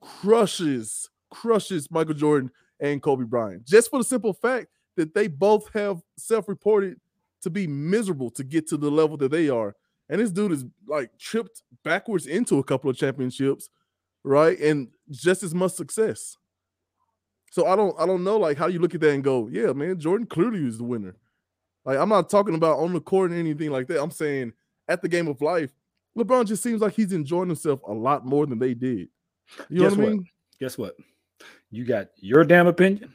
crushes 0.01 1.09
crushes 1.31 1.91
Michael 1.91 2.15
Jordan 2.15 2.51
and 2.81 3.03
Kobe 3.03 3.25
Bryant 3.25 3.65
just 3.67 3.91
for 3.91 3.99
the 3.99 4.05
simple 4.05 4.33
fact 4.33 4.67
that 4.97 5.15
they 5.15 5.27
both 5.27 5.73
have 5.73 6.03
self-reported 6.17 6.99
to 7.43 7.51
be 7.51 7.67
miserable 7.67 8.31
to 8.31 8.45
get 8.45 8.69
to 8.69 8.77
the 8.77 8.91
level 8.91 9.17
that 9.17 9.31
they 9.31 9.49
are. 9.49 9.75
And 10.09 10.21
this 10.21 10.31
dude 10.31 10.53
is 10.53 10.65
like 10.87 11.11
tripped 11.19 11.63
backwards 11.85 12.27
into 12.27 12.59
a 12.59 12.65
couple 12.65 12.91
of 12.91 12.97
championships, 12.97 13.69
right? 14.25 14.59
And 14.59 14.89
just 15.11 15.43
as 15.43 15.55
much 15.55 15.73
success. 15.73 16.37
So 17.51 17.67
I 17.67 17.77
don't 17.77 17.95
I 18.01 18.07
don't 18.07 18.25
know 18.25 18.39
like 18.39 18.57
how 18.57 18.67
you 18.67 18.79
look 18.79 18.95
at 18.95 19.01
that 19.03 19.11
and 19.13 19.23
go, 19.23 19.49
yeah, 19.49 19.73
man, 19.73 19.99
Jordan 19.99 20.27
clearly 20.27 20.67
is 20.67 20.79
the 20.79 20.85
winner. 20.85 21.17
Like 21.85 21.99
I'm 21.99 22.09
not 22.09 22.31
talking 22.31 22.55
about 22.55 22.79
on 22.79 22.93
the 22.93 23.01
court 23.01 23.33
or 23.33 23.35
anything 23.35 23.71
like 23.71 23.89
that. 23.89 24.03
I'm 24.03 24.11
saying 24.11 24.53
at 24.89 25.03
the 25.03 25.09
game 25.09 25.29
of 25.29 25.41
life, 25.43 25.71
LeBron 26.17 26.47
just 26.47 26.63
seems 26.63 26.81
like 26.81 26.95
he's 26.95 27.13
enjoying 27.13 27.49
himself 27.49 27.81
a 27.87 27.93
lot 27.93 28.25
more 28.25 28.47
than 28.47 28.59
they 28.59 28.75
did. 28.75 29.09
You 29.69 29.81
know 29.81 29.89
Guess 29.89 29.91
what 29.97 30.01
I 30.01 30.05
what? 30.05 30.13
mean? 30.13 30.27
guess 30.61 30.79
what? 30.79 30.97
You 31.71 31.85
got 31.85 32.09
your 32.17 32.45
damn 32.45 32.69
opinion. 32.69 33.13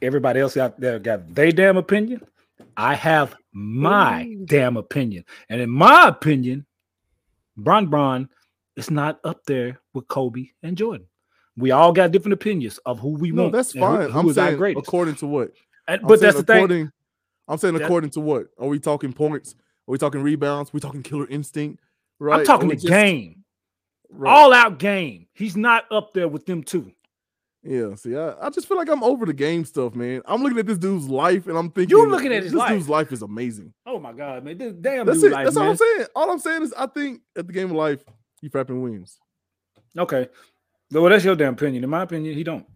Everybody 0.00 0.40
else 0.40 0.56
out 0.56 0.80
there 0.80 0.98
got 0.98 1.34
their 1.34 1.52
damn 1.52 1.76
opinion. 1.76 2.22
I 2.76 2.94
have 2.94 3.34
my 3.52 4.24
Ooh. 4.24 4.46
damn 4.46 4.76
opinion. 4.76 5.24
And 5.48 5.60
in 5.60 5.68
my 5.68 6.08
opinion, 6.08 6.64
Bron 7.56 7.86
Bron 7.88 8.28
is 8.76 8.90
not 8.90 9.18
up 9.24 9.44
there 9.46 9.79
with 9.94 10.08
Kobe 10.08 10.48
and 10.62 10.76
Jordan. 10.76 11.06
We 11.56 11.70
all 11.72 11.92
got 11.92 12.10
different 12.12 12.34
opinions 12.34 12.78
of 12.86 12.98
who 13.00 13.10
we 13.10 13.30
No, 13.32 13.42
want. 13.42 13.52
that's 13.54 13.74
and 13.74 13.82
who- 13.84 13.90
fine. 13.90 14.10
who 14.10 14.18
I'm 14.20 14.32
saying 14.32 14.76
according 14.76 15.16
to 15.16 15.26
what? 15.26 15.52
And- 15.88 16.02
but 16.02 16.20
that's 16.20 16.36
the 16.36 16.42
thing. 16.44 16.90
I'm 17.48 17.58
saying 17.58 17.74
That- 17.74 17.84
according 17.84 18.10
to 18.10 18.20
what? 18.20 18.48
Are 18.58 18.68
we 18.68 18.78
talking 18.78 19.12
points? 19.12 19.54
Are 19.88 19.92
we 19.92 19.98
talking 19.98 20.22
rebounds? 20.22 20.72
we 20.72 20.78
talking 20.80 21.02
killer 21.02 21.26
instinct? 21.28 21.82
Right? 22.20 22.40
I'm 22.40 22.46
talking 22.46 22.68
the 22.68 22.76
just- 22.76 22.86
game, 22.86 23.44
right. 24.10 24.30
all 24.30 24.52
out 24.52 24.78
game. 24.78 25.26
He's 25.32 25.56
not 25.56 25.84
up 25.90 26.14
there 26.14 26.28
with 26.28 26.46
them 26.46 26.62
two. 26.62 26.92
Yeah, 27.62 27.94
see, 27.94 28.16
I, 28.16 28.46
I 28.46 28.50
just 28.50 28.66
feel 28.68 28.78
like 28.78 28.88
I'm 28.88 29.02
over 29.02 29.26
the 29.26 29.34
game 29.34 29.66
stuff, 29.66 29.94
man. 29.94 30.22
I'm 30.24 30.42
looking 30.42 30.58
at 30.58 30.66
this 30.66 30.78
dude's 30.78 31.08
life 31.10 31.46
and 31.46 31.58
I'm 31.58 31.70
thinking 31.70 31.90
you're 31.90 32.08
looking 32.08 32.32
at 32.32 32.42
his 32.42 32.52
this 32.52 32.58
life. 32.58 32.70
dude's 32.70 32.88
life 32.88 33.12
is 33.12 33.20
amazing. 33.20 33.74
Oh 33.84 33.98
my 33.98 34.12
god, 34.14 34.44
man! 34.44 34.56
This 34.56 34.72
damn 34.74 35.04
That's 35.04 35.20
dude 35.20 35.32
it. 35.32 35.34
life, 35.34 35.44
That's 35.44 35.56
all. 35.58 35.68
I'm 35.68 35.76
saying. 35.76 36.06
All 36.16 36.30
I'm 36.30 36.38
saying 36.38 36.62
is 36.62 36.72
I 36.72 36.86
think 36.86 37.20
at 37.36 37.46
the 37.46 37.52
game 37.52 37.66
of 37.70 37.76
life, 37.76 38.02
he 38.40 38.48
frapping 38.48 38.80
wins. 38.82 39.18
Okay, 39.98 40.28
well, 40.90 41.08
that's 41.08 41.24
your 41.24 41.36
damn 41.36 41.54
opinion. 41.54 41.84
In 41.84 41.90
my 41.90 42.02
opinion, 42.02 42.34
he 42.34 42.44
don't. 42.44 42.66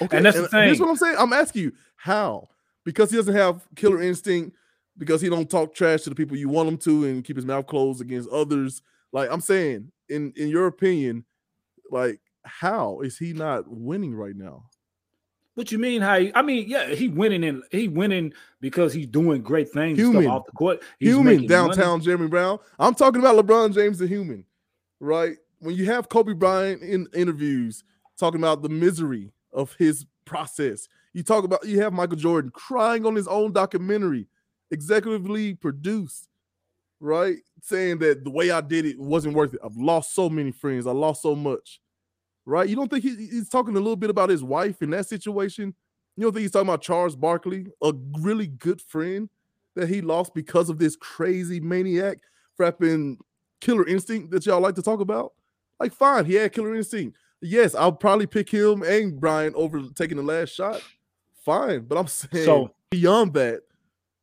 Okay, 0.00 0.16
And 0.16 0.26
that's 0.26 0.36
the 0.36 0.48
Here's 0.62 0.78
thing. 0.78 0.86
what 0.86 0.90
I'm 0.90 0.96
saying. 0.96 1.16
I'm 1.18 1.32
asking 1.32 1.62
you 1.62 1.72
how 1.96 2.48
because 2.84 3.10
he 3.10 3.16
doesn't 3.16 3.34
have 3.34 3.66
killer 3.76 4.00
instinct, 4.02 4.56
because 4.96 5.20
he 5.20 5.28
don't 5.28 5.50
talk 5.50 5.74
trash 5.74 6.02
to 6.02 6.10
the 6.10 6.16
people 6.16 6.36
you 6.36 6.48
want 6.48 6.68
him 6.68 6.78
to, 6.78 7.04
and 7.04 7.24
keep 7.24 7.36
his 7.36 7.46
mouth 7.46 7.66
closed 7.66 8.00
against 8.00 8.28
others. 8.30 8.82
Like 9.12 9.30
I'm 9.30 9.40
saying, 9.40 9.90
in 10.08 10.32
in 10.36 10.48
your 10.48 10.66
opinion, 10.66 11.24
like 11.90 12.20
how 12.44 13.00
is 13.00 13.18
he 13.18 13.32
not 13.32 13.68
winning 13.68 14.14
right 14.14 14.36
now? 14.36 14.64
What 15.54 15.70
you 15.70 15.78
mean? 15.78 16.02
How? 16.02 16.18
He, 16.18 16.32
I 16.34 16.42
mean, 16.42 16.68
yeah, 16.68 16.88
he 16.88 17.08
winning 17.08 17.44
and 17.44 17.62
he 17.70 17.86
winning 17.86 18.32
because 18.60 18.92
he's 18.92 19.06
doing 19.06 19.40
great 19.40 19.70
things 19.70 19.98
Human. 19.98 20.26
off 20.26 20.46
the 20.46 20.52
court. 20.52 20.82
He's 20.98 21.10
human 21.10 21.26
making 21.26 21.48
money. 21.48 21.74
downtown 21.74 22.00
Jeremy 22.00 22.26
Brown. 22.26 22.58
I'm 22.78 22.94
talking 22.94 23.20
about 23.20 23.36
LeBron 23.36 23.72
James 23.72 23.98
the 23.98 24.06
human, 24.08 24.44
right? 24.98 25.36
When 25.64 25.76
you 25.76 25.86
have 25.86 26.10
Kobe 26.10 26.34
Bryant 26.34 26.82
in 26.82 27.06
interviews 27.14 27.84
talking 28.18 28.38
about 28.38 28.60
the 28.60 28.68
misery 28.68 29.32
of 29.50 29.74
his 29.78 30.04
process, 30.26 30.88
you 31.14 31.22
talk 31.22 31.42
about 31.42 31.66
you 31.66 31.80
have 31.80 31.94
Michael 31.94 32.18
Jordan 32.18 32.50
crying 32.50 33.06
on 33.06 33.14
his 33.14 33.26
own 33.26 33.50
documentary, 33.54 34.26
executively 34.70 35.58
produced, 35.58 36.28
right? 37.00 37.36
Saying 37.62 38.00
that 38.00 38.24
the 38.24 38.30
way 38.30 38.50
I 38.50 38.60
did 38.60 38.84
it 38.84 39.00
wasn't 39.00 39.36
worth 39.36 39.54
it. 39.54 39.60
I've 39.64 39.78
lost 39.78 40.14
so 40.14 40.28
many 40.28 40.52
friends. 40.52 40.86
I 40.86 40.90
lost 40.90 41.22
so 41.22 41.34
much, 41.34 41.80
right? 42.44 42.68
You 42.68 42.76
don't 42.76 42.90
think 42.90 43.04
he- 43.04 43.28
he's 43.28 43.48
talking 43.48 43.74
a 43.74 43.80
little 43.80 43.96
bit 43.96 44.10
about 44.10 44.28
his 44.28 44.44
wife 44.44 44.82
in 44.82 44.90
that 44.90 45.06
situation? 45.06 45.74
You 46.16 46.24
don't 46.24 46.34
think 46.34 46.42
he's 46.42 46.50
talking 46.50 46.68
about 46.68 46.82
Charles 46.82 47.16
Barkley, 47.16 47.68
a 47.82 47.94
really 48.20 48.48
good 48.48 48.82
friend? 48.82 49.30
that 49.76 49.88
he 49.88 50.00
lost 50.00 50.34
because 50.34 50.70
of 50.70 50.78
this 50.78 50.94
crazy 50.94 51.58
maniac 51.58 52.18
frapping 52.56 53.16
killer 53.60 53.84
instinct 53.88 54.30
that 54.30 54.46
y'all 54.46 54.60
like 54.60 54.76
to 54.76 54.82
talk 54.82 55.00
about? 55.00 55.32
Like, 55.80 55.92
fine, 55.92 56.24
he 56.24 56.34
had 56.34 56.52
killer 56.52 56.74
instinct. 56.74 57.16
Yes, 57.40 57.74
I'll 57.74 57.92
probably 57.92 58.26
pick 58.26 58.48
him 58.48 58.82
and 58.82 59.20
Brian 59.20 59.52
over 59.54 59.82
taking 59.94 60.16
the 60.16 60.22
last 60.22 60.50
shot. 60.54 60.80
Fine, 61.44 61.80
but 61.86 61.98
I'm 61.98 62.06
saying 62.08 62.44
So- 62.44 62.74
beyond 62.90 63.34
that, 63.34 63.60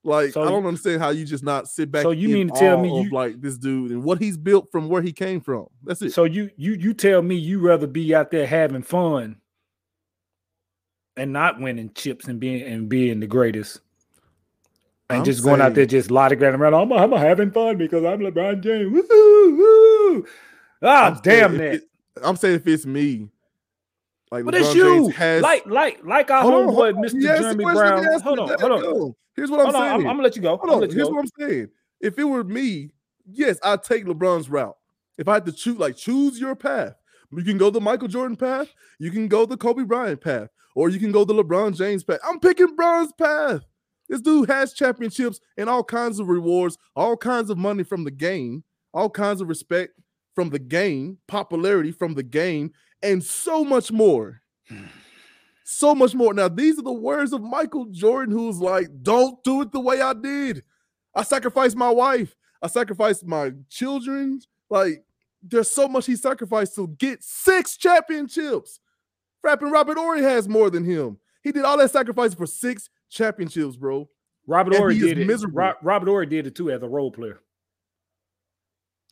like 0.04 0.32
So 0.34 0.42
I 0.42 0.50
don't 0.50 0.66
understand 0.66 1.02
how 1.02 1.10
you 1.10 1.26
just 1.26 1.44
not 1.44 1.68
sit 1.68 1.92
back. 1.92 2.02
So 2.02 2.10
you 2.12 2.30
mean 2.30 2.48
to 2.48 2.54
tell 2.60 2.80
me 2.82 3.04
you- 3.04 3.12
like 3.12 3.40
this 3.42 3.58
dude 3.58 3.92
and 3.92 4.04
what 4.04 4.20
he's 4.20 4.38
built 4.38 4.72
from 4.72 4.90
where 4.90 5.02
he 5.04 5.12
came 5.12 5.40
from? 5.42 5.68
That's 5.84 6.02
it. 6.02 6.14
So 6.14 6.24
you 6.24 6.50
you 6.58 6.74
you 6.74 6.94
tell 6.96 7.22
me 7.22 7.36
you 7.36 7.60
rather 7.60 7.86
be 7.86 8.16
out 8.16 8.32
there 8.32 8.48
having 8.48 8.82
fun 8.82 9.36
and 11.18 11.32
not 11.34 11.60
winning 11.60 11.92
chips 11.94 12.28
and 12.28 12.40
being 12.40 12.64
and 12.64 12.90
being 12.90 13.20
the 13.20 13.28
greatest. 13.28 13.82
And 15.10 15.20
I'm 15.20 15.26
just 15.26 15.44
going 15.44 15.60
out 15.62 15.74
there 15.76 15.86
just 15.86 16.10
lollygagging 16.10 16.58
around. 16.58 16.74
I'm, 16.74 16.92
I'm 16.94 17.12
having 17.12 17.52
fun 17.52 17.78
because 17.78 18.04
I'm 18.06 18.20
LeBron 18.22 18.62
James. 18.64 18.92
Woo, 18.92 19.58
woo. 19.58 20.26
Ah, 20.82 21.08
I'm 21.16 21.20
damn 21.22 21.58
that. 21.58 21.76
it- 21.76 21.84
I'm 22.24 22.36
saying 22.36 22.56
if 22.56 22.68
it's 22.68 22.86
me, 22.86 23.30
like 24.32 24.44
But 24.46 24.54
LeBron 24.54 24.60
it's 24.62 24.76
you. 24.76 24.84
James 24.84 25.16
has 25.16 25.42
like 25.42 25.66
like 25.66 26.04
like 26.04 26.30
our 26.30 26.42
Hold 26.42 26.54
on, 26.54 26.68
homeboy, 26.68 26.98
on. 26.98 27.04
Mr. 27.04 27.12
The 27.14 27.22
Jeremy 27.22 27.64
question, 27.64 27.86
let 27.86 27.96
me 27.96 28.02
Brown. 28.04 28.22
Hold 28.22 28.40
on, 28.40 28.60
hold 28.60 28.72
on. 28.72 28.82
go. 28.82 29.18
Here's 29.36 29.50
what 29.50 29.60
I'm 29.62 29.66
Hold 29.68 29.76
on, 29.76 29.82
saying. 29.82 29.94
I'm, 29.94 30.00
I'm 30.02 30.06
gonna 30.16 30.24
let 30.24 30.36
you 30.36 30.42
go. 30.42 30.58
Hold 30.58 30.84
on. 30.84 30.90
Here's 30.90 31.08
go. 31.08 31.10
what 31.16 31.20
I'm 31.20 31.30
saying. 31.50 31.70
If 32.02 32.20
it 32.20 32.24
were 32.26 32.44
me, 32.44 32.92
yes, 33.26 33.60
I'd 33.64 33.84
take 33.84 34.06
LeBron's 34.06 34.50
route. 34.50 34.76
If 35.18 35.28
I 35.28 35.36
had 35.36 35.46
to 35.46 35.52
choose, 35.52 35.78
like 35.78 35.96
choose 35.96 36.40
your 36.40 36.56
path. 36.56 36.96
You 37.32 37.44
can 37.44 37.58
go 37.58 37.70
the 37.70 37.80
Michael 37.80 38.10
Jordan 38.10 38.36
path, 38.36 38.68
you 39.00 39.10
can 39.10 39.30
go 39.30 39.46
the 39.46 39.56
Kobe 39.56 39.84
Bryant 39.84 40.20
path, 40.20 40.50
or 40.76 40.90
you 40.90 41.00
can 41.00 41.14
go 41.14 41.24
the 41.24 41.34
LeBron 41.34 41.78
James 41.78 42.04
path. 42.04 42.20
I'm 42.26 42.40
picking 42.42 42.76
Bron's 42.76 43.14
path. 43.14 43.62
This 44.10 44.20
dude 44.20 44.50
has 44.50 44.74
championships 44.74 45.40
and 45.58 45.70
all 45.70 45.84
kinds 45.84 46.20
of 46.20 46.28
rewards, 46.28 46.78
all 46.94 47.16
kinds 47.16 47.50
of 47.50 47.58
money 47.58 47.84
from 47.84 48.04
the 48.04 48.12
game, 48.12 48.66
all 48.94 49.10
kinds 49.10 49.40
of 49.40 49.48
respect 49.48 49.94
from 50.36 50.50
the 50.50 50.60
game, 50.60 51.18
popularity 51.28 51.92
from 51.92 52.14
the 52.14 52.24
game, 52.24 52.72
and 53.04 53.24
so 53.24 53.64
much 53.64 53.92
more. 53.92 54.42
So 55.64 55.96
much 55.96 56.14
more. 56.14 56.34
Now, 56.34 56.50
these 56.50 56.78
are 56.78 56.84
the 56.84 56.92
words 56.92 57.34
of 57.34 57.42
Michael 57.42 57.86
Jordan, 57.86 58.34
who's 58.36 58.60
like, 58.60 58.88
don't 59.02 59.42
do 59.44 59.62
it 59.62 59.72
the 59.72 59.80
way 59.80 60.02
I 60.02 60.14
did. 60.14 60.64
I 61.16 61.24
sacrificed 61.24 61.76
my 61.76 61.90
wife. 61.90 62.36
I 62.62 62.68
sacrificed 62.68 63.26
my 63.26 63.54
children. 63.70 64.42
Like, 64.70 65.04
there's 65.42 65.72
so 65.72 65.88
much 65.88 66.06
he 66.06 66.16
sacrificed 66.16 66.76
to 66.76 66.88
get 66.88 67.24
six 67.24 67.78
championships. 67.78 68.80
Frapping 69.44 69.72
Robert 69.72 69.98
Horry 69.98 70.22
has 70.22 70.48
more 70.48 70.70
than 70.70 70.84
him. 70.84 71.18
He 71.44 71.52
did 71.52 71.64
all 71.64 71.78
that 71.78 71.92
sacrifice 71.92 72.34
for 72.34 72.46
six 72.46 72.90
championships, 73.10 73.76
bro. 73.76 74.08
Robert 74.48 74.74
and 74.74 74.80
Horry 74.80 75.00
did 75.00 75.18
it. 75.20 75.28
miserable. 75.28 75.74
Robert 75.82 76.08
Horry 76.08 76.26
did 76.28 76.48
it 76.48 76.56
too 76.56 76.70
as 76.70 76.84
a 76.84 76.88
role 76.88 77.12
player. 77.12 77.40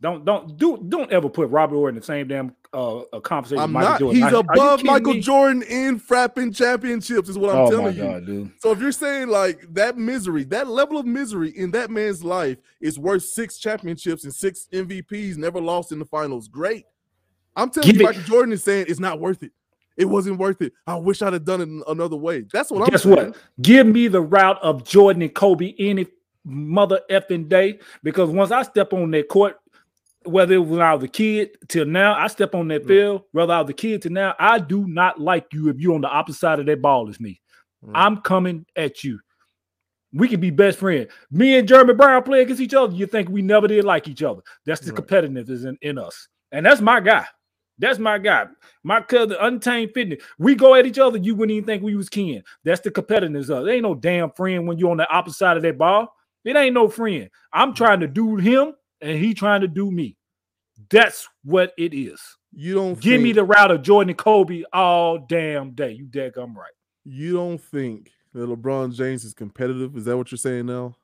Don't 0.02 0.24
don't 0.24 0.58
do 0.58 0.84
don't 0.88 1.12
ever 1.12 1.28
put 1.28 1.50
Robert 1.50 1.76
Orr 1.76 1.90
in 1.90 1.96
the 1.96 2.02
same 2.02 2.28
damn 2.28 2.56
uh 2.74 3.02
a 3.12 3.20
conversation. 3.20 3.62
I'm 3.62 3.74
not. 3.74 4.00
Jordan. 4.00 4.22
He's 4.22 4.32
are 4.32 4.40
above 4.40 4.84
Michael 4.84 5.16
me? 5.16 5.20
Jordan 5.20 5.62
in 5.64 6.00
frapping 6.00 6.56
championships, 6.56 7.28
is 7.28 7.38
what 7.38 7.50
I'm 7.50 7.62
oh 7.62 7.70
telling 7.70 7.98
my 7.98 8.18
you. 8.18 8.26
dude. 8.26 8.52
So 8.60 8.72
if 8.72 8.80
you're 8.80 8.94
saying 8.94 9.28
like 9.28 9.66
that 9.74 9.98
misery, 9.98 10.46
that 10.46 10.68
level 10.70 10.98
of 10.98 11.06
misery 11.06 11.50
in 11.50 11.72
that 11.72 11.90
man's 11.90 12.24
life 12.24 12.60
is 12.80 12.98
worth 12.98 13.24
six 13.24 13.58
championships 13.58 14.24
and 14.24 14.34
six 14.34 14.68
MVPs, 14.72 15.36
never 15.36 15.60
lost 15.60 15.92
in 15.92 16.00
the 16.00 16.06
finals. 16.06 16.48
Great. 16.48 16.86
I'm 17.58 17.70
telling 17.70 17.88
Give 17.88 17.98
you, 17.98 18.04
it- 18.04 18.06
Michael 18.06 18.24
Jordan 18.24 18.54
is 18.54 18.64
saying 18.64 18.86
it's 18.88 19.02
not 19.02 19.20
worth 19.20 19.44
it. 19.44 19.52
It 19.98 20.06
wasn't 20.06 20.40
worth 20.40 20.62
it. 20.62 20.72
I 20.88 20.96
wish 20.96 21.22
I'd 21.22 21.34
have 21.34 21.44
done 21.44 21.60
it 21.60 21.84
another 21.90 22.16
way. 22.16 22.46
That's 22.54 22.72
what 22.72 22.84
I'm 22.84 22.90
Guess 22.90 23.04
what? 23.04 23.36
Give 23.62 23.86
me 23.86 24.08
the 24.08 24.22
route 24.22 24.58
of 24.62 24.86
Jordan 24.86 25.24
and 25.24 25.36
Kobe 25.36 25.74
any 25.78 26.08
mother 26.46 27.02
effing 27.12 27.50
day. 27.50 27.80
Because 28.02 28.30
once 28.30 28.52
I 28.52 28.64
step 28.64 28.94
on 28.94 29.12
that 29.12 29.28
court, 29.28 29.59
whether 30.32 30.54
it 30.54 30.58
was 30.60 30.70
when 30.70 30.82
I 30.82 30.94
was 30.94 31.04
a 31.04 31.08
kid 31.08 31.58
till 31.68 31.86
now, 31.86 32.14
I 32.16 32.28
step 32.28 32.56
on 32.56 32.68
that 32.70 32.82
Right. 32.82 32.88
field, 32.88 33.22
whether 33.32 33.54
I 33.54 33.62
was 33.62 33.70
a 33.70 33.74
kid 33.74 34.02
till 34.02 34.12
now, 34.12 34.36
I 34.40 34.60
do 34.60 34.88
not 34.88 35.20
like 35.20 35.48
you 35.54 35.70
if 35.70 35.80
you're 35.80 35.96
on 35.96 36.02
the 36.02 36.10
opposite 36.10 36.40
side 36.40 36.60
of 36.60 36.66
that 36.68 36.82
ball 36.82 37.10
as 37.10 37.20
me. 37.20 37.42
Right. 37.82 38.06
I'm 38.06 38.18
coming 38.18 38.66
at 38.76 39.04
you. 39.04 39.20
We 40.12 40.28
can 40.28 40.40
be 40.40 40.50
best 40.50 40.80
friends. 40.80 41.12
Me 41.30 41.58
and 41.58 41.68
Jeremy 41.68 41.94
Brown 41.94 42.24
play 42.24 42.42
against 42.42 42.62
each 42.62 42.74
other. 42.74 42.96
You 42.96 43.06
think 43.06 43.30
we 43.30 43.42
never 43.44 43.68
did 43.68 43.86
like 43.86 44.08
each 44.08 44.24
other? 44.24 44.42
That's 44.66 44.82
the 44.82 44.92
Right. 44.92 45.06
competitiveness 45.06 45.66
in, 45.66 45.78
in 45.82 45.98
us, 45.98 46.28
and 46.52 46.66
that's 46.66 46.82
my 46.82 47.00
guy. 47.00 47.26
That's 47.78 48.00
my 48.00 48.18
guy. 48.18 48.48
My 48.84 49.00
cousin, 49.02 49.38
Untamed 49.40 49.92
Fitness. 49.94 50.22
We 50.38 50.54
go 50.56 50.76
at 50.76 50.86
each 50.86 51.00
other. 51.00 51.18
You 51.18 51.34
wouldn't 51.36 51.56
even 51.56 51.66
think 51.66 51.82
we 51.82 51.96
was 51.96 52.10
kin. 52.10 52.44
That's 52.66 52.82
the 52.82 52.92
competitiveness 52.92 53.50
of. 53.50 53.62
it. 53.62 53.66
There 53.66 53.74
ain't 53.76 53.84
no 53.84 53.96
damn 53.96 54.32
friend 54.32 54.68
when 54.68 54.78
you're 54.78 54.92
on 54.92 54.98
the 54.98 55.10
opposite 55.10 55.38
side 55.38 55.56
of 55.58 55.64
that 55.64 55.78
ball. 55.78 56.14
It 56.44 56.56
ain't 56.58 56.74
no 56.74 56.90
friend. 56.90 57.30
I'm 57.54 57.72
mm. 57.72 57.76
trying 57.76 58.02
to 58.02 58.08
do 58.08 58.36
him, 58.36 58.74
and 59.02 59.18
he 59.18 59.34
trying 59.34 59.62
to 59.62 59.68
do 59.68 59.90
me. 59.92 60.18
That's 60.90 61.28
what 61.44 61.74
it 61.78 61.94
is. 61.94 62.22
You 62.52 62.76
don't 62.76 63.00
Give 63.00 63.22
me 63.22 63.32
the 63.32 63.44
route 63.44 63.72
of 63.72 63.82
Jordan 63.82 64.10
and 64.10 64.18
Kobe 64.18 64.64
all 64.74 65.20
damn 65.20 65.72
day. 65.72 65.92
You 65.92 66.10
I'm 66.38 66.58
right. 66.58 66.72
you 67.04 67.34
don't 67.34 67.62
think 67.62 68.12
that 68.34 68.48
LeBron 68.48 68.94
James 68.94 69.24
is 69.24 69.34
competitive? 69.34 69.96
Is 69.98 70.06
that 70.06 70.18
what 70.18 70.32
you're 70.32 70.38
saying 70.38 70.66
now? 70.66 70.96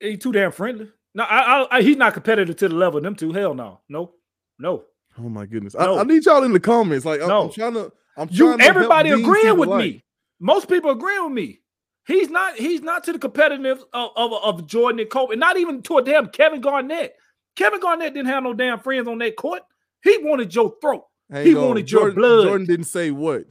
He 0.00 0.16
too 0.16 0.32
damn 0.32 0.52
friendly. 0.52 0.90
No, 1.14 1.24
I, 1.24 1.38
I, 1.38 1.76
I, 1.78 1.82
he's 1.82 1.96
not 1.96 2.14
competitive 2.14 2.56
to 2.56 2.68
the 2.68 2.74
level 2.74 2.98
of 2.98 3.04
them 3.04 3.14
two. 3.14 3.32
Hell 3.32 3.54
no, 3.54 3.80
no, 3.88 4.12
no. 4.58 4.84
Oh 5.18 5.28
my 5.28 5.46
goodness. 5.46 5.74
No. 5.74 5.96
I, 5.96 6.00
I 6.00 6.04
need 6.04 6.24
y'all 6.24 6.44
in 6.44 6.52
the 6.52 6.60
comments. 6.60 7.04
Like 7.04 7.20
I'm, 7.22 7.30
I'm 7.30 7.50
trying 7.50 7.74
to 7.74 7.92
I'm 8.16 8.28
You 8.30 8.56
to 8.56 8.64
everybody 8.64 9.10
agreeing 9.10 9.58
with 9.58 9.68
light. 9.68 9.78
me. 9.78 10.04
Most 10.40 10.68
people 10.68 10.90
agreeing 10.90 11.24
with 11.24 11.32
me. 11.32 11.60
He's 12.06 12.30
not. 12.30 12.56
He's 12.56 12.82
not 12.82 13.04
to 13.04 13.12
the 13.12 13.18
competitive 13.18 13.84
of, 13.92 14.10
of, 14.16 14.32
of 14.32 14.66
Jordan 14.66 15.00
and 15.00 15.10
Kobe. 15.10 15.36
Not 15.36 15.56
even 15.56 15.82
to 15.82 15.98
a 15.98 16.02
damn 16.02 16.28
Kevin 16.28 16.60
Garnett. 16.60 17.14
Kevin 17.58 17.80
Garnett 17.80 18.14
didn't 18.14 18.28
have 18.28 18.44
no 18.44 18.54
damn 18.54 18.78
friends 18.78 19.08
on 19.08 19.18
that 19.18 19.34
court. 19.34 19.62
He 20.04 20.16
wanted 20.18 20.54
your 20.54 20.76
throat. 20.80 21.04
He 21.42 21.56
on. 21.56 21.66
wanted 21.66 21.90
your 21.90 22.02
Jordan, 22.02 22.14
blood. 22.14 22.44
Jordan 22.44 22.66
didn't 22.66 22.86
say 22.86 23.10
what. 23.10 23.46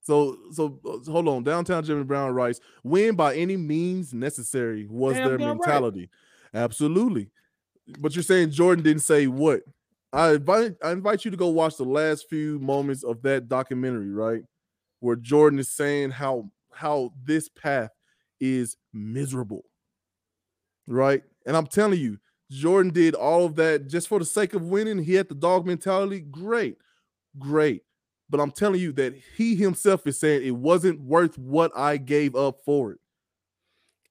So 0.00 0.38
so 0.50 0.80
uh, 0.86 1.10
hold 1.10 1.28
on. 1.28 1.44
Downtown 1.44 1.84
Jimmy 1.84 2.04
Brown 2.04 2.32
writes, 2.32 2.60
win 2.82 3.16
by 3.16 3.36
any 3.36 3.58
means 3.58 4.14
necessary 4.14 4.86
was 4.88 5.16
Damn 5.16 5.28
their 5.28 5.36
damn 5.36 5.48
right. 5.48 5.56
mentality. 5.58 6.10
Absolutely. 6.54 7.28
But 7.98 8.16
you're 8.16 8.22
saying 8.22 8.50
Jordan 8.50 8.82
didn't 8.82 9.02
say 9.02 9.26
what? 9.26 9.60
I 10.10 10.32
invite 10.32 10.76
I 10.82 10.92
invite 10.92 11.26
you 11.26 11.30
to 11.30 11.36
go 11.36 11.48
watch 11.48 11.76
the 11.76 11.84
last 11.84 12.26
few 12.30 12.58
moments 12.60 13.04
of 13.04 13.20
that 13.22 13.48
documentary, 13.48 14.10
right? 14.10 14.42
Where 15.00 15.16
Jordan 15.16 15.58
is 15.58 15.68
saying 15.68 16.12
how 16.12 16.50
how 16.72 17.12
this 17.22 17.50
path 17.50 17.90
is 18.40 18.78
miserable. 18.94 19.64
Right? 20.86 21.22
And 21.46 21.56
I'm 21.56 21.66
telling 21.66 22.00
you, 22.00 22.18
Jordan 22.54 22.92
did 22.92 23.14
all 23.14 23.44
of 23.44 23.56
that 23.56 23.88
just 23.88 24.08
for 24.08 24.18
the 24.18 24.24
sake 24.24 24.54
of 24.54 24.62
winning. 24.62 24.98
He 24.98 25.14
had 25.14 25.28
the 25.28 25.34
dog 25.34 25.66
mentality. 25.66 26.20
Great. 26.20 26.78
Great. 27.38 27.82
But 28.30 28.40
I'm 28.40 28.50
telling 28.50 28.80
you 28.80 28.92
that 28.92 29.14
he 29.36 29.54
himself 29.54 30.06
is 30.06 30.18
saying 30.18 30.46
it 30.46 30.56
wasn't 30.56 31.00
worth 31.00 31.38
what 31.38 31.72
I 31.76 31.96
gave 31.96 32.34
up 32.34 32.60
for 32.64 32.92
it. 32.92 32.98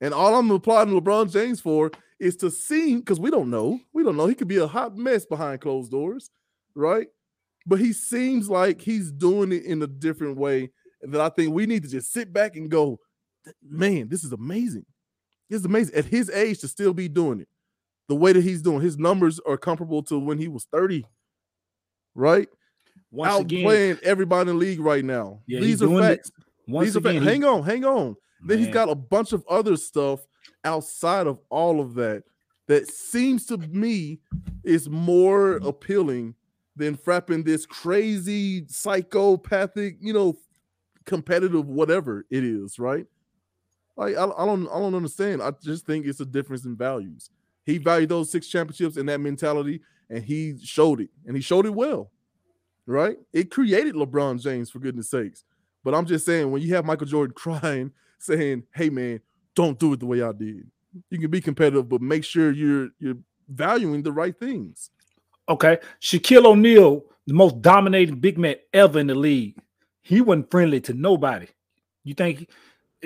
And 0.02 0.14
all 0.14 0.36
I'm 0.36 0.52
applauding 0.52 1.00
LeBron 1.00 1.32
James 1.32 1.62
for 1.62 1.92
is 2.20 2.36
to 2.38 2.52
see, 2.52 2.96
because 2.96 3.20
we 3.20 3.32
don't 3.32 3.50
know. 3.50 3.80
We 3.94 4.04
don't 4.04 4.18
know. 4.18 4.28
He 4.28 4.36
could 4.36 4.48
be 4.48 4.58
a 4.58 4.68
hot 4.68 4.96
mess 4.98 5.26
behind 5.26 5.62
closed 5.62 5.92
doors, 5.92 6.30
right? 6.76 7.08
But 7.66 7.80
he 7.80 7.94
seems 7.94 8.50
like 8.50 8.82
he's 8.82 9.12
doing 9.12 9.52
it 9.52 9.64
in 9.64 9.82
a 9.82 9.88
different 9.88 10.38
way 10.38 10.72
that 11.02 11.22
I 11.22 11.30
think 11.30 11.54
we 11.54 11.66
need 11.66 11.84
to 11.84 11.90
just 11.90 12.12
sit 12.12 12.32
back 12.32 12.56
and 12.56 12.70
go, 12.70 13.00
man, 13.62 14.10
this 14.10 14.24
is 14.24 14.32
amazing. 14.32 14.86
Is 15.50 15.66
amazing. 15.66 15.96
At 15.96 16.06
his 16.06 16.30
age 16.30 16.60
to 16.60 16.68
still 16.68 16.94
be 16.94 17.08
doing 17.08 17.40
it 17.42 17.48
the 18.08 18.16
way 18.16 18.34
that 18.34 18.44
he's 18.44 18.62
doing, 18.62 18.82
his 18.82 18.98
numbers 18.98 19.40
are 19.48 19.58
comparable 19.58 20.04
to 20.04 20.20
when 20.20 20.38
he 20.38 20.48
was 20.48 20.66
30, 20.66 21.06
right? 22.16 22.48
Once 23.12 23.40
again, 23.40 23.64
Outplaying 23.66 24.00
everybody 24.04 24.50
in 24.50 24.56
the 24.58 24.60
league 24.60 24.80
right 24.80 25.06
now. 25.06 25.40
Yeah, 25.46 25.60
These 25.62 25.82
are 25.84 25.88
facts. 26.02 26.32
These 26.68 26.98
are 26.98 27.02
facts. 27.02 27.20
he- 27.20 27.26
Hang 27.26 27.44
on, 27.44 27.64
hang 27.64 27.86
on. 27.86 28.16
Then 28.46 28.58
he's 28.60 28.68
got 28.74 28.90
a 28.90 28.96
bunch 28.96 29.32
of 29.32 29.46
other 29.48 29.78
stuff 29.78 30.26
outside 30.66 31.28
of 31.28 31.40
all 31.50 31.80
of 31.80 31.94
that 31.96 32.24
that 32.68 32.88
seems 32.88 33.46
to 33.48 33.58
me 33.58 34.20
is 34.64 34.90
more 34.90 35.58
appealing 35.58 36.36
than 36.76 36.98
frapping 36.98 37.46
this 37.46 37.66
crazy 37.66 38.66
psychopathic, 38.68 39.98
you 40.02 40.12
know, 40.12 40.36
competitive 41.06 41.68
whatever 41.68 42.26
it 42.30 42.44
is, 42.44 42.80
right? 42.80 43.06
Like 43.96 44.16
I, 44.18 44.24
I 44.26 44.46
don't 44.46 44.68
I 44.70 44.80
don't 44.80 44.96
understand. 44.96 45.42
I 45.42 45.52
just 45.62 45.86
think 45.86 46.06
it's 46.06 46.20
a 46.20 46.26
difference 46.26 46.66
in 46.66 46.76
values. 46.76 47.30
He 47.66 47.78
valued 47.78 48.10
those 48.10 48.32
six 48.32 48.48
championships 48.48 48.98
and 48.98 49.08
that 49.10 49.20
mentality, 49.20 49.82
and 50.10 50.24
he 50.24 50.58
showed 50.62 51.02
it, 51.02 51.10
and 51.26 51.36
he 51.36 51.42
showed 51.42 51.66
it 51.66 51.74
well, 51.74 52.12
right? 52.86 53.18
It 53.32 53.52
created 53.52 53.96
LeBron 53.96 54.42
James 54.42 54.70
for 54.70 54.80
goodness 54.80 55.10
sakes. 55.10 55.44
But 55.84 55.96
I'm 55.96 56.06
just 56.06 56.26
saying, 56.26 56.52
when 56.52 56.62
you 56.62 56.74
have 56.76 56.86
Michael 56.86 57.08
Jordan 57.08 57.34
crying, 57.36 57.92
saying, 58.20 58.64
"Hey 58.74 58.90
man, 58.90 59.20
don't 59.56 59.80
do 59.80 59.94
it 59.94 60.00
the 60.00 60.06
way 60.06 60.22
I 60.22 60.32
did. 60.32 60.70
You 61.10 61.20
can 61.20 61.32
be 61.32 61.42
competitive, 61.42 61.90
but 61.90 62.02
make 62.02 62.24
sure 62.24 62.52
you're 62.52 62.90
you're 63.00 63.18
valuing 63.48 64.04
the 64.04 64.12
right 64.12 64.38
things." 64.38 64.90
Okay. 65.50 65.78
Shaquille 66.02 66.46
O'Neal, 66.46 67.04
the 67.28 67.34
most 67.34 67.62
dominating 67.62 68.20
big 68.20 68.38
man 68.38 68.56
ever 68.74 69.00
in 69.00 69.08
the 69.08 69.16
league. 69.16 69.58
He 70.02 70.22
wasn't 70.22 70.52
friendly 70.52 70.82
to 70.82 70.94
nobody. 70.94 71.48
You 72.04 72.14
think 72.14 72.50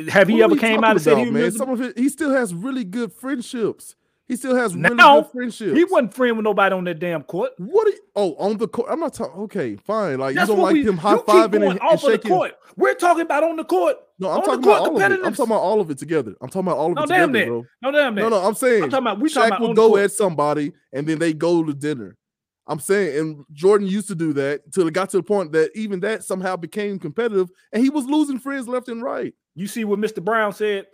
have 0.10 0.28
he 0.28 0.36
What 0.36 0.42
are 0.42 0.44
ever 0.46 0.56
came 0.58 0.84
out 0.84 0.92
and 0.92 1.02
said 1.02 1.18
he 1.18 1.30
man? 1.30 1.52
Some 1.52 1.70
of 1.70 1.82
it, 1.82 1.98
he 1.98 2.10
still 2.10 2.32
has 2.32 2.54
really 2.54 2.84
good 2.84 3.12
friendships. 3.12 3.96
He 4.28 4.36
still 4.36 4.56
has 4.56 4.76
really 4.76 4.94
Now, 4.96 5.22
good 5.22 5.32
friendships. 5.32 5.78
he 5.78 5.86
wasn't 5.86 6.14
friend 6.14 6.36
with 6.36 6.44
nobody 6.44 6.76
on 6.76 6.84
that 6.84 7.00
damn 7.00 7.24
court. 7.24 7.52
What? 7.58 7.88
Are 7.88 7.92
you, 7.92 8.00
oh, 8.16 8.36
on 8.36 8.58
the 8.58 8.68
court. 8.68 8.90
I'm 8.92 9.00
not 9.00 9.14
talking. 9.14 9.40
Okay, 9.44 9.78
fine. 9.78 10.20
Like 10.20 10.36
That's 10.36 10.50
you 10.50 10.56
don't 10.56 10.64
like 10.64 10.74
we, 10.74 10.86
him 10.86 10.98
high 10.98 11.16
fiving 11.16 11.56
and, 11.56 11.64
and 11.64 11.80
off 11.80 11.94
of 11.94 12.02
the 12.02 12.12
shaking. 12.12 12.32
court. 12.32 12.52
We're 12.76 12.94
talking 12.96 13.22
about 13.22 13.44
on 13.44 13.56
the 13.56 13.64
court. 13.64 13.96
No, 14.20 14.30
I'm 14.30 14.40
on 14.40 14.44
talking 14.46 14.64
about 14.64 14.82
all 14.82 14.96
of 14.98 15.02
it. 15.12 15.20
I'm 15.24 15.34
talking 15.34 15.46
about 15.46 15.62
all 15.62 15.80
of 15.80 15.90
it 15.92 15.98
together. 15.98 16.36
I'm 16.42 16.50
talking 16.50 16.68
about 16.68 16.78
all 16.78 16.90
of 16.92 16.96
No, 16.96 17.04
it 17.04 17.08
damn 17.08 17.32
together, 17.32 17.46
that. 17.46 17.48
bro. 17.48 17.66
No, 17.82 17.92
damn 17.98 18.16
that. 18.16 18.22
No, 18.22 18.30
no, 18.30 18.38
I'm 18.46 18.56
saying 18.56 18.84
I'm 18.84 18.90
talking 18.90 19.08
about 19.08 19.20
we 19.22 19.30
Shaq 19.30 19.60
would 19.62 19.76
go 19.78 19.96
at 19.96 20.12
somebody 20.12 20.74
and 20.92 21.08
then 21.08 21.20
they 21.20 21.32
go 21.34 21.64
to 21.64 21.74
dinner. 21.74 22.18
I'm 22.70 22.80
saying, 22.82 23.18
and 23.18 23.46
Jordan 23.54 23.88
used 23.88 24.10
to 24.10 24.16
do 24.16 24.34
that 24.34 24.62
until 24.66 24.88
it 24.88 24.94
got 24.94 25.10
to 25.12 25.18
the 25.18 25.24
point 25.24 25.54
that 25.54 25.72
even 25.74 26.02
that 26.02 26.26
somehow 26.26 26.58
became 26.58 27.00
competitive, 27.00 27.50
and 27.72 27.82
he 27.82 27.90
was 27.90 28.06
losing 28.06 28.40
friends 28.40 28.68
left 28.68 28.90
and 28.90 29.02
right. 29.02 29.34
You 29.56 29.68
see 29.68 29.86
what 29.86 30.00
Mr. 30.00 30.22
Brown 30.22 30.52
said? 30.52 30.88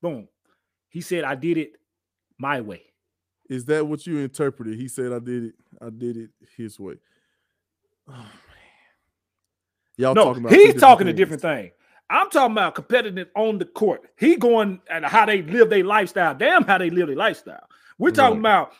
Boom. 0.00 0.26
He 0.88 1.00
said, 1.00 1.22
I 1.22 1.36
did 1.36 1.56
it 1.56 1.74
my 2.42 2.60
way. 2.60 2.82
Is 3.48 3.64
that 3.66 3.86
what 3.86 4.06
you 4.06 4.18
interpreted? 4.18 4.78
He 4.78 4.88
said, 4.88 5.12
"I 5.12 5.18
did 5.20 5.44
it. 5.44 5.54
I 5.80 5.88
did 5.90 6.16
it 6.18 6.30
his 6.56 6.78
way." 6.78 6.94
Oh 8.08 8.12
man, 8.12 8.28
y'all 9.96 10.14
no, 10.14 10.24
talking 10.24 10.42
about 10.44 10.52
he's 10.52 10.74
talking 10.74 11.06
a 11.06 11.12
different 11.12 11.40
thing. 11.40 11.70
I'm 12.10 12.28
talking 12.30 12.52
about 12.52 12.74
competitive 12.74 13.28
on 13.36 13.58
the 13.58 13.64
court. 13.64 14.02
He 14.18 14.36
going 14.36 14.80
and 14.90 15.04
how 15.04 15.24
they 15.24 15.40
live 15.42 15.70
their 15.70 15.84
lifestyle. 15.84 16.34
Damn, 16.34 16.64
how 16.64 16.78
they 16.78 16.90
live 16.90 17.06
their 17.06 17.16
lifestyle. 17.16 17.64
We're 17.98 18.10
talking 18.10 18.42
Right. 18.42 18.50
about 18.60 18.72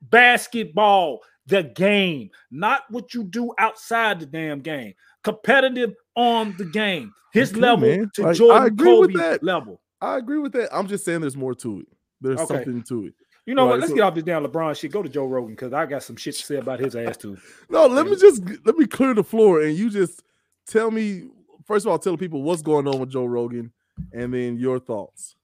basketball, 0.00 1.20
the 1.46 1.62
game, 1.64 2.30
not 2.50 2.82
what 2.90 3.12
you 3.14 3.24
do 3.24 3.52
outside 3.58 4.20
the 4.20 4.26
damn 4.26 4.60
game. 4.60 4.94
Competitive 5.22 5.94
on 6.16 6.54
the 6.56 6.64
game. 6.64 7.12
His 7.32 7.52
Okay, 7.52 7.60
level 7.60 7.88
man. 7.90 8.10
to 8.14 8.22
Like, 8.22 8.34
I 8.34 8.38
Jordan 8.38 8.66
agree 8.68 8.98
with 8.98 9.12
Kobe 9.12 9.20
that. 9.20 9.42
level. 9.42 9.80
I 10.00 10.16
agree 10.16 10.38
with 10.38 10.52
that. 10.52 10.74
I'm 10.74 10.86
just 10.86 11.04
saying 11.04 11.20
there's 11.20 11.36
more 11.36 11.54
to 11.56 11.80
it. 11.80 11.86
There's 12.26 12.40
Okay. 12.40 12.54
something 12.64 12.82
to 12.84 13.06
it. 13.06 13.14
You 13.46 13.54
know 13.54 13.66
what? 13.66 13.78
Let's 13.78 13.90
so- 13.90 13.96
get 13.96 14.02
off 14.02 14.14
this 14.14 14.24
damn 14.24 14.44
LeBron 14.44 14.76
shit. 14.76 14.90
Go 14.90 15.02
to 15.02 15.08
Joe 15.08 15.26
Rogan 15.26 15.54
because 15.54 15.72
I 15.72 15.86
got 15.86 16.02
some 16.02 16.16
shit 16.16 16.34
to 16.34 16.44
say 16.44 16.56
about 16.56 16.80
his 16.80 16.96
ass 16.96 17.16
too. 17.16 17.36
No, 17.70 17.86
let 17.86 18.06
me 18.06 18.16
just 18.16 18.42
let 18.64 18.76
me 18.76 18.86
clear 18.86 19.14
the 19.14 19.22
floor 19.24 19.62
and 19.62 19.76
you 19.76 19.88
just 19.90 20.22
tell 20.66 20.90
me 20.90 21.28
first 21.64 21.86
of 21.86 21.92
all, 21.92 21.98
tell 21.98 22.12
the 22.12 22.18
people 22.18 22.42
what's 22.42 22.62
going 22.62 22.86
on 22.88 22.98
with 23.00 23.10
Joe 23.10 23.24
Rogan 23.26 23.72
and 24.12 24.32
then 24.34 24.56
your 24.58 24.78
thoughts. 24.78 25.36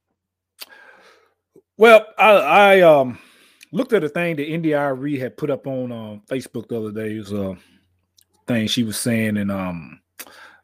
Well, 1.76 2.06
I, 2.18 2.30
I 2.30 2.80
um 2.80 3.18
looked 3.72 3.92
at 3.92 4.04
a 4.04 4.08
thing 4.08 4.36
that 4.36 4.46
India.Arie 4.46 5.18
had 5.18 5.36
put 5.36 5.50
up 5.50 5.66
on 5.66 5.90
um, 5.90 6.22
Facebook 6.28 6.68
the 6.68 6.78
other 6.78 6.92
day. 6.92 7.16
It 7.16 7.20
was 7.20 7.32
a 7.32 7.56
thing 8.46 8.66
she 8.66 8.82
was 8.82 8.98
saying 8.98 9.36
and 9.36 9.50
um 9.50 10.00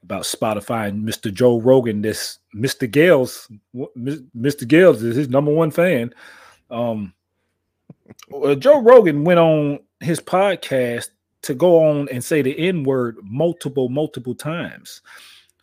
about 0.09 0.23
Spotify 0.23 0.89
and 0.89 1.07
Mr. 1.07 1.31
Joe 1.31 1.61
Rogan. 1.61 2.01
This 2.01 2.39
Mr. 2.57 2.91
Gales, 2.91 3.47
Mr. 3.77 4.67
Gales 4.67 5.03
is 5.03 5.17
his 5.17 5.29
number 5.29 5.53
one 5.53 5.71
fan. 5.71 6.15
Um, 6.71 7.13
uh, 8.35 8.55
Joe 8.55 8.81
Rogan 8.81 9.23
went 9.25 9.39
on 9.39 9.81
his 10.01 10.19
podcast 10.19 11.11
to 11.43 11.53
go 11.53 11.85
on 11.85 12.09
and 12.11 12.25
say 12.25 12.41
the 12.41 12.59
N 12.59 12.85
word 12.85 13.19
multiple, 13.23 13.91
multiple 13.91 14.35
times. 14.35 15.03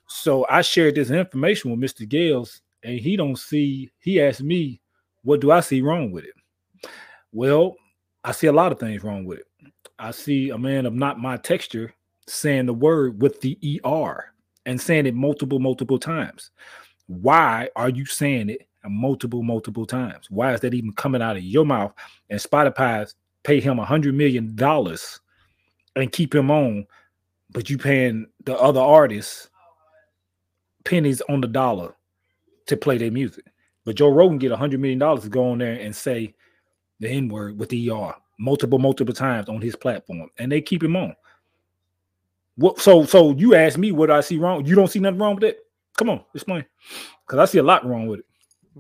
So 0.08 0.46
I 0.48 0.62
shared 0.62 0.94
this 0.94 1.10
information 1.10 1.72
with 1.72 1.80
Mr. 1.80 2.08
Gales, 2.08 2.62
and 2.84 3.00
he 3.00 3.18
don't 3.18 3.40
see. 3.40 3.90
He 3.98 4.22
asked 4.22 4.44
me, 4.44 4.80
"What 5.24 5.42
do 5.42 5.50
I 5.50 5.62
see 5.62 5.82
wrong 5.82 6.12
with 6.12 6.24
it?" 6.24 6.92
Well, 7.32 7.78
I 8.24 8.32
see 8.32 8.46
a 8.46 8.54
lot 8.54 8.72
of 8.72 8.80
things 8.80 9.04
wrong 9.04 9.26
with 9.26 9.40
it. 9.40 9.48
I 9.98 10.12
see 10.12 10.52
a 10.52 10.58
man 10.60 10.86
of 10.86 10.94
not 10.94 11.20
my 11.20 11.38
texture 11.38 11.96
saying 12.28 12.68
the 12.68 12.74
word 12.76 13.24
with 13.24 13.42
the 13.42 13.82
er 13.84 14.35
and 14.66 14.80
saying 14.80 15.06
it 15.06 15.16
multiple, 15.16 15.60
multiple 15.60 16.00
times. 16.00 16.52
Why 17.08 17.70
are 17.76 17.90
you 17.90 18.06
saying 18.06 18.50
it 18.50 18.68
multiple, 18.86 19.44
multiple 19.44 19.86
times? 19.86 20.30
Why 20.30 20.54
is 20.54 20.62
that 20.62 20.74
even 20.74 20.94
coming 20.94 21.22
out 21.22 21.38
of 21.38 21.44
your 21.44 21.66
mouth? 21.66 21.94
And 22.30 22.40
Spotify 22.40 23.14
pay 23.44 23.60
him 23.60 23.80
a 23.80 23.86
hundred 23.86 24.16
million 24.16 24.56
dollars 24.56 25.20
and 25.96 26.12
keep 26.12 26.34
him 26.34 26.50
on, 26.52 26.86
but 27.52 27.70
you 27.70 27.78
paying 27.78 28.28
the 28.46 28.58
other 28.58 28.82
artists 28.82 29.50
pennies 30.84 31.22
on 31.30 31.42
the 31.42 31.48
dollar 31.48 31.96
to 32.68 32.78
play 32.78 32.98
their 32.98 33.12
music. 33.12 33.46
But 33.86 33.96
Joe 33.96 34.10
Rogan 34.10 34.40
get 34.40 34.52
a 34.52 34.58
hundred 34.58 34.80
million 34.80 35.00
dollars 35.00 35.24
to 35.24 35.30
go 35.30 35.52
on 35.52 35.60
there 35.60 35.80
and 35.80 35.96
say 35.96 36.34
the 37.00 37.10
N 37.10 37.28
word 37.28 37.60
with 37.60 37.70
the 37.70 37.90
ER 37.92 38.16
multiple, 38.40 38.80
multiple 38.80 39.14
times 39.14 39.50
on 39.50 39.62
his 39.62 39.76
platform, 39.76 40.30
and 40.38 40.52
they 40.52 40.62
keep 40.62 40.84
him 40.84 40.96
on. 40.96 41.16
What? 42.58 42.80
So, 42.80 43.06
so 43.06 43.34
you 43.34 43.56
ask 43.56 43.78
me 43.78 43.92
what 43.92 44.10
I 44.10 44.22
see 44.22 44.38
wrong? 44.38 44.66
You 44.66 44.76
don't 44.76 44.90
see 44.90 45.00
nothing 45.00 45.20
wrong 45.20 45.36
with 45.36 45.44
it? 45.44 45.60
Come 45.98 46.10
on, 46.10 46.24
explain. 46.34 46.66
Because 47.26 47.40
I 47.40 47.52
see 47.52 47.58
a 47.58 47.64
lot 47.64 47.86
wrong 47.86 48.08
with 48.08 48.20
it. 48.20 48.26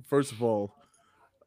First 0.05 0.31
of 0.31 0.43
all, 0.43 0.73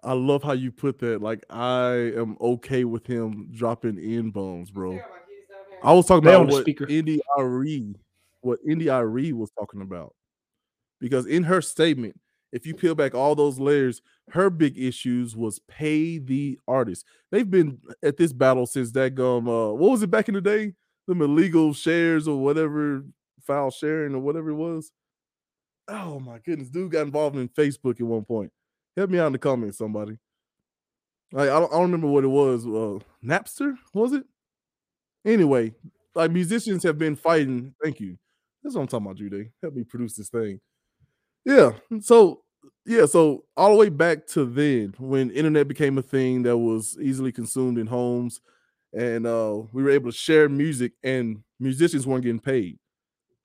I 0.02 0.12
love 0.12 0.42
how 0.42 0.52
you 0.52 0.70
put 0.72 0.98
that. 1.00 1.20
Like 1.20 1.44
I 1.50 2.12
am 2.16 2.36
okay 2.40 2.84
with 2.84 3.06
him 3.06 3.48
dropping 3.52 3.98
in 3.98 4.30
bombs, 4.30 4.70
bro. 4.70 4.98
I 5.82 5.92
was 5.92 6.06
talking 6.06 6.28
about 6.28 6.48
what. 6.48 6.66
Indy 6.88 7.20
Irie, 7.38 7.94
what 8.40 8.58
India.Arie 8.66 9.32
was 9.32 9.50
talking 9.50 9.80
about, 9.80 10.14
because 11.00 11.26
in 11.26 11.44
her 11.44 11.60
statement, 11.60 12.18
if 12.52 12.66
you 12.66 12.74
peel 12.74 12.94
back 12.94 13.14
all 13.14 13.34
those 13.34 13.58
layers, 13.58 14.00
her 14.30 14.50
big 14.50 14.78
issues 14.78 15.36
was 15.36 15.60
pay 15.68 16.18
the 16.18 16.58
artist. 16.66 17.04
They've 17.30 17.50
been 17.50 17.78
at 18.02 18.16
this 18.16 18.32
battle 18.32 18.66
since 18.66 18.90
that 18.92 19.14
gum. 19.14 19.48
Uh, 19.48 19.72
what 19.72 19.90
was 19.90 20.02
it 20.02 20.10
back 20.10 20.28
in 20.28 20.34
the 20.34 20.40
day? 20.40 20.74
Them 21.08 21.22
illegal 21.22 21.72
shares 21.72 22.28
or 22.28 22.38
whatever, 22.38 23.02
foul 23.40 23.70
sharing 23.70 24.14
or 24.14 24.20
whatever 24.20 24.50
it 24.50 24.54
was. 24.54 24.92
Oh 25.88 26.20
my 26.20 26.38
goodness, 26.38 26.68
dude 26.68 26.92
got 26.92 27.06
involved 27.06 27.36
in 27.36 27.48
Facebook 27.48 27.98
at 27.98 28.06
one 28.06 28.24
point. 28.24 28.52
Help 28.94 29.08
me 29.08 29.18
out 29.18 29.28
in 29.28 29.32
the 29.32 29.38
comments, 29.38 29.78
somebody. 29.78 30.18
Like 31.32 31.48
I 31.48 31.58
don't, 31.58 31.72
I 31.72 31.76
don't 31.76 31.90
remember 31.90 32.08
what 32.08 32.24
it 32.24 32.28
was. 32.28 32.66
Uh, 32.66 33.02
Napster 33.24 33.74
was 33.94 34.12
it? 34.12 34.24
Anyway, 35.24 35.72
like 36.14 36.30
musicians 36.30 36.82
have 36.82 36.98
been 36.98 37.16
fighting. 37.16 37.74
Thank 37.82 38.00
you. 38.00 38.18
That's 38.62 38.74
what 38.74 38.82
I'm 38.82 38.88
talking 38.88 39.06
about, 39.06 39.16
Jude. 39.16 39.50
Help 39.62 39.74
me 39.74 39.84
produce 39.84 40.14
this 40.14 40.28
thing. 40.28 40.60
Yeah. 41.44 41.70
So 42.00 42.42
yeah, 42.84 43.06
so 43.06 43.44
all 43.56 43.70
the 43.70 43.76
way 43.78 43.88
back 43.88 44.26
to 44.28 44.44
then 44.44 44.94
when 44.98 45.30
internet 45.30 45.68
became 45.68 45.96
a 45.96 46.02
thing 46.02 46.42
that 46.42 46.58
was 46.58 46.98
easily 47.00 47.32
consumed 47.32 47.78
in 47.78 47.86
homes 47.86 48.42
and 48.92 49.26
uh 49.26 49.60
we 49.72 49.82
were 49.82 49.90
able 49.90 50.10
to 50.10 50.16
share 50.16 50.48
music 50.48 50.92
and 51.02 51.42
musicians 51.60 52.06
weren't 52.06 52.22
getting 52.22 52.40
paid. 52.40 52.78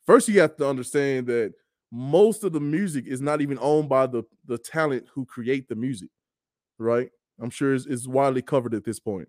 First 0.05 0.27
you 0.27 0.39
have 0.39 0.55
to 0.57 0.67
understand 0.67 1.27
that 1.27 1.53
most 1.91 2.43
of 2.43 2.53
the 2.53 2.59
music 2.59 3.05
is 3.05 3.21
not 3.21 3.41
even 3.41 3.57
owned 3.61 3.89
by 3.89 4.07
the 4.07 4.23
the 4.45 4.57
talent 4.57 5.05
who 5.13 5.25
create 5.25 5.67
the 5.67 5.75
music, 5.75 6.09
right? 6.77 7.09
I'm 7.39 7.49
sure 7.49 7.73
it's, 7.73 7.85
it's 7.85 8.07
widely 8.07 8.41
covered 8.41 8.73
at 8.73 8.83
this 8.83 8.99
point. 8.99 9.27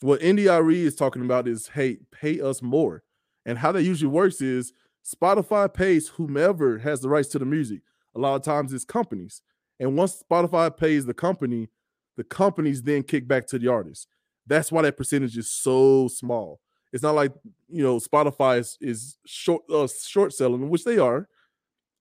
What 0.00 0.22
India.Arie 0.22 0.84
is 0.84 0.96
talking 0.96 1.22
about 1.22 1.46
is, 1.46 1.68
hey, 1.68 1.98
pay 2.10 2.40
us 2.40 2.62
more. 2.62 3.02
And 3.44 3.58
how 3.58 3.72
that 3.72 3.82
usually 3.82 4.10
works 4.10 4.40
is 4.40 4.72
Spotify 5.04 5.72
pays 5.72 6.08
whomever 6.08 6.78
has 6.78 7.00
the 7.00 7.08
rights 7.08 7.28
to 7.30 7.38
the 7.38 7.44
music. 7.44 7.80
A 8.14 8.18
lot 8.18 8.36
of 8.36 8.42
times 8.42 8.72
it's 8.72 8.84
companies. 8.84 9.42
And 9.78 9.96
once 9.96 10.22
Spotify 10.22 10.74
pays 10.74 11.06
the 11.06 11.14
company, 11.14 11.68
the 12.16 12.24
companies 12.24 12.82
then 12.82 13.02
kick 13.02 13.26
back 13.28 13.46
to 13.48 13.58
the 13.58 13.68
artist. 13.68 14.08
That's 14.50 14.72
why 14.72 14.82
that 14.82 14.96
percentage 14.96 15.38
is 15.38 15.48
so 15.48 16.08
small. 16.08 16.60
It's 16.92 17.04
not 17.04 17.14
like 17.14 17.32
you 17.68 17.84
know 17.84 17.98
Spotify 17.98 18.58
is, 18.58 18.76
is 18.80 19.16
short 19.24 19.62
uh, 19.70 19.86
short 19.86 20.34
selling, 20.34 20.68
which 20.68 20.82
they 20.84 20.98
are, 20.98 21.28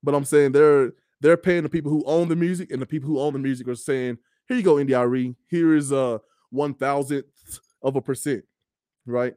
but 0.01 0.15
I'm 0.15 0.25
saying 0.25 0.53
they're 0.53 0.93
they're 1.21 1.37
paying 1.37 1.61
the 1.61 1.69
people 1.69 1.91
who 1.91 2.03
own 2.05 2.27
the 2.27 2.35
music, 2.35 2.71
and 2.71 2.81
the 2.81 2.87
people 2.87 3.07
who 3.07 3.19
own 3.19 3.33
the 3.33 3.39
music 3.39 3.67
are 3.67 3.75
saying, 3.75 4.17
"Here 4.47 4.57
you 4.57 4.63
go, 4.63 4.79
India.Arie. 4.79 5.35
Here 5.47 5.75
is 5.75 5.91
a 5.91 5.97
uh, 5.97 6.17
one 6.49 6.73
thousandth 6.73 7.27
of 7.83 7.95
a 7.95 8.01
percent, 8.01 8.43
right?" 9.05 9.35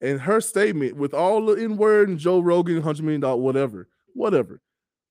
And 0.00 0.20
her 0.20 0.40
statement 0.40 0.96
with 0.96 1.14
all 1.14 1.46
the 1.46 1.62
N 1.62 1.76
word 1.76 2.08
and 2.08 2.18
Joe 2.18 2.40
Rogan, 2.40 2.82
hundred 2.82 3.04
million 3.04 3.20
dollar, 3.20 3.40
whatever, 3.40 3.88
whatever. 4.14 4.60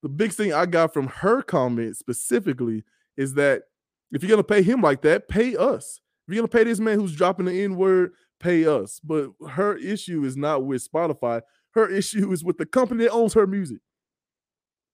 The 0.03 0.09
big 0.09 0.33
thing 0.33 0.51
I 0.51 0.65
got 0.65 0.93
from 0.93 1.07
her 1.07 1.41
comment 1.41 1.95
specifically 1.95 2.83
is 3.15 3.35
that 3.35 3.63
if 4.11 4.21
you're 4.21 4.29
gonna 4.29 4.43
pay 4.43 4.63
him 4.63 4.81
like 4.81 5.01
that, 5.03 5.29
pay 5.29 5.55
us. 5.55 6.01
You're 6.27 6.37
gonna 6.37 6.47
pay 6.47 6.63
this 6.63 6.79
man 6.79 6.99
who's 6.99 7.15
dropping 7.15 7.45
the 7.45 7.63
N 7.63 7.75
word, 7.75 8.13
pay 8.39 8.65
us. 8.65 8.99
But 9.03 9.31
her 9.49 9.77
issue 9.77 10.23
is 10.23 10.35
not 10.35 10.65
with 10.65 10.87
Spotify. 10.89 11.41
Her 11.71 11.89
issue 11.93 12.31
is 12.31 12.43
with 12.43 12.57
the 12.57 12.65
company 12.65 13.05
that 13.05 13.11
owns 13.11 13.33
her 13.33 13.47
music. 13.47 13.79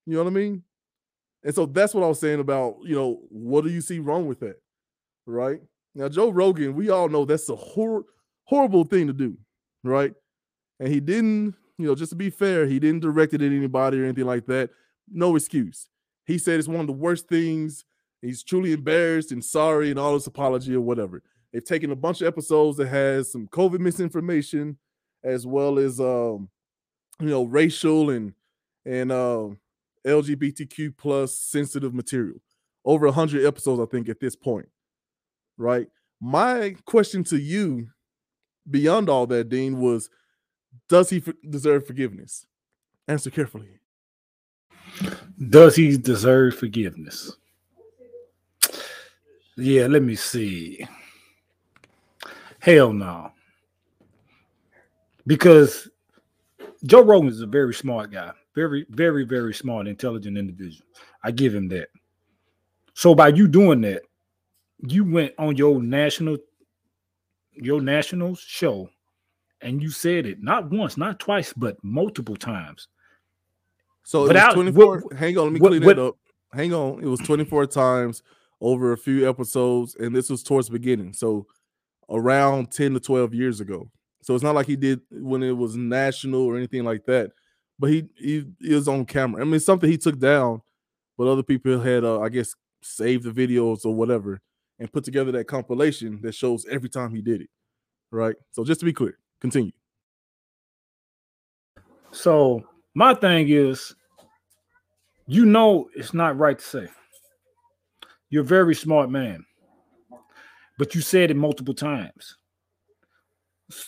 You 0.06 0.16
know 0.16 0.24
what 0.24 0.32
I 0.32 0.34
mean? 0.34 0.64
And 1.44 1.56
so 1.56 1.66
that's 1.66 1.94
what 1.94 2.04
I 2.04 2.08
was 2.08 2.20
saying 2.20 2.40
about, 2.40 2.78
you 2.84 2.96
know, 2.96 3.22
what 3.30 3.64
do 3.64 3.70
you 3.70 3.82
see 3.82 4.00
wrong 4.00 4.28
with 4.28 4.40
that? 4.42 4.62
Right? 5.26 5.62
Now, 5.96 6.08
Joe 6.08 6.30
Rogan, 6.30 6.76
we 6.76 6.90
all 6.90 7.10
know 7.10 7.26
that's 7.26 7.50
a 7.50 7.56
hor- 7.56 8.06
horrible 8.46 8.84
thing 8.84 9.08
to 9.08 9.14
do 9.14 9.38
right? 9.84 10.14
And 10.80 10.90
he 10.90 11.00
didn't, 11.00 11.56
you 11.78 11.88
know, 11.88 11.96
just 11.96 12.12
to 12.12 12.16
be 12.16 12.30
fair, 12.30 12.66
he 12.66 12.80
didn't 12.80 13.02
direct 13.02 13.34
it 13.34 13.42
at 13.42 13.52
anybody 13.52 14.00
or 14.00 14.06
anything 14.06 14.26
like 14.26 14.46
that. 14.48 14.70
No 15.10 15.36
excuse. 15.36 15.88
He 16.26 16.38
said 16.38 16.60
it's 16.60 16.68
one 16.68 16.80
of 16.80 16.88
the 16.88 16.94
worst 16.94 17.28
things. 17.28 17.84
He's 18.22 18.44
truly 18.44 18.74
embarrassed 18.74 19.32
and 19.32 19.44
sorry 19.44 19.90
and 19.90 20.00
all 20.00 20.14
this 20.14 20.28
apology 20.28 20.76
or 20.76 20.82
whatever. 20.82 21.24
They've 21.52 21.64
taken 21.64 21.92
a 21.92 21.96
bunch 21.96 22.22
of 22.22 22.28
episodes 22.28 22.78
that 22.78 22.88
has 22.88 23.32
some 23.32 23.48
COVID 23.48 23.80
misinformation 23.80 24.78
as 25.24 25.46
well 25.46 25.80
as 25.80 26.00
um, 26.00 26.50
you 27.20 27.30
know, 27.30 27.44
racial 27.44 28.10
and 28.10 28.34
and 28.86 29.12
uh, 29.12 29.50
LGBTQ 30.06 30.98
plus 30.98 31.38
sensitive 31.38 31.94
material. 31.94 32.38
Over 32.84 33.06
a 33.06 33.12
hundred 33.12 33.46
episodes, 33.46 33.80
I 33.80 33.86
think, 33.86 34.10
at 34.10 34.20
this 34.20 34.36
point. 34.36 34.68
Right. 35.58 35.88
My 36.20 36.76
question 36.86 37.24
to 37.26 37.38
you 37.38 37.90
beyond 38.70 39.10
all 39.10 39.28
that, 39.28 39.50
Dean, 39.50 39.80
was 39.80 40.10
does 40.90 41.10
he 41.10 41.18
f- 41.18 41.36
deserve 41.48 41.86
forgiveness? 41.86 42.46
Answer 43.08 43.30
carefully. 43.30 43.70
Does 45.50 45.76
he 45.76 45.98
deserve 45.98 46.58
forgiveness? 46.58 47.36
Yeah, 49.58 49.88
let 49.88 50.04
me 50.04 50.16
see. 50.16 50.86
Hell 52.60 52.94
no. 52.94 53.32
Because 55.28 55.90
Joe 56.86 57.02
Rogan 57.02 57.30
is 57.30 57.42
a 57.42 57.48
very 57.48 57.74
smart 57.74 58.12
guy. 58.12 58.32
Very, 58.56 58.86
very, 58.90 59.24
very 59.24 59.54
smart, 59.54 59.88
intelligent 59.88 60.38
individual. 60.38 60.86
I 61.24 61.32
give 61.32 61.54
him 61.54 61.68
that. 61.70 61.90
So 62.94 63.16
by 63.16 63.30
you 63.30 63.48
doing 63.48 63.82
that, 63.82 64.04
you 64.80 65.06
went 65.06 65.34
on 65.38 65.56
your 65.56 65.82
national 65.82 66.38
your 67.54 67.82
nationals 67.82 68.40
show, 68.40 68.90
and 69.62 69.82
you 69.82 69.90
said 69.90 70.26
it 70.26 70.42
not 70.42 70.70
once, 70.70 70.98
not 70.98 71.20
twice, 71.20 71.54
but 71.54 71.78
multiple 71.84 72.36
times. 72.36 72.88
So 74.04 74.26
it 74.26 74.34
was 74.34 74.54
24. 74.54 75.00
What, 75.02 75.14
hang 75.18 75.38
on, 75.38 75.44
let 75.46 75.54
me 75.54 75.60
what, 75.60 75.70
clean 75.70 75.84
what, 75.84 76.00
it 76.00 76.00
up. 76.00 76.18
Hang 76.54 76.74
on. 76.74 77.04
It 77.04 77.08
was 77.08 77.20
24 77.22 77.68
times 77.68 78.24
over 78.62 78.94
a 78.94 78.98
few 78.98 79.28
episodes, 79.28 79.96
and 79.96 80.16
this 80.16 80.30
was 80.30 80.44
towards 80.44 80.70
beginning. 80.70 81.14
So 81.14 81.48
around 82.10 82.72
10 82.72 82.94
to 82.94 83.00
12 83.00 83.34
years 83.34 83.60
ago. 83.60 83.90
So 84.22 84.36
it's 84.36 84.44
not 84.44 84.56
like 84.56 84.68
he 84.68 84.76
did 84.76 85.02
when 85.10 85.42
it 85.42 85.58
was 85.58 85.76
national 85.76 86.42
or 86.42 86.56
anything 86.56 86.84
like 86.84 87.06
that. 87.06 87.32
But 87.80 87.90
he 87.90 88.06
he, 88.16 88.46
he 88.60 88.76
was 88.76 88.88
on 88.88 89.06
camera. 89.06 89.42
I 89.42 89.46
mean, 89.46 89.60
something 89.60 89.90
he 89.90 89.98
took 89.98 90.20
down, 90.20 90.62
but 91.18 91.28
other 91.28 91.42
people 91.42 91.80
had, 91.80 92.04
uh, 92.04 92.22
I 92.22 92.30
guess, 92.30 92.54
saved 92.84 93.24
the 93.24 93.32
videos 93.32 93.86
or 93.86 93.96
whatever 93.96 94.40
and 94.78 94.92
put 94.92 95.04
together 95.04 95.32
that 95.32 95.48
compilation 95.48 96.22
that 96.22 96.36
shows 96.36 96.66
every 96.70 96.90
time 96.90 97.14
he 97.14 97.22
did 97.22 97.42
it. 97.42 97.50
Right. 98.12 98.36
So 98.52 98.64
just 98.64 98.80
to 98.82 98.86
be 98.86 98.94
clear, 98.94 99.18
continue. 99.40 99.72
So 102.12 102.64
my 102.94 103.14
thing 103.16 103.50
is, 103.50 103.96
you 105.26 105.46
know, 105.46 105.90
it's 105.96 106.14
not 106.14 106.38
right 106.38 106.60
to 106.60 106.66
say. 106.66 106.88
You're 108.32 108.44
a 108.44 108.48
very 108.48 108.74
smart 108.74 109.12
man, 109.12 109.46
but 110.78 110.96
you 110.96 111.02
said 111.02 111.30
it 111.30 111.36
multiple 111.36 111.74
times. 111.74 112.38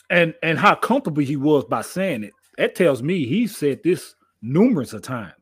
And 0.10 0.34
and 0.44 0.60
how 0.60 0.76
comfortable 0.76 1.24
he 1.24 1.38
was 1.38 1.66
by 1.66 1.82
saying 1.82 2.26
it. 2.26 2.34
That 2.58 2.76
tells 2.76 3.02
me 3.02 3.26
he 3.26 3.48
said 3.48 3.82
this 3.84 4.16
numerous 4.42 4.94
of 4.94 5.02
times. 5.02 5.34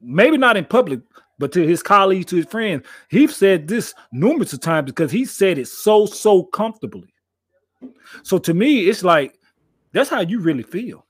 Maybe 0.00 0.36
not 0.36 0.56
in 0.56 0.64
public, 0.64 1.00
but 1.38 1.52
to 1.52 1.66
his 1.66 1.82
colleagues, 1.82 2.26
to 2.26 2.36
his 2.36 2.46
friends, 2.46 2.86
he 3.08 3.26
said 3.26 3.68
this 3.68 3.94
numerous 4.10 4.52
of 4.52 4.60
times 4.60 4.86
because 4.86 5.12
he 5.12 5.24
said 5.24 5.58
it 5.58 5.68
so 5.68 6.06
so 6.06 6.44
comfortably. 6.44 7.12
So 8.22 8.38
to 8.38 8.54
me, 8.54 8.88
it's 8.88 9.04
like 9.04 9.38
that's 9.92 10.10
how 10.10 10.20
you 10.20 10.40
really 10.40 10.62
feel. 10.62 11.04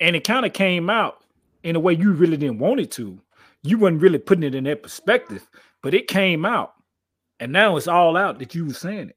And 0.00 0.16
it 0.16 0.24
kind 0.24 0.46
of 0.46 0.54
came 0.54 0.88
out 0.88 1.22
in 1.62 1.76
a 1.76 1.80
way 1.80 1.94
you 1.94 2.12
really 2.12 2.36
didn't 2.38 2.58
want 2.58 2.80
it 2.80 2.90
to. 2.92 3.20
You 3.64 3.78
weren't 3.78 4.00
really 4.00 4.18
putting 4.18 4.44
it 4.44 4.54
in 4.54 4.64
that 4.64 4.82
perspective, 4.82 5.48
but 5.82 5.94
it 5.94 6.06
came 6.06 6.44
out. 6.44 6.74
And 7.40 7.50
now 7.52 7.76
it's 7.76 7.88
all 7.88 8.16
out 8.16 8.38
that 8.38 8.54
you 8.54 8.66
were 8.66 8.74
saying 8.74 9.08
it. 9.10 9.16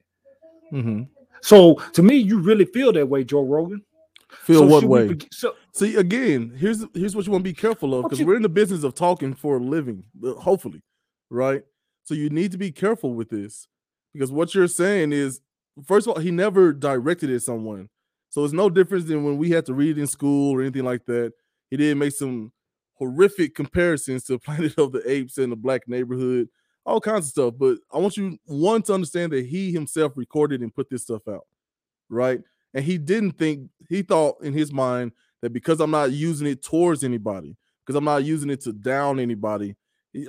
Mm-hmm. 0.74 1.04
So 1.42 1.76
to 1.94 2.02
me, 2.02 2.16
you 2.16 2.40
really 2.40 2.66
feel 2.66 2.92
that 2.94 3.08
way, 3.08 3.24
Joe 3.24 3.44
Rogan. 3.44 3.84
Feel 4.30 4.62
So 4.62 4.66
what 4.68 4.84
way? 4.86 5.14
be- 5.14 5.28
so 5.32 5.54
See, 5.74 5.96
again, 5.96 6.52
here's 6.58 6.84
here's 6.94 7.16
what 7.16 7.26
you 7.26 7.32
want 7.32 7.44
to 7.44 7.50
be 7.50 7.54
careful 7.54 7.94
of 7.96 8.04
because 8.04 8.20
you- 8.20 8.26
we're 8.26 8.36
in 8.36 8.42
the 8.42 8.50
business 8.50 8.84
of 8.84 8.96
talking 8.96 9.34
for 9.34 9.58
a 9.58 9.60
living, 9.60 10.04
uh, 10.26 10.34
hopefully, 10.34 10.82
right? 11.30 11.64
So 12.04 12.14
you 12.14 12.30
need 12.30 12.52
to 12.54 12.58
be 12.58 12.72
careful 12.72 13.14
with 13.14 13.30
this 13.30 13.68
because 14.14 14.32
what 14.32 14.56
you're 14.56 14.68
saying 14.68 15.12
is, 15.14 15.40
first 15.86 16.08
of 16.08 16.14
all, 16.16 16.20
he 16.22 16.32
never 16.32 16.74
directed 16.74 17.30
it 17.30 17.36
at 17.36 17.42
someone, 17.44 17.90
so 18.30 18.44
it's 18.44 18.54
no 18.54 18.70
difference 18.70 19.06
than 19.06 19.24
when 19.24 19.38
we 19.38 19.50
had 19.52 19.66
to 19.68 19.74
read 19.74 19.98
in 19.98 20.08
school 20.08 20.54
or 20.56 20.62
anything 20.62 20.84
like 20.86 21.06
that. 21.06 21.32
He 21.70 21.78
didn't 21.78 22.00
make 22.00 22.14
some 22.14 22.52
horrific 22.98 23.56
comparisons 23.56 24.24
to 24.26 24.40
Planet 24.40 24.78
of 24.78 24.92
the 24.92 25.10
Apes 25.10 25.38
and 25.38 25.52
the 25.52 25.56
Black 25.56 25.88
Neighborhood, 25.88 26.50
all 26.86 27.02
kinds 27.02 27.26
of 27.26 27.32
stuff. 27.32 27.54
But 27.58 27.78
I 27.94 27.98
want 27.98 28.18
you 28.18 28.38
one 28.46 28.82
to 28.84 28.94
understand 28.94 29.32
that 29.34 29.46
he 29.46 29.72
himself 29.72 30.14
recorded 30.16 30.62
and 30.62 30.74
put 30.74 30.90
this 30.90 31.04
stuff 31.04 31.28
out, 31.28 31.46
right? 32.10 32.40
And 32.74 32.84
he 32.84 32.98
didn't 32.98 33.32
think 33.34 33.70
he 33.90 34.02
thought 34.02 34.44
in 34.44 34.54
his 34.54 34.72
mind 34.72 35.12
that 35.42 35.52
because 35.52 35.80
I'm 35.80 35.92
not 35.92 36.12
using 36.12 36.48
it 36.48 36.64
towards 36.64 37.04
anybody, 37.04 37.56
because 37.86 37.96
I'm 37.96 38.06
not 38.06 38.24
using 38.24 38.50
it 38.50 38.62
to 38.62 38.74
down 38.74 39.20
anybody. 39.20 39.76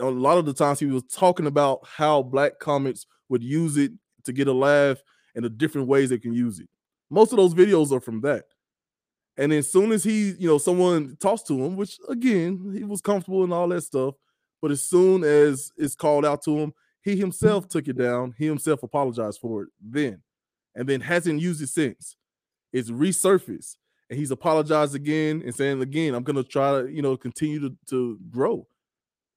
A 0.01 0.05
lot 0.05 0.39
of 0.39 0.47
the 0.47 0.53
times 0.53 0.81
he 0.81 0.87
was 0.87 1.05
talking 1.05 1.47
about 1.47 1.81
how 1.87 2.23
black 2.23 2.59
comics 2.59 3.07
would 3.29 3.43
use 3.43 3.77
it 3.77 3.93
to 4.25 4.33
get 4.33 4.49
a 4.49 4.53
laugh 4.53 4.99
and 5.35 5.45
the 5.45 5.51
different 5.51 5.89
ways 5.89 6.11
they 6.11 6.19
can 6.19 6.35
use 6.35 6.59
it. 6.59 6.69
Most 7.11 7.33
of 7.33 7.39
those 7.39 7.55
videos 7.55 7.93
are 7.93 8.01
from 8.01 8.21
that. 8.23 8.45
And 9.39 9.53
as 9.53 9.70
soon 9.70 9.93
as 9.93 10.05
he, 10.05 10.32
you 10.32 10.49
know, 10.49 10.59
someone 10.59 11.16
talks 11.20 11.43
to 11.45 11.64
him, 11.64 11.76
which 11.76 11.99
again, 12.09 12.74
he 12.76 12.84
was 12.84 13.01
comfortable 13.01 13.45
and 13.45 13.53
all 13.53 13.68
that 13.68 13.82
stuff. 13.82 14.14
But 14.61 14.72
as 14.72 14.82
soon 14.82 15.22
as 15.22 15.72
it's 15.76 15.95
called 15.95 16.26
out 16.26 16.43
to 16.43 16.59
him, 16.59 16.74
he 17.01 17.16
himself 17.16 17.68
took 17.68 17.86
it 17.89 17.97
down. 17.97 18.34
He 18.36 18.47
himself 18.47 18.82
apologized 18.82 19.41
for 19.41 19.62
it 19.62 19.68
then, 19.80 20.20
and 20.74 20.89
then 20.89 21.01
hasn't 21.01 21.41
used 21.41 21.62
it 21.62 21.68
since. 21.68 22.16
It's 22.72 22.91
resurfaced 22.91 23.76
and 24.11 24.18
he's 24.18 24.30
apologized 24.30 24.95
again 24.95 25.43
and 25.45 25.55
saying 25.55 25.80
again, 25.82 26.14
I'm 26.14 26.22
gonna 26.22 26.43
try 26.43 26.82
to, 26.82 26.89
you 26.89 27.03
know, 27.03 27.16
continue 27.16 27.61
to, 27.61 27.76
to 27.91 28.18
grow. 28.30 28.66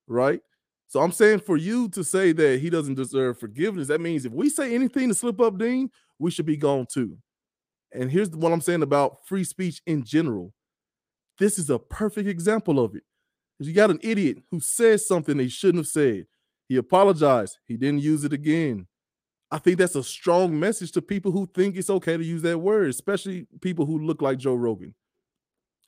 Right. 0.08 0.42
So 0.88 1.00
I'm 1.00 1.12
saying 1.12 1.40
for 1.40 1.58
you 1.58 1.88
to 1.90 2.04
say 2.04 2.34
that 2.34 2.60
he 2.60 2.70
doesn't 2.70 2.96
deserve 2.96 3.40
forgiveness, 3.40 3.88
that 3.88 4.02
means 4.02 4.26
if 4.26 4.34
we 4.34 4.50
say 4.50 4.76
anything 4.76 5.08
to 5.10 5.16
slip 5.16 5.40
up, 5.40 5.58
Dean, 5.58 5.90
we 6.20 6.32
should 6.32 6.46
be 6.46 6.58
gone 6.58 6.86
too. 6.92 7.18
And 7.94 8.12
here's 8.12 8.30
what 8.30 8.52
I'm 8.52 8.62
saying 8.62 8.84
about 8.84 9.26
free 9.28 9.44
speech 9.44 9.82
in 9.86 10.04
general. 10.04 10.54
This 11.38 11.60
is 11.60 11.70
a 11.70 11.80
perfect 11.80 12.28
example 12.30 12.80
of 12.80 12.96
it. 12.96 13.04
You 13.60 13.74
got 13.74 13.92
an 13.92 14.00
idiot 14.02 14.38
who 14.50 14.60
says 14.60 15.08
something 15.08 15.38
they 15.38 15.48
shouldn't 15.48 15.84
have 15.84 15.88
said. 15.88 16.26
He 16.68 16.78
apologized. 16.78 17.58
He 17.68 17.78
didn't 17.78 18.02
use 18.02 18.24
it 18.24 18.34
again. 18.34 18.88
I 19.52 19.58
think 19.58 19.78
that's 19.78 19.96
a 19.96 20.04
strong 20.04 20.58
message 20.58 20.94
to 20.94 21.02
people 21.02 21.32
who 21.32 21.46
think 21.54 21.76
it's 21.76 21.90
okay 21.90 22.16
to 22.16 22.24
use 22.24 22.42
that 22.44 22.58
word, 22.60 22.90
especially 22.90 23.46
people 23.60 23.86
who 23.86 24.00
look 24.00 24.22
like 24.22 24.38
Joe 24.38 24.56
Rogan. 24.56 24.96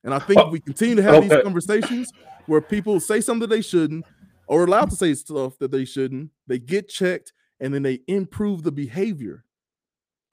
And 0.04 0.14
I 0.14 0.20
think 0.20 0.41
if 0.41 0.51
we 0.51 0.60
continue 0.60 0.95
to 0.95 1.01
have 1.04 1.16
Okay. 1.16 1.30
these 1.30 1.43
conversations 1.43 2.12
where 2.45 2.60
people 2.62 2.99
say 2.99 3.22
something 3.22 3.47
they 3.47 3.62
shouldn't 3.62 4.06
or 4.47 4.62
are 4.62 4.66
allowed 4.66 4.89
to 4.89 4.97
say 4.97 5.14
stuff 5.14 5.58
that 5.60 5.72
they 5.72 5.86
shouldn't, 5.86 6.32
they 6.45 6.60
get 6.60 6.89
checked 6.89 7.32
and 7.62 7.74
then 7.74 7.84
they 7.84 8.01
improve 8.08 8.64
the 8.64 8.72
behavior. 8.72 9.45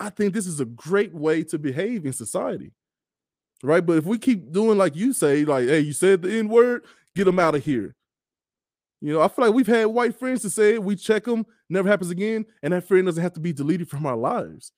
I 0.00 0.08
think 0.08 0.32
this 0.32 0.46
is 0.46 0.60
a 0.60 0.64
great 0.64 1.14
way 1.14 1.44
to 1.44 1.58
behave 1.58 2.06
in 2.06 2.12
society. 2.12 2.72
Right. 3.62 3.84
But 3.84 3.98
if 3.98 4.04
we 4.06 4.18
keep 4.18 4.50
doing 4.50 4.78
like 4.78 4.96
you 4.96 5.12
say, 5.12 5.44
like, 5.44 5.68
hey, 5.68 5.80
you 5.80 5.92
said 5.92 6.22
the 6.22 6.38
N 6.38 6.48
word, 6.48 6.84
get 7.14 7.24
them 7.24 7.38
out 7.38 7.54
of 7.54 7.64
here. 7.64 7.94
You 9.02 9.12
know, 9.12 9.20
I 9.20 9.28
feel 9.28 9.46
like 9.46 9.54
we've 9.54 9.66
had 9.66 9.86
white 9.86 10.18
friends 10.18 10.42
to 10.42 10.50
say 10.50 10.78
we 10.78 10.96
check 10.96 11.24
them, 11.24 11.46
never 11.68 11.88
happens 11.88 12.10
again, 12.10 12.46
and 12.62 12.72
that 12.72 12.88
friend 12.88 13.06
doesn't 13.06 13.22
have 13.22 13.34
to 13.34 13.40
be 13.40 13.52
deleted 13.52 13.88
from 13.88 14.06
our 14.06 14.16
lives. 14.16 14.72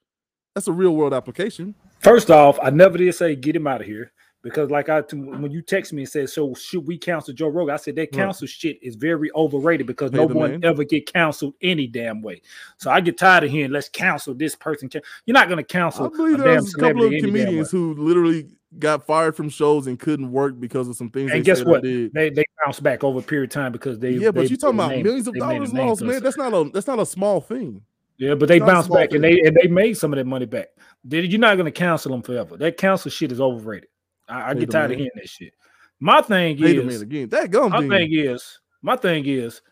That's 0.54 0.68
a 0.68 0.72
real 0.72 0.94
world 0.94 1.14
application. 1.14 1.74
First 2.00 2.30
off, 2.30 2.58
I 2.62 2.70
never 2.70 2.98
did 2.98 3.14
say 3.14 3.36
get 3.36 3.56
him 3.56 3.66
out 3.66 3.80
of 3.80 3.86
here 3.86 4.12
because, 4.42 4.70
like 4.70 4.88
I, 4.88 5.00
when 5.12 5.50
you 5.50 5.62
text 5.62 5.92
me 5.92 6.02
and 6.02 6.08
said, 6.08 6.28
"So 6.30 6.52
should 6.54 6.86
we 6.86 6.98
counsel 6.98 7.32
Joe 7.32 7.48
Rogan?" 7.48 7.74
I 7.74 7.76
said 7.76 7.94
that 7.96 8.14
Right. 8.14 8.48
shit 8.48 8.78
is 8.82 8.96
very 8.96 9.30
overrated 9.34 9.86
because 9.86 10.10
Pay 10.10 10.18
no 10.18 10.26
one 10.26 10.50
man. 10.52 10.64
ever 10.64 10.84
get 10.84 11.12
counseled 11.12 11.54
any 11.62 11.86
damn 11.86 12.22
way. 12.22 12.42
So 12.76 12.90
I 12.90 13.00
get 13.00 13.16
tired 13.18 13.44
of 13.44 13.50
hearing, 13.50 13.70
"Let's 13.70 13.88
counsel 13.88 14.34
this 14.34 14.54
person." 14.54 14.90
You're 15.26 15.34
not 15.34 15.48
going 15.48 15.64
to 15.64 15.78
I 15.78 16.08
believe 16.08 16.40
a 16.40 16.42
there's 16.42 16.74
a 16.74 16.78
couple 16.78 17.04
of 17.04 17.12
celebrity 17.12 17.16
any 17.16 17.20
damn 17.20 17.32
way. 17.32 17.40
comedians 17.44 17.70
who 17.70 17.94
literally 17.94 18.48
got 18.78 19.06
fired 19.06 19.36
from 19.36 19.48
shows 19.48 19.86
and 19.86 19.98
couldn't 19.98 20.32
work 20.32 20.58
because 20.58 20.88
of 20.88 20.96
some 20.96 21.10
things 21.10 21.30
And 21.30 21.40
they 21.40 21.44
guess 21.44 21.62
what? 21.64 21.82
did. 21.82 22.12
They 22.14 22.30
they 22.30 22.44
bounce 22.64 22.80
back 22.80 23.04
over 23.04 23.18
a 23.18 23.22
period 23.22 23.50
of 23.50 23.54
time 23.54 23.70
because 23.70 23.98
they 23.98 24.12
yeah, 24.12 24.30
but 24.30 24.48
you're 24.50 24.56
talking 24.56 24.76
about 24.78 24.96
millions 25.02 25.26
of 25.28 25.34
they 25.34 25.40
dollars 25.40 25.72
lost, 25.72 26.02
man. 26.02 26.22
That's 26.22 26.36
not 26.38 26.52
a 26.54 26.70
that's 26.72 26.86
not 26.86 26.98
a 26.98 27.06
small 27.06 27.40
thing. 27.40 27.82
Yeah, 28.18 28.34
but 28.34 28.48
they 28.48 28.58
a 28.58 28.64
bounced 28.64 28.90
back 28.92 29.12
and 29.12 29.22
they 29.22 29.40
and 29.42 29.56
they 29.56 29.68
made 29.68 29.94
some 29.94 30.12
of 30.12 30.16
that 30.16 30.26
money 30.26 30.46
back. 30.46 30.68
They- 31.04 31.20
You're 31.20 31.40
not 31.40 31.56
going 31.56 31.66
to 31.66 31.70
counsel 31.72 32.12
them 32.12 32.22
forever. 32.22 32.56
That 32.56 32.76
counsel 32.76 33.10
shit 33.10 33.30
is 33.32 33.40
overrated. 33.40 33.88
I, 34.28 34.50
I 34.50 34.54
get 34.54 34.70
tired 34.70 34.92
of 34.92 34.96
hearing 34.98 35.10
that 35.16 35.28
shit. 35.28 35.54
My 36.00 36.20
thing 36.20 36.60
Wait 36.60 36.78
is, 36.78 37.00
again. 37.00 37.28
That 37.28 37.50
gum 37.50 37.70
my 37.70 37.86
thing 37.86 38.08
is, 38.10 38.58
my 38.82 38.96
thing 38.96 39.24
is, 39.26 39.62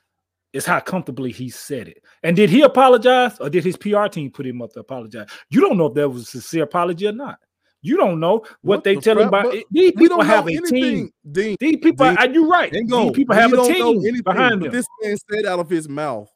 is 0.53 0.67
how 0.67 0.81
comfortably 0.81 1.33
he 1.33 1.49
said 1.49 1.89
it. 1.89 2.03
And 2.23 2.37
did 2.37 2.51
he 2.51 2.63
apologize 2.63 3.39
or 3.41 3.51
did 3.51 3.65
his 3.65 3.77
PR 3.77 4.07
team 4.07 4.31
put 4.31 4.47
him 4.47 4.63
up 4.63 4.73
to 4.73 4.81
apologize? 4.81 5.29
You 5.49 5.61
don't 5.61 5.77
know 5.77 5.87
if 5.87 5.95
that 5.95 6.09
was 6.09 6.23
a 6.23 6.27
sincere 6.27 6.65
apology 6.65 7.07
or 7.07 7.13
not. 7.13 7.39
You 7.83 7.97
don't 7.97 8.21
know 8.21 8.39
what, 8.39 8.49
What 8.63 8.85
they 8.85 8.97
the 8.97 9.01
tell 9.01 9.19
him 9.19 9.29
about. 9.29 9.45
But 9.45 9.53
These 9.53 9.65
We 9.73 9.93
people 9.93 10.19
don't 10.19 10.27
have 10.27 10.47
a 10.47 10.51
team. 10.51 10.61
anything, 10.67 11.13
Dean. 11.33 11.57
These 11.59 11.77
people, 11.79 12.07
Dean, 12.07 12.17
are, 12.19 12.29
you 12.29 12.51
right. 12.51 12.71
These 12.71 13.11
people 13.13 13.35
have 13.35 13.53
a 13.53 13.57
team 13.65 13.99
anything, 14.01 14.23
behind 14.23 14.63
them. 14.63 14.71
This 14.71 14.87
man 15.03 15.17
said 15.31 15.47
out 15.47 15.61
of 15.61 15.71
his 15.71 15.89
mouth, 15.89 16.31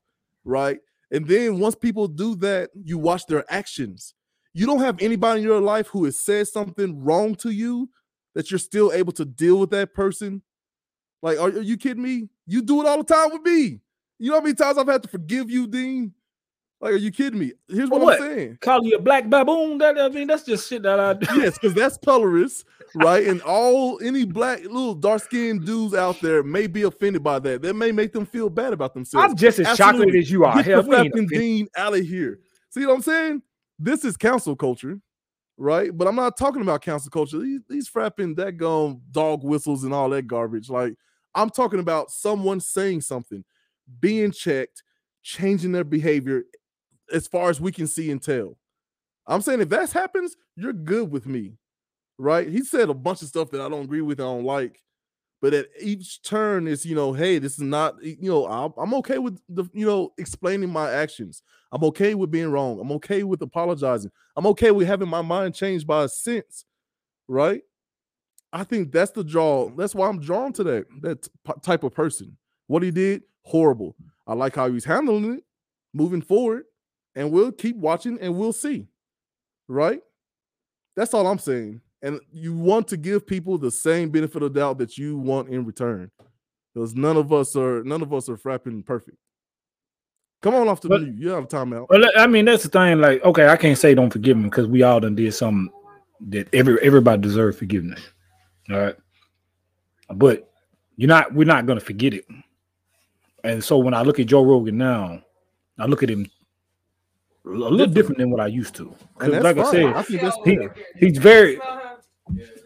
right? 0.45 0.79
And 1.11 1.27
then 1.27 1.59
once 1.59 1.75
people 1.75 2.09
do 2.09 2.35
that, 2.37 2.71
you 2.75 2.99
watch 2.99 3.27
their 3.27 3.45
actions. 3.53 4.15
You 4.55 4.67
don't 4.67 4.81
have 4.81 5.03
anybody 5.03 5.41
in 5.41 5.47
your 5.47 5.61
life 5.61 5.89
who 5.89 6.05
has 6.05 6.19
said 6.19 6.49
something 6.49 7.03
wrong 7.03 7.35
to 7.37 7.51
you 7.51 7.91
that 8.35 8.51
you're 8.51 8.59
still 8.59 8.93
able 8.93 9.13
to 9.13 9.25
deal 9.25 9.59
with 9.59 9.71
that 9.71 9.95
person. 9.95 10.43
Like, 11.23 11.39
are, 11.39 11.49
are 11.49 11.63
you 11.63 11.77
kidding 11.77 12.03
me? 12.03 12.29
You 12.47 12.63
do 12.63 12.83
it 12.83 12.87
all 12.87 12.99
the 12.99 13.05
time 13.05 13.31
with 13.33 13.43
me. 13.43 13.81
You 14.19 14.31
know 14.31 14.37
how 14.37 14.43
many 14.43 14.55
times 14.55 14.79
I've 14.79 14.87
had 14.87 15.03
to 15.03 15.09
forgive 15.09 15.51
you, 15.51 15.67
Dean? 15.67 16.13
Like, 16.81 16.93
are 16.93 16.97
you 16.97 17.11
kidding 17.11 17.39
me? 17.39 17.53
Here's 17.69 17.89
what, 17.89 18.03
what? 18.03 18.21
I'm 18.21 18.35
saying. 18.35 18.59
Call 18.61 18.85
you 18.85 18.97
a 18.97 19.01
black 19.01 19.31
baboon. 19.31 19.79
That 19.79 19.99
I 19.99 20.09
mean, 20.11 20.27
that's 20.27 20.43
just 20.43 20.69
shit 20.69 20.83
that 20.83 21.01
I 21.01 21.15
do. 21.15 21.27
yes, 21.41 21.55
because 21.55 21.73
that's 21.73 21.97
colorist, 21.97 22.67
right? 22.95 23.27
And 23.27 23.41
all 23.47 23.99
any 24.03 24.27
black 24.27 24.61
little 24.65 24.95
dark 24.95 25.23
skinned 25.23 25.65
dudes 25.65 25.95
out 25.95 26.21
there 26.21 26.43
may 26.43 26.67
be 26.67 26.83
offended 26.83 27.23
by 27.23 27.39
that. 27.39 27.63
That 27.63 27.75
may 27.75 27.91
make 27.91 28.13
them 28.13 28.27
feel 28.27 28.51
bad 28.51 28.75
about 28.75 28.93
themselves. 28.93 29.31
I'm 29.31 29.37
just 29.37 29.59
as 29.61 29.67
Absolutely. 29.69 30.07
chocolate 30.07 30.17
as 30.17 30.31
you 30.31 30.45
are. 30.45 30.57
Get 30.57 30.67
Hell, 30.67 30.83
the 30.83 30.89
we 30.91 30.97
ain't 30.97 31.13
flapping 31.13 31.25
offended. 31.25 31.39
Dean 31.39 31.69
out 31.77 31.95
of 31.95 32.07
here. 32.07 32.41
See 32.69 32.85
what 32.85 32.97
I'm 32.97 33.03
saying? 33.03 33.43
This 33.79 34.05
is 34.05 34.17
cancel 34.19 34.55
culture, 34.55 35.01
right? 35.57 35.97
But 35.97 36.09
I'm 36.09 36.17
not 36.17 36.37
talking 36.37 36.63
about 36.63 36.83
cancel 36.83 37.11
culture. 37.11 37.39
These, 37.39 37.61
these 37.69 37.91
frapping 37.91 38.37
that 38.37 38.57
gum 38.57 39.03
dog 39.11 39.45
whistles 39.45 39.85
and 39.85 39.95
all 39.95 40.09
that 40.11 40.27
garbage. 40.27 40.69
Like 40.69 40.95
I'm 41.35 41.51
talking 41.51 41.81
about 41.81 42.11
someone 42.11 42.61
saying 42.61 43.03
something, 43.03 43.45
being 44.01 44.31
checked, 44.31 44.83
changing 45.23 45.73
their 45.73 45.85
behavior 45.85 46.45
as 47.13 47.27
far 47.27 47.51
as 47.51 47.61
we 47.61 47.73
can 47.73 47.87
see 47.87 48.11
and 48.11 48.23
tell. 48.23 48.57
I'm 49.27 49.41
saying 49.41 49.61
if 49.61 49.69
that 49.71 49.91
happens, 49.93 50.37
you're 50.57 50.73
good 50.73 51.11
with 51.11 51.27
me, 51.27 51.55
right? 52.19 52.49
He 52.49 52.63
said 52.63 52.91
a 52.91 52.95
bunch 52.95 53.23
of 53.23 53.29
stuff 53.29 53.51
that 53.51 53.61
I 53.61 53.69
don't 53.69 53.85
agree 53.85 54.03
with, 54.03 54.21
I 54.21 54.25
don't 54.25 54.45
like, 54.45 54.83
but 55.45 55.53
at 55.53 55.67
each 55.79 56.23
turn 56.23 56.67
is, 56.67 56.87
you 56.87 56.95
know, 56.95 57.13
hey, 57.13 57.39
this 57.39 57.53
is 57.53 57.61
not, 57.61 58.03
you 58.03 58.31
know, 58.31 58.47
I'm, 58.47 58.95
okay 58.95 59.19
with 59.19 59.39
the, 59.47 59.67
you 59.75 59.85
know, 59.85 60.11
explaining 60.17 60.71
my 60.71 60.91
actions. 60.91 61.43
I'm 61.71 61.85
okay 61.85 62.15
with 62.15 62.31
being 62.31 62.51
wrong. 62.51 62.81
I'm 62.81 62.91
okay 62.93 63.25
with 63.25 63.43
apologizing. 63.43 64.11
I'm 64.37 64.47
okay 64.47 64.71
with 64.71 64.87
having 64.87 65.11
my 65.11 65.21
mind 65.21 65.55
changed 65.55 65.87
by 65.87 66.05
a 66.05 66.09
sense, 66.09 66.65
right? 67.29 67.61
I 68.55 68.65
think 68.65 68.91
that's 68.91 69.11
the 69.11 69.23
draw. 69.23 69.69
That's 69.69 69.95
why 69.95 70.09
I'm 70.09 70.19
drawn 70.19 70.55
to 70.55 70.65
that 70.65 70.87
that 71.03 71.29
type 71.61 71.85
of 71.85 71.93
person. 71.93 72.39
What 72.67 72.83
he 72.83 72.91
did, 72.91 73.25
horrible. 73.43 73.97
I 74.27 74.33
like 74.33 74.57
how 74.57 74.73
he's 74.73 74.87
handling 74.87 75.31
it, 75.35 75.45
moving 75.93 76.23
forward, 76.23 76.65
and 77.15 77.31
we'll 77.31 77.53
keep 77.53 77.77
watching 77.77 78.19
and 78.19 78.35
we'll 78.35 78.55
see. 78.55 78.87
Right? 79.69 80.01
That's 80.97 81.13
all 81.13 81.27
I'm 81.27 81.39
saying. 81.39 81.83
And 82.05 82.21
you 82.31 82.53
want 82.53 82.87
to 82.89 82.99
give 82.99 83.27
people 83.27 83.57
the 83.57 83.71
same 83.71 84.11
benefit 84.11 84.43
of 84.43 84.53
doubt 84.53 84.77
that 84.77 84.99
you 84.99 85.17
want 85.17 85.49
in 85.49 85.65
return. 85.65 86.11
Because 86.75 86.95
none 86.95 87.17
of 87.17 87.33
us 87.33 87.57
are 87.57 87.83
none 87.83 88.03
of 88.03 88.13
us 88.13 88.29
are 88.29 88.37
frapping 88.37 88.85
perfect. 88.85 89.17
Come 90.43 90.55
on 90.55 90.69
off 90.69 90.83
the 90.83 90.91
But- 90.91 91.01
mute. 91.01 91.15
You 91.17 91.31
have 91.31 91.49
timeout. 91.49 91.87
Well, 91.89 92.05
I 92.19 92.27
mean, 92.27 92.45
that's 92.45 92.65
the 92.65 92.69
thing. 92.69 93.01
Like, 93.01 93.25
okay, 93.25 93.47
I 93.49 93.57
can't 93.57 93.79
say 93.79 93.95
don't 93.95 94.13
forgive 94.13 94.37
him 94.37 94.43
because 94.43 94.67
we 94.67 94.83
all 94.83 95.01
done 95.01 95.15
did 95.15 95.33
something 95.33 95.73
that 96.29 96.53
every 96.53 96.79
everybody 96.83 97.23
deserves 97.23 97.57
forgiveness. 97.57 98.01
All 98.71 98.79
right, 98.79 98.97
but 100.15 100.51
you're 100.97 101.09
not 101.09 101.33
we're 101.33 101.47
not 101.47 101.65
gonna 101.65 101.81
forget 101.81 102.13
it. 102.13 102.27
And 103.45 103.65
so 103.65 103.79
when 103.79 103.95
I 103.95 104.03
look 104.03 104.21
at 104.21 104.27
Joe 104.27 104.45
Rogan 104.45 104.77
now, 104.77 105.23
I 105.79 105.87
look 105.87 106.03
at 106.03 106.11
him 106.11 106.27
a 107.47 107.49
little 107.49 107.87
different 107.87 108.19
than 108.19 108.31
what 108.31 108.41
I 108.41 108.47
used 108.49 108.75
to. 108.75 108.95
And 109.21 109.33
that's 109.33 109.45
Like 109.45 109.59
I 109.59 109.71
said, 109.71 109.85
I 109.87 110.03
think 110.03 110.21
that's 110.21 110.37
he, 110.45 110.59
he's 110.99 111.19
very 111.19 111.59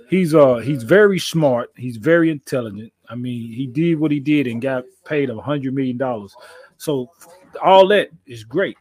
he's 0.09 0.35
uh 0.35 0.57
he's 0.57 0.83
very 0.83 1.19
smart 1.19 1.71
he's 1.77 1.97
very 1.97 2.31
intelligent 2.31 2.93
i 3.09 3.15
mean 3.15 3.51
he 3.53 3.67
did 3.67 3.99
what 3.99 4.11
he 4.11 4.21
did 4.21 4.47
and 4.47 4.63
got 4.63 4.85
paid 5.05 5.31
a 5.31 5.41
hundred 5.41 5.75
million 5.75 5.97
dollars 5.97 6.35
so 6.77 7.11
all 7.63 7.87
that 7.89 8.09
is 8.27 8.45
great 8.45 8.77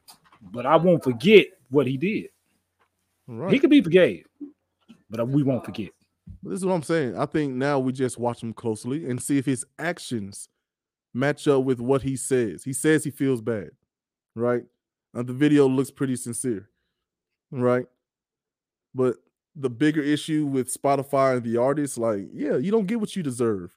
but 0.51 0.65
i 0.65 0.75
won't 0.75 1.03
forget 1.03 1.47
what 1.69 1.87
he 1.87 1.97
did 1.97 2.29
Right. 3.29 3.51
he 3.51 3.59
could 3.59 3.69
be 3.71 3.81
forgave 3.81 4.25
but 5.09 5.27
we 5.27 5.43
won't 5.43 5.65
forget 5.65 5.89
This 6.43 6.59
is 6.59 6.65
what 6.65 6.73
I'm 6.75 6.83
saying. 6.83 7.17
I 7.17 7.25
think 7.25 7.53
now 7.55 7.79
we 7.79 7.91
just 7.91 8.17
watch 8.17 8.41
him 8.43 8.53
closely 8.53 9.09
and 9.09 9.21
see 9.21 9.37
if 9.37 9.45
his 9.45 9.65
actions 9.79 10.47
match 11.13 11.47
up 11.47 11.63
with 11.63 11.79
what 11.79 12.01
he 12.01 12.15
says. 12.15 12.63
He 12.63 12.71
says 12.73 13.03
he 13.03 13.11
feels 13.11 13.41
bad, 13.41 13.71
right? 14.35 14.63
Uh, 15.15 15.23
the 15.23 15.33
video 15.33 15.67
looks 15.67 15.89
pretty 15.91 16.15
sincere, 16.15 16.69
right? 17.51 17.85
But 18.93 19.15
the 19.59 19.69
bigger 19.69 20.01
issue 20.01 20.45
with 20.45 20.73
Spotify 20.73 21.37
and 21.37 21.43
the 21.43 21.57
artists, 21.57 21.97
like, 21.97 22.27
yeah, 22.33 22.57
you 22.57 22.71
don't 22.71 22.85
get 22.85 22.99
what 22.99 23.15
you 23.15 23.23
deserve. 23.23 23.71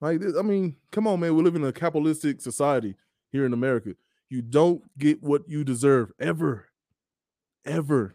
Like, 0.00 0.20
I 0.38 0.42
mean, 0.42 0.76
come 0.92 1.06
on, 1.06 1.20
man. 1.20 1.34
We 1.34 1.42
live 1.42 1.56
in 1.56 1.64
a 1.64 1.72
capitalistic 1.72 2.40
society 2.40 2.94
here 3.32 3.44
in 3.44 3.52
America. 3.52 3.94
You 4.30 4.42
don't 4.42 4.82
get 4.98 5.22
what 5.22 5.48
you 5.48 5.64
deserve 5.64 6.12
ever, 6.18 6.66
ever. 7.64 8.14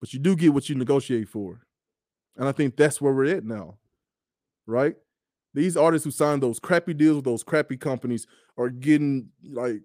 But 0.00 0.12
you 0.12 0.18
do 0.18 0.36
get 0.36 0.52
what 0.52 0.68
you 0.68 0.74
negotiate 0.74 1.28
for. 1.28 1.66
And 2.36 2.46
I 2.46 2.52
think 2.52 2.76
that's 2.76 3.00
where 3.00 3.12
we're 3.12 3.36
at 3.36 3.44
now, 3.44 3.78
right? 4.66 4.96
These 5.54 5.76
artists 5.76 6.04
who 6.04 6.10
signed 6.10 6.42
those 6.42 6.58
crappy 6.58 6.92
deals 6.92 7.16
with 7.16 7.24
those 7.24 7.42
crappy 7.42 7.78
companies 7.78 8.26
are 8.58 8.68
getting 8.68 9.30
like 9.42 9.80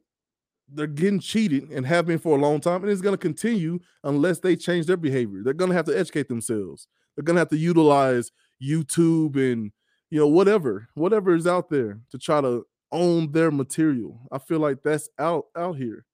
they're 0.73 0.87
getting 0.87 1.19
cheated 1.19 1.69
and 1.71 1.85
have 1.85 2.05
been 2.05 2.19
for 2.19 2.37
a 2.37 2.41
long 2.41 2.59
time, 2.59 2.83
and 2.83 2.91
it's 2.91 3.01
going 3.01 3.13
to 3.13 3.17
continue 3.17 3.79
unless 4.03 4.39
they 4.39 4.55
change 4.55 4.85
their 4.85 4.97
behavior. 4.97 5.41
They're 5.43 5.53
going 5.53 5.69
to 5.69 5.75
have 5.75 5.85
to 5.85 5.97
educate 5.97 6.29
themselves. 6.29 6.87
They're 7.15 7.23
going 7.23 7.35
to 7.35 7.41
have 7.41 7.49
to 7.49 7.57
utilize 7.57 8.31
YouTube 8.61 9.35
and 9.35 9.71
you 10.09 10.19
know 10.19 10.27
whatever, 10.27 10.89
whatever 10.93 11.35
is 11.35 11.47
out 11.47 11.69
there 11.69 11.99
to 12.11 12.17
try 12.17 12.41
to 12.41 12.65
own 12.91 13.31
their 13.31 13.51
material. 13.51 14.19
I 14.31 14.37
feel 14.37 14.59
like 14.59 14.83
that's 14.83 15.09
out 15.19 15.45
out 15.55 15.77
here, 15.77 16.05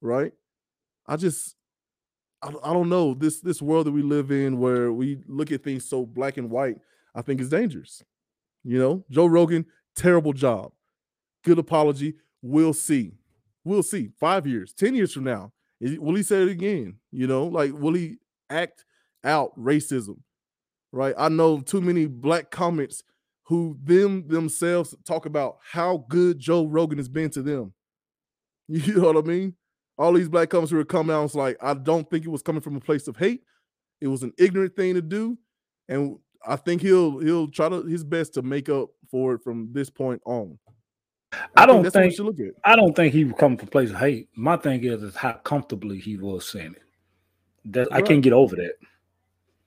right? 0.00 0.32
I 1.06 1.16
just 1.16 1.56
I, 2.42 2.48
I 2.62 2.72
don't 2.72 2.88
know 2.88 3.14
this 3.14 3.40
this 3.40 3.60
world 3.60 3.86
that 3.86 3.92
we 3.92 4.02
live 4.02 4.30
in 4.30 4.58
where 4.58 4.92
we 4.92 5.22
look 5.26 5.52
at 5.52 5.62
things 5.62 5.88
so 5.88 6.06
black 6.06 6.36
and 6.36 6.50
white 6.50 6.76
i 7.14 7.22
think 7.22 7.40
is 7.40 7.48
dangerous 7.48 8.02
you 8.64 8.78
know 8.78 9.04
joe 9.10 9.26
rogan 9.26 9.66
terrible 9.94 10.32
job 10.32 10.72
good 11.44 11.58
apology 11.58 12.14
we'll 12.42 12.72
see 12.72 13.12
we'll 13.64 13.82
see 13.82 14.10
five 14.18 14.46
years 14.46 14.72
ten 14.72 14.94
years 14.94 15.12
from 15.12 15.24
now 15.24 15.52
will 15.80 16.14
he 16.14 16.22
say 16.22 16.42
it 16.42 16.48
again 16.48 16.96
you 17.10 17.26
know 17.26 17.46
like 17.46 17.72
will 17.72 17.94
he 17.94 18.16
act 18.48 18.84
out 19.24 19.56
racism 19.58 20.18
right 20.92 21.14
i 21.18 21.28
know 21.28 21.60
too 21.60 21.80
many 21.80 22.06
black 22.06 22.50
comments 22.50 23.02
who 23.44 23.76
them 23.82 24.26
themselves 24.28 24.94
talk 25.04 25.26
about 25.26 25.58
how 25.72 26.04
good 26.08 26.38
joe 26.38 26.66
rogan 26.66 26.98
has 26.98 27.08
been 27.08 27.30
to 27.30 27.42
them 27.42 27.72
you 28.68 28.94
know 28.94 29.12
what 29.12 29.16
i 29.16 29.26
mean 29.26 29.54
all 30.00 30.14
these 30.14 30.30
black 30.30 30.48
comments 30.48 30.72
who 30.72 30.78
are 30.78 30.84
coming 30.84 31.14
out, 31.14 31.24
it's 31.24 31.34
like 31.34 31.58
I 31.60 31.74
don't 31.74 32.08
think 32.08 32.24
it 32.24 32.30
was 32.30 32.40
coming 32.40 32.62
from 32.62 32.74
a 32.74 32.80
place 32.80 33.06
of 33.06 33.18
hate. 33.18 33.42
It 34.00 34.06
was 34.06 34.22
an 34.22 34.32
ignorant 34.38 34.74
thing 34.74 34.94
to 34.94 35.02
do, 35.02 35.36
and 35.90 36.16
I 36.44 36.56
think 36.56 36.80
he'll 36.80 37.18
he'll 37.18 37.48
try 37.48 37.68
to 37.68 37.82
his 37.82 38.02
best 38.02 38.32
to 38.34 38.42
make 38.42 38.70
up 38.70 38.88
for 39.10 39.34
it 39.34 39.42
from 39.44 39.68
this 39.72 39.90
point 39.90 40.22
on. 40.24 40.58
I 41.56 41.64
don't 41.66 41.82
that's 41.82 41.94
what 41.94 42.02
think- 42.02 42.14
should 42.14 42.26
look 42.26 42.40
at. 42.40 42.54
i 42.64 42.74
don't 42.74 42.94
think 42.94 43.14
he 43.14 43.24
would 43.24 43.36
come 43.38 43.56
from 43.56 43.68
a 43.68 43.70
place 43.70 43.90
of 43.90 43.96
hate 43.96 44.28
my 44.34 44.56
thing 44.56 44.82
is, 44.84 45.02
is 45.02 45.14
how 45.16 45.32
comfortably 45.34 45.98
he 45.98 46.16
was 46.16 46.46
saying 46.50 46.74
it 46.76 46.82
that 47.72 47.88
i 47.92 48.02
can't 48.02 48.22
get 48.22 48.32
over 48.32 48.56
that 48.56 48.74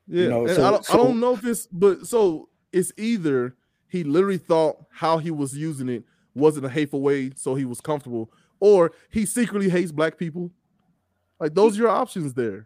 Yeah, 0.07 0.27
know, 0.29 0.47
so- 0.47 0.65
I, 0.67 0.71
don't, 0.71 0.93
I 0.93 0.97
don't 0.97 1.19
know 1.19 1.33
if 1.33 1.45
it's 1.45 1.67
but 1.67 2.05
so 2.07 2.49
it's 2.71 2.91
either 2.97 3.55
he 3.87 4.03
literally 4.03 4.37
thought 4.39 4.77
how 4.91 5.19
he 5.19 5.31
was 5.31 5.55
using 5.55 5.87
it 5.89 6.03
wasn't 6.35 6.65
a 6.65 6.69
hateful 6.69 6.99
way, 7.01 7.31
so 7.35 7.53
he 7.53 7.63
was 7.63 7.79
comfortable, 7.79 8.31
or 8.59 8.91
he 9.11 9.23
secretly 9.23 9.69
hates 9.69 9.91
black 9.91 10.17
people. 10.17 10.49
Like 11.39 11.53
those 11.53 11.77
are 11.77 11.83
your 11.83 11.89
options 11.91 12.33
there. 12.33 12.65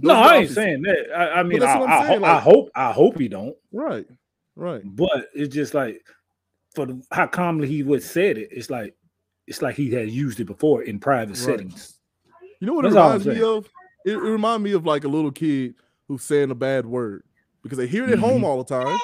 Those 0.00 0.08
no 0.08 0.14
i 0.14 0.22
ain't 0.22 0.34
options. 0.50 0.54
saying 0.56 0.82
that 0.82 1.16
i, 1.16 1.28
I 1.38 1.42
mean 1.44 1.62
I, 1.62 1.66
I, 1.80 2.06
ho- 2.06 2.24
I 2.24 2.38
hope 2.40 2.70
i 2.74 2.90
hope 2.90 3.18
he 3.20 3.28
don't 3.28 3.56
Right, 3.72 4.04
right. 4.56 4.82
But 4.84 5.28
it's 5.32 5.54
just 5.54 5.72
like 5.74 6.02
for 6.74 6.86
the, 6.86 7.02
how 7.10 7.26
calmly 7.26 7.68
he 7.68 7.82
would 7.82 8.02
said 8.02 8.38
it, 8.38 8.48
it's 8.52 8.70
like 8.70 8.94
it's 9.46 9.60
like 9.62 9.76
he 9.76 9.90
had 9.90 10.10
used 10.10 10.40
it 10.40 10.46
before 10.46 10.82
in 10.82 10.98
private 10.98 11.30
Right. 11.30 11.38
settings. 11.38 12.00
You 12.60 12.66
know 12.66 12.74
what 12.74 12.82
That's 12.82 12.94
it 12.94 12.98
reminds 12.98 13.26
me 13.26 13.42
of? 13.42 13.68
It, 14.06 14.12
it 14.12 14.18
reminds 14.20 14.64
me 14.64 14.72
of 14.72 14.86
like 14.86 15.04
a 15.04 15.08
little 15.08 15.30
kid 15.32 15.74
who's 16.08 16.22
saying 16.22 16.50
a 16.50 16.54
bad 16.54 16.86
word 16.86 17.24
because 17.62 17.78
they 17.78 17.86
hear 17.86 18.04
it 18.04 18.12
at 18.12 18.18
home 18.18 18.42
Mhm. 18.42 18.44
all 18.44 18.58
the 18.62 18.64
time, 18.64 18.98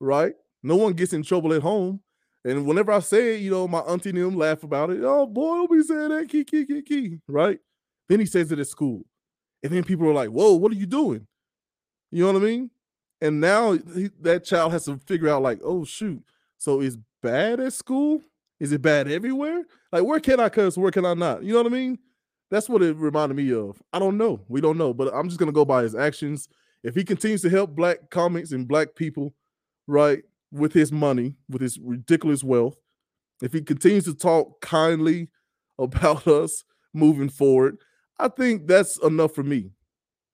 right? 0.00 0.34
No 0.62 0.76
one 0.76 0.92
gets 0.94 1.12
in 1.12 1.22
trouble 1.22 1.52
at 1.52 1.62
home. 1.62 2.00
And 2.44 2.66
whenever 2.66 2.90
I 2.90 2.98
say 3.00 3.36
it, 3.36 3.40
you 3.40 3.50
know, 3.50 3.68
my 3.68 3.80
auntie 3.80 4.10
and 4.10 4.18
them 4.18 4.36
laugh 4.36 4.62
about 4.62 4.90
it. 4.90 5.00
Oh 5.04 5.26
boy, 5.26 5.56
don't 5.56 5.70
be 5.70 5.82
saying 5.82 6.08
that, 6.08 6.28
key, 6.28 6.44
key, 6.44 6.64
key, 6.66 6.82
key, 6.82 7.18
right? 7.28 7.58
Then 8.08 8.20
he 8.20 8.26
says 8.26 8.50
it 8.50 8.58
at 8.58 8.66
school. 8.66 9.04
And 9.62 9.72
then 9.72 9.84
people 9.84 10.08
are 10.08 10.14
like, 10.14 10.30
whoa, 10.30 10.54
what 10.54 10.72
are 10.72 10.76
you 10.76 10.86
doing? 10.86 11.26
You 12.10 12.24
know 12.24 12.32
what 12.32 12.42
I 12.42 12.44
mean? 12.44 12.70
And 13.20 13.40
now 13.40 13.72
he, 13.72 14.10
that 14.20 14.44
child 14.44 14.72
has 14.72 14.86
to 14.86 14.98
figure 15.06 15.28
out, 15.28 15.42
like, 15.42 15.60
oh 15.62 15.84
shoot. 15.84 16.22
So 16.58 16.80
is 16.80 16.98
bad 17.22 17.60
at 17.60 17.72
school? 17.72 18.20
Is 18.60 18.72
it 18.72 18.82
bad 18.82 19.10
everywhere? 19.10 19.64
Like, 19.90 20.04
where 20.04 20.20
can 20.20 20.38
I 20.38 20.48
cuss? 20.48 20.76
Where 20.76 20.90
can 20.90 21.04
I 21.06 21.14
not? 21.14 21.42
You 21.42 21.52
know 21.52 21.62
what 21.62 21.72
I 21.72 21.74
mean? 21.74 21.98
That's 22.50 22.68
what 22.68 22.82
it 22.82 22.96
reminded 22.96 23.34
me 23.34 23.52
of. 23.52 23.82
I 23.92 23.98
don't 23.98 24.18
know. 24.18 24.40
We 24.48 24.60
don't 24.60 24.76
know, 24.76 24.92
but 24.92 25.12
I'm 25.14 25.28
just 25.28 25.38
gonna 25.40 25.52
go 25.52 25.64
by 25.64 25.82
his 25.82 25.94
actions. 25.94 26.48
If 26.82 26.94
he 26.94 27.02
continues 27.02 27.42
to 27.42 27.50
help 27.50 27.74
black 27.74 28.10
comics 28.10 28.52
and 28.52 28.68
black 28.68 28.94
people, 28.94 29.34
right, 29.86 30.22
with 30.50 30.72
his 30.72 30.92
money, 30.92 31.34
with 31.48 31.62
his 31.62 31.78
ridiculous 31.78 32.44
wealth, 32.44 32.76
if 33.40 33.52
he 33.52 33.62
continues 33.62 34.04
to 34.04 34.14
talk 34.14 34.60
kindly 34.60 35.28
about 35.78 36.28
us 36.28 36.62
moving 36.92 37.30
forward, 37.30 37.78
I 38.18 38.28
think 38.28 38.66
that's 38.66 38.98
enough 38.98 39.34
for 39.34 39.42
me, 39.42 39.70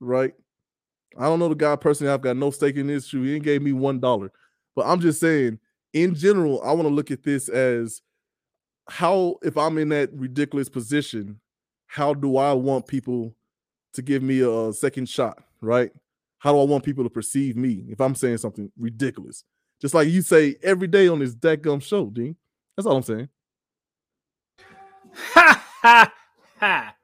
right? 0.01 0.35
I 1.17 1.25
don't 1.25 1.39
know 1.39 1.49
the 1.49 1.55
guy 1.55 1.77
personally. 1.77 2.13
I've 2.13 2.21
got 2.21 2.37
no 2.37 2.51
stake 2.51 2.77
in 2.77 2.89
this 2.89 3.07
shoe. 3.07 3.23
He 3.23 3.37
ain't 3.37 3.45
gave 3.45 3.63
me 3.63 3.73
one 3.73 4.01
dollar, 4.01 4.33
but 4.75 4.87
I'm 4.87 5.01
just 5.01 5.21
saying, 5.21 5.59
in 6.03 6.15
general, 6.15 6.63
I 6.63 6.73
want 6.73 6.89
to 6.89 6.95
look 6.95 7.11
at 7.11 7.23
this 7.23 7.49
as 7.49 8.03
how, 8.89 9.37
if 9.43 9.57
I'm 9.57 9.79
in 9.79 9.91
that 9.91 10.11
ridiculous 10.13 10.69
position, 10.69 11.41
how 11.87 12.15
do 12.15 12.37
I 12.37 12.53
want 12.53 12.87
people 12.87 13.35
to 13.95 14.03
give 14.03 14.23
me 14.23 14.41
a 14.41 14.73
second 14.73 15.09
shot, 15.09 15.43
right? 15.61 15.91
How 16.39 16.53
do 16.53 16.61
I 16.61 16.65
want 16.65 16.85
people 16.85 17.05
to 17.05 17.11
perceive 17.11 17.57
me 17.57 17.87
if 17.89 18.01
I'm 18.01 18.15
saying 18.15 18.39
something 18.39 18.71
ridiculous? 18.79 19.45
Just 19.81 19.95
like 19.95 20.09
you 20.09 20.23
say 20.23 20.57
every 20.63 20.89
day 20.89 21.09
on 21.09 21.19
this 21.19 21.35
gum 21.35 21.81
show, 21.81 22.07
Dean. 22.07 22.37
That's 22.77 22.87
all 22.87 22.97
I'm 22.97 23.03
saying. 23.03 23.29
Ha 25.35 25.65
ha 25.83 26.13
ha! 26.61 26.95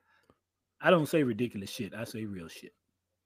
I 0.81 0.91
don't 0.91 1.07
say 1.07 1.23
ridiculous 1.23 1.71
shit. 1.71 1.95
I 1.95 2.05
say 2.05 2.25
real 2.27 2.49
shit. 2.49 2.73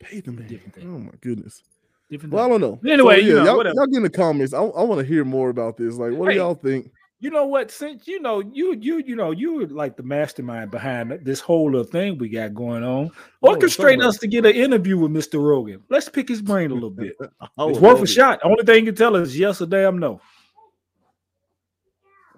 Pay 0.00 0.20
the 0.20 0.32
man. 0.32 0.46
Different 0.46 0.74
thing. 0.74 0.94
Oh 0.94 0.98
my 0.98 1.12
goodness. 1.20 1.62
Different. 2.10 2.32
Well, 2.32 2.44
I 2.44 2.48
don't 2.48 2.60
know. 2.60 2.80
Anyway, 2.90 3.20
So, 3.20 3.26
you 3.26 3.34
know, 3.34 3.44
y'all, 3.44 3.56
whatever. 3.58 3.74
y'all 3.76 3.86
get 3.86 3.96
in 3.98 4.02
the 4.02 4.10
comments. 4.10 4.54
I, 4.54 4.60
I 4.62 4.82
want 4.82 5.00
to 5.00 5.06
hear 5.06 5.24
more 5.24 5.50
about 5.50 5.76
this. 5.76 5.96
Like, 5.96 6.12
what 6.12 6.28
Hey, 6.28 6.34
do 6.34 6.40
y'all 6.40 6.54
think? 6.54 6.90
you 7.20 7.30
know 7.30 7.44
what? 7.46 7.70
Since 7.70 8.06
you 8.06 8.20
know 8.20 8.40
you 8.40 8.74
you 8.80 8.98
you 9.04 9.14
know 9.16 9.32
you 9.32 9.54
were 9.54 9.66
like 9.66 9.96
the 9.96 10.02
mastermind 10.04 10.70
behind 10.70 11.10
this 11.22 11.40
whole 11.40 11.66
little 11.70 11.84
thing 11.84 12.16
we 12.16 12.28
got 12.28 12.54
going 12.54 12.82
on, 12.84 13.10
Oh, 13.42 13.50
let's 13.50 13.76
orchestrate 13.76 14.02
us 14.02 14.16
to 14.18 14.26
get 14.26 14.46
an 14.46 14.54
interview 14.54 14.96
with 14.96 15.10
Mr. 15.10 15.42
Rogan. 15.42 15.82
Let's 15.90 16.08
pick 16.08 16.28
his 16.28 16.40
brain 16.40 16.70
a 16.70 16.74
little 16.74 16.90
bit. 16.90 17.16
I 17.40 17.46
It's 17.66 17.78
worth 17.78 17.82
love 17.82 18.00
a 18.00 18.02
it. 18.04 18.06
shot. 18.06 18.40
Only 18.42 18.64
thing 18.64 18.86
you 18.86 18.92
can 18.92 18.94
tell 18.94 19.16
us 19.16 19.28
is 19.28 19.38
yes 19.38 19.60
or 19.60 19.66
damn 19.66 19.98
no. 19.98 20.20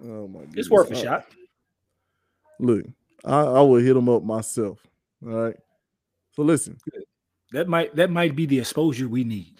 Oh 0.03 0.27
my 0.27 0.39
god, 0.41 0.57
It's 0.57 0.69
worth 0.69 0.91
a 0.91 0.95
shot. 0.95 1.27
Look, 2.59 2.85
I, 3.23 3.39
I 3.39 3.61
will 3.61 3.75
hit 3.75 3.95
him 3.95 4.09
up 4.09 4.23
myself. 4.23 4.79
All 5.25 5.31
right. 5.31 5.55
So 6.33 6.41
listen, 6.43 6.77
That 7.51 7.67
might 7.67 7.95
that 7.95 8.09
might 8.09 8.35
be 8.35 8.45
the 8.45 8.59
exposure 8.59 9.07
we 9.07 9.23
need. 9.23 9.55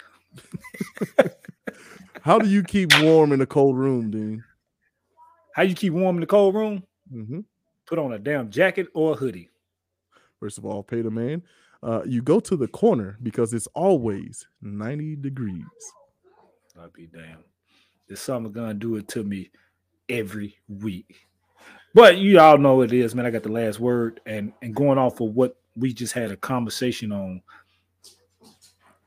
how 2.22 2.40
do 2.40 2.48
you 2.48 2.64
keep 2.64 2.90
warm 3.02 3.32
in 3.32 3.42
a 3.42 3.46
cold 3.46 3.78
room, 3.78 4.12
Dean? 4.12 4.44
How 5.54 5.64
you 5.64 5.76
keep 5.76 5.94
warm 5.94 6.16
in 6.18 6.22
the 6.22 6.28
cold 6.28 6.56
room? 6.56 6.84
hmm 7.12 7.42
Put 7.88 8.00
on 8.00 8.14
a 8.14 8.20
damn 8.20 8.50
jacket 8.50 8.88
or 8.94 9.14
a 9.14 9.16
hoodie. 9.16 9.50
First 10.40 10.58
of 10.58 10.66
all, 10.66 10.82
pay 10.82 11.02
the 11.02 11.12
man. 11.12 11.44
Uh, 11.84 12.04
you 12.06 12.22
go 12.22 12.40
to 12.40 12.56
the 12.56 12.68
corner 12.68 13.18
because 13.22 13.54
it's 13.54 13.68
always 13.68 14.48
90 14.62 15.18
degrees. 15.18 15.64
I'll 16.80 16.90
be 16.90 17.08
damned. 17.08 17.44
The 18.08 18.16
summer 18.16 18.50
gonna 18.50 18.74
do 18.74 18.96
it 18.96 19.08
to 19.10 19.24
me 19.24 19.52
every 20.10 20.58
week. 20.70 21.28
But 21.94 22.18
you 22.18 22.40
all 22.40 22.58
know 22.58 22.76
what 22.76 22.94
it 22.94 23.00
is, 23.00 23.14
man. 23.16 23.26
I 23.26 23.32
got 23.32 23.44
the 23.44 23.52
last 23.52 23.80
word, 23.80 24.22
and 24.26 24.54
and 24.62 24.76
going 24.76 24.98
off 24.98 25.20
of 25.20 25.36
what 25.36 25.58
we 25.76 25.94
just 25.94 26.14
had 26.14 26.32
a 26.32 26.38
conversation 26.38 27.12
on. 27.12 27.42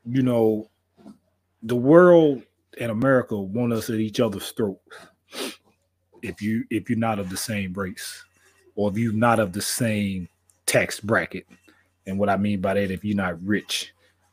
You 0.06 0.22
know, 0.22 0.70
the 1.62 1.76
world 1.76 2.42
and 2.78 2.90
America 2.90 3.36
want 3.36 3.72
us 3.72 3.88
at 3.88 3.96
each 3.96 4.20
other's 4.20 4.50
throats. 4.50 4.80
If 6.22 6.40
you 6.42 6.64
if 6.70 6.88
you're 6.88 6.98
not 6.98 7.18
of 7.18 7.30
the 7.30 7.36
same 7.36 7.72
race, 7.72 8.24
or 8.76 8.90
if 8.90 8.98
you're 8.98 9.12
not 9.12 9.38
of 9.38 9.52
the 9.52 9.62
same 9.62 10.28
tax 10.66 11.00
bracket, 11.00 11.46
and 12.06 12.18
what 12.18 12.28
I 12.28 12.36
mean 12.36 12.60
by 12.60 12.74
that, 12.74 12.90
if 12.90 13.04
you're 13.04 13.16
not 13.16 13.42
rich, 13.42 13.92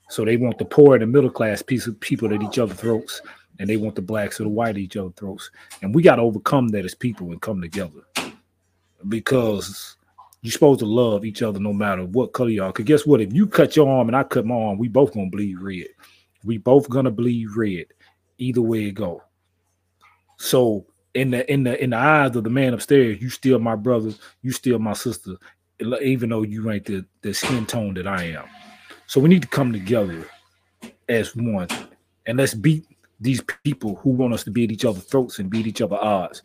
so 0.09 0.25
they 0.25 0.37
want 0.37 0.57
the 0.57 0.65
poor 0.65 0.95
and 0.95 1.01
the 1.01 1.07
middle 1.07 1.29
class 1.29 1.61
piece 1.61 1.87
of 1.87 1.99
people 1.99 2.33
at 2.33 2.41
each 2.41 2.59
other's 2.59 2.77
throats, 2.77 3.21
and 3.59 3.69
they 3.69 3.77
want 3.77 3.95
the 3.95 4.01
blacks 4.01 4.39
or 4.39 4.43
the 4.43 4.49
white 4.49 4.71
at 4.71 4.77
each 4.77 4.97
other's 4.97 5.13
throats, 5.15 5.51
and 5.81 5.93
we 5.93 6.01
got 6.01 6.15
to 6.15 6.21
overcome 6.21 6.69
that 6.69 6.85
as 6.85 6.95
people 6.95 7.31
and 7.31 7.41
come 7.41 7.61
together, 7.61 8.01
because 9.09 9.95
you're 10.41 10.51
supposed 10.51 10.79
to 10.79 10.85
love 10.85 11.23
each 11.23 11.41
other 11.41 11.59
no 11.59 11.73
matter 11.73 12.05
what 12.05 12.33
color 12.33 12.49
you 12.49 12.63
are. 12.63 12.69
Because 12.69 12.85
guess 12.85 13.05
what? 13.05 13.21
If 13.21 13.33
you 13.33 13.45
cut 13.45 13.75
your 13.75 13.89
arm 13.89 14.07
and 14.09 14.15
I 14.15 14.23
cut 14.23 14.45
my 14.45 14.55
arm, 14.55 14.77
we 14.77 14.87
both 14.87 15.13
gonna 15.13 15.29
bleed 15.29 15.59
red. 15.59 15.87
We 16.43 16.57
both 16.57 16.89
gonna 16.89 17.11
bleed 17.11 17.47
red 17.55 17.85
either 18.37 18.61
way 18.61 18.85
it 18.85 18.93
go. 18.93 19.21
So 20.37 20.85
in 21.13 21.31
the 21.31 21.51
in 21.51 21.63
the 21.63 21.81
in 21.81 21.91
the 21.91 21.97
eyes 21.97 22.35
of 22.35 22.43
the 22.43 22.49
man 22.49 22.73
upstairs, 22.73 23.21
you 23.21 23.29
still 23.29 23.59
my 23.59 23.75
brother, 23.75 24.11
you 24.41 24.51
still 24.51 24.79
my 24.79 24.93
sister, 24.93 25.35
even 26.01 26.29
though 26.29 26.43
you 26.43 26.69
ain't 26.71 26.85
the, 26.85 27.05
the 27.21 27.33
skin 27.33 27.65
tone 27.65 27.93
that 27.93 28.07
I 28.07 28.23
am. 28.23 28.45
So 29.05 29.19
we 29.19 29.29
need 29.29 29.43
to 29.43 29.47
come 29.47 29.71
together 29.71 30.25
as 31.09 31.35
one 31.35 31.67
and 32.25 32.37
let's 32.37 32.53
beat 32.53 32.85
these 33.19 33.41
people 33.63 33.95
who 33.97 34.09
want 34.09 34.33
us 34.33 34.43
to 34.45 34.51
beat 34.51 34.71
each 34.71 34.85
other's 34.85 35.03
throats 35.03 35.37
and 35.37 35.49
beat 35.49 35.67
each 35.67 35.81
other 35.81 35.97
odds. 35.97 36.41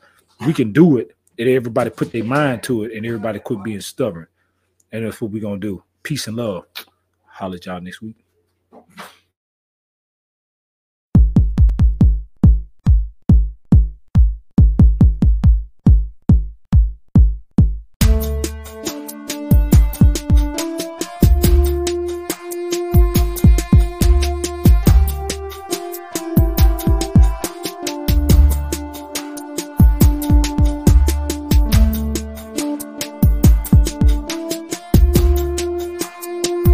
We 0.46 0.52
can 0.52 0.72
do 0.72 0.98
it, 0.98 1.14
and 1.38 1.48
everybody 1.48 1.90
put 1.90 2.12
their 2.12 2.24
mind 2.24 2.62
to 2.64 2.84
it, 2.84 2.92
and 2.92 3.06
everybody 3.06 3.38
quit 3.38 3.62
being 3.62 3.80
stubborn. 3.80 4.26
And 4.92 5.04
that's 5.04 5.20
what 5.20 5.30
we're 5.30 5.42
gonna 5.42 5.58
do. 5.58 5.82
Peace 6.02 6.26
and 6.26 6.36
love. 6.36 6.66
Holla 7.26 7.56
at 7.56 7.66
y'all 7.66 7.80
next 7.80 8.00
week. 8.02 8.16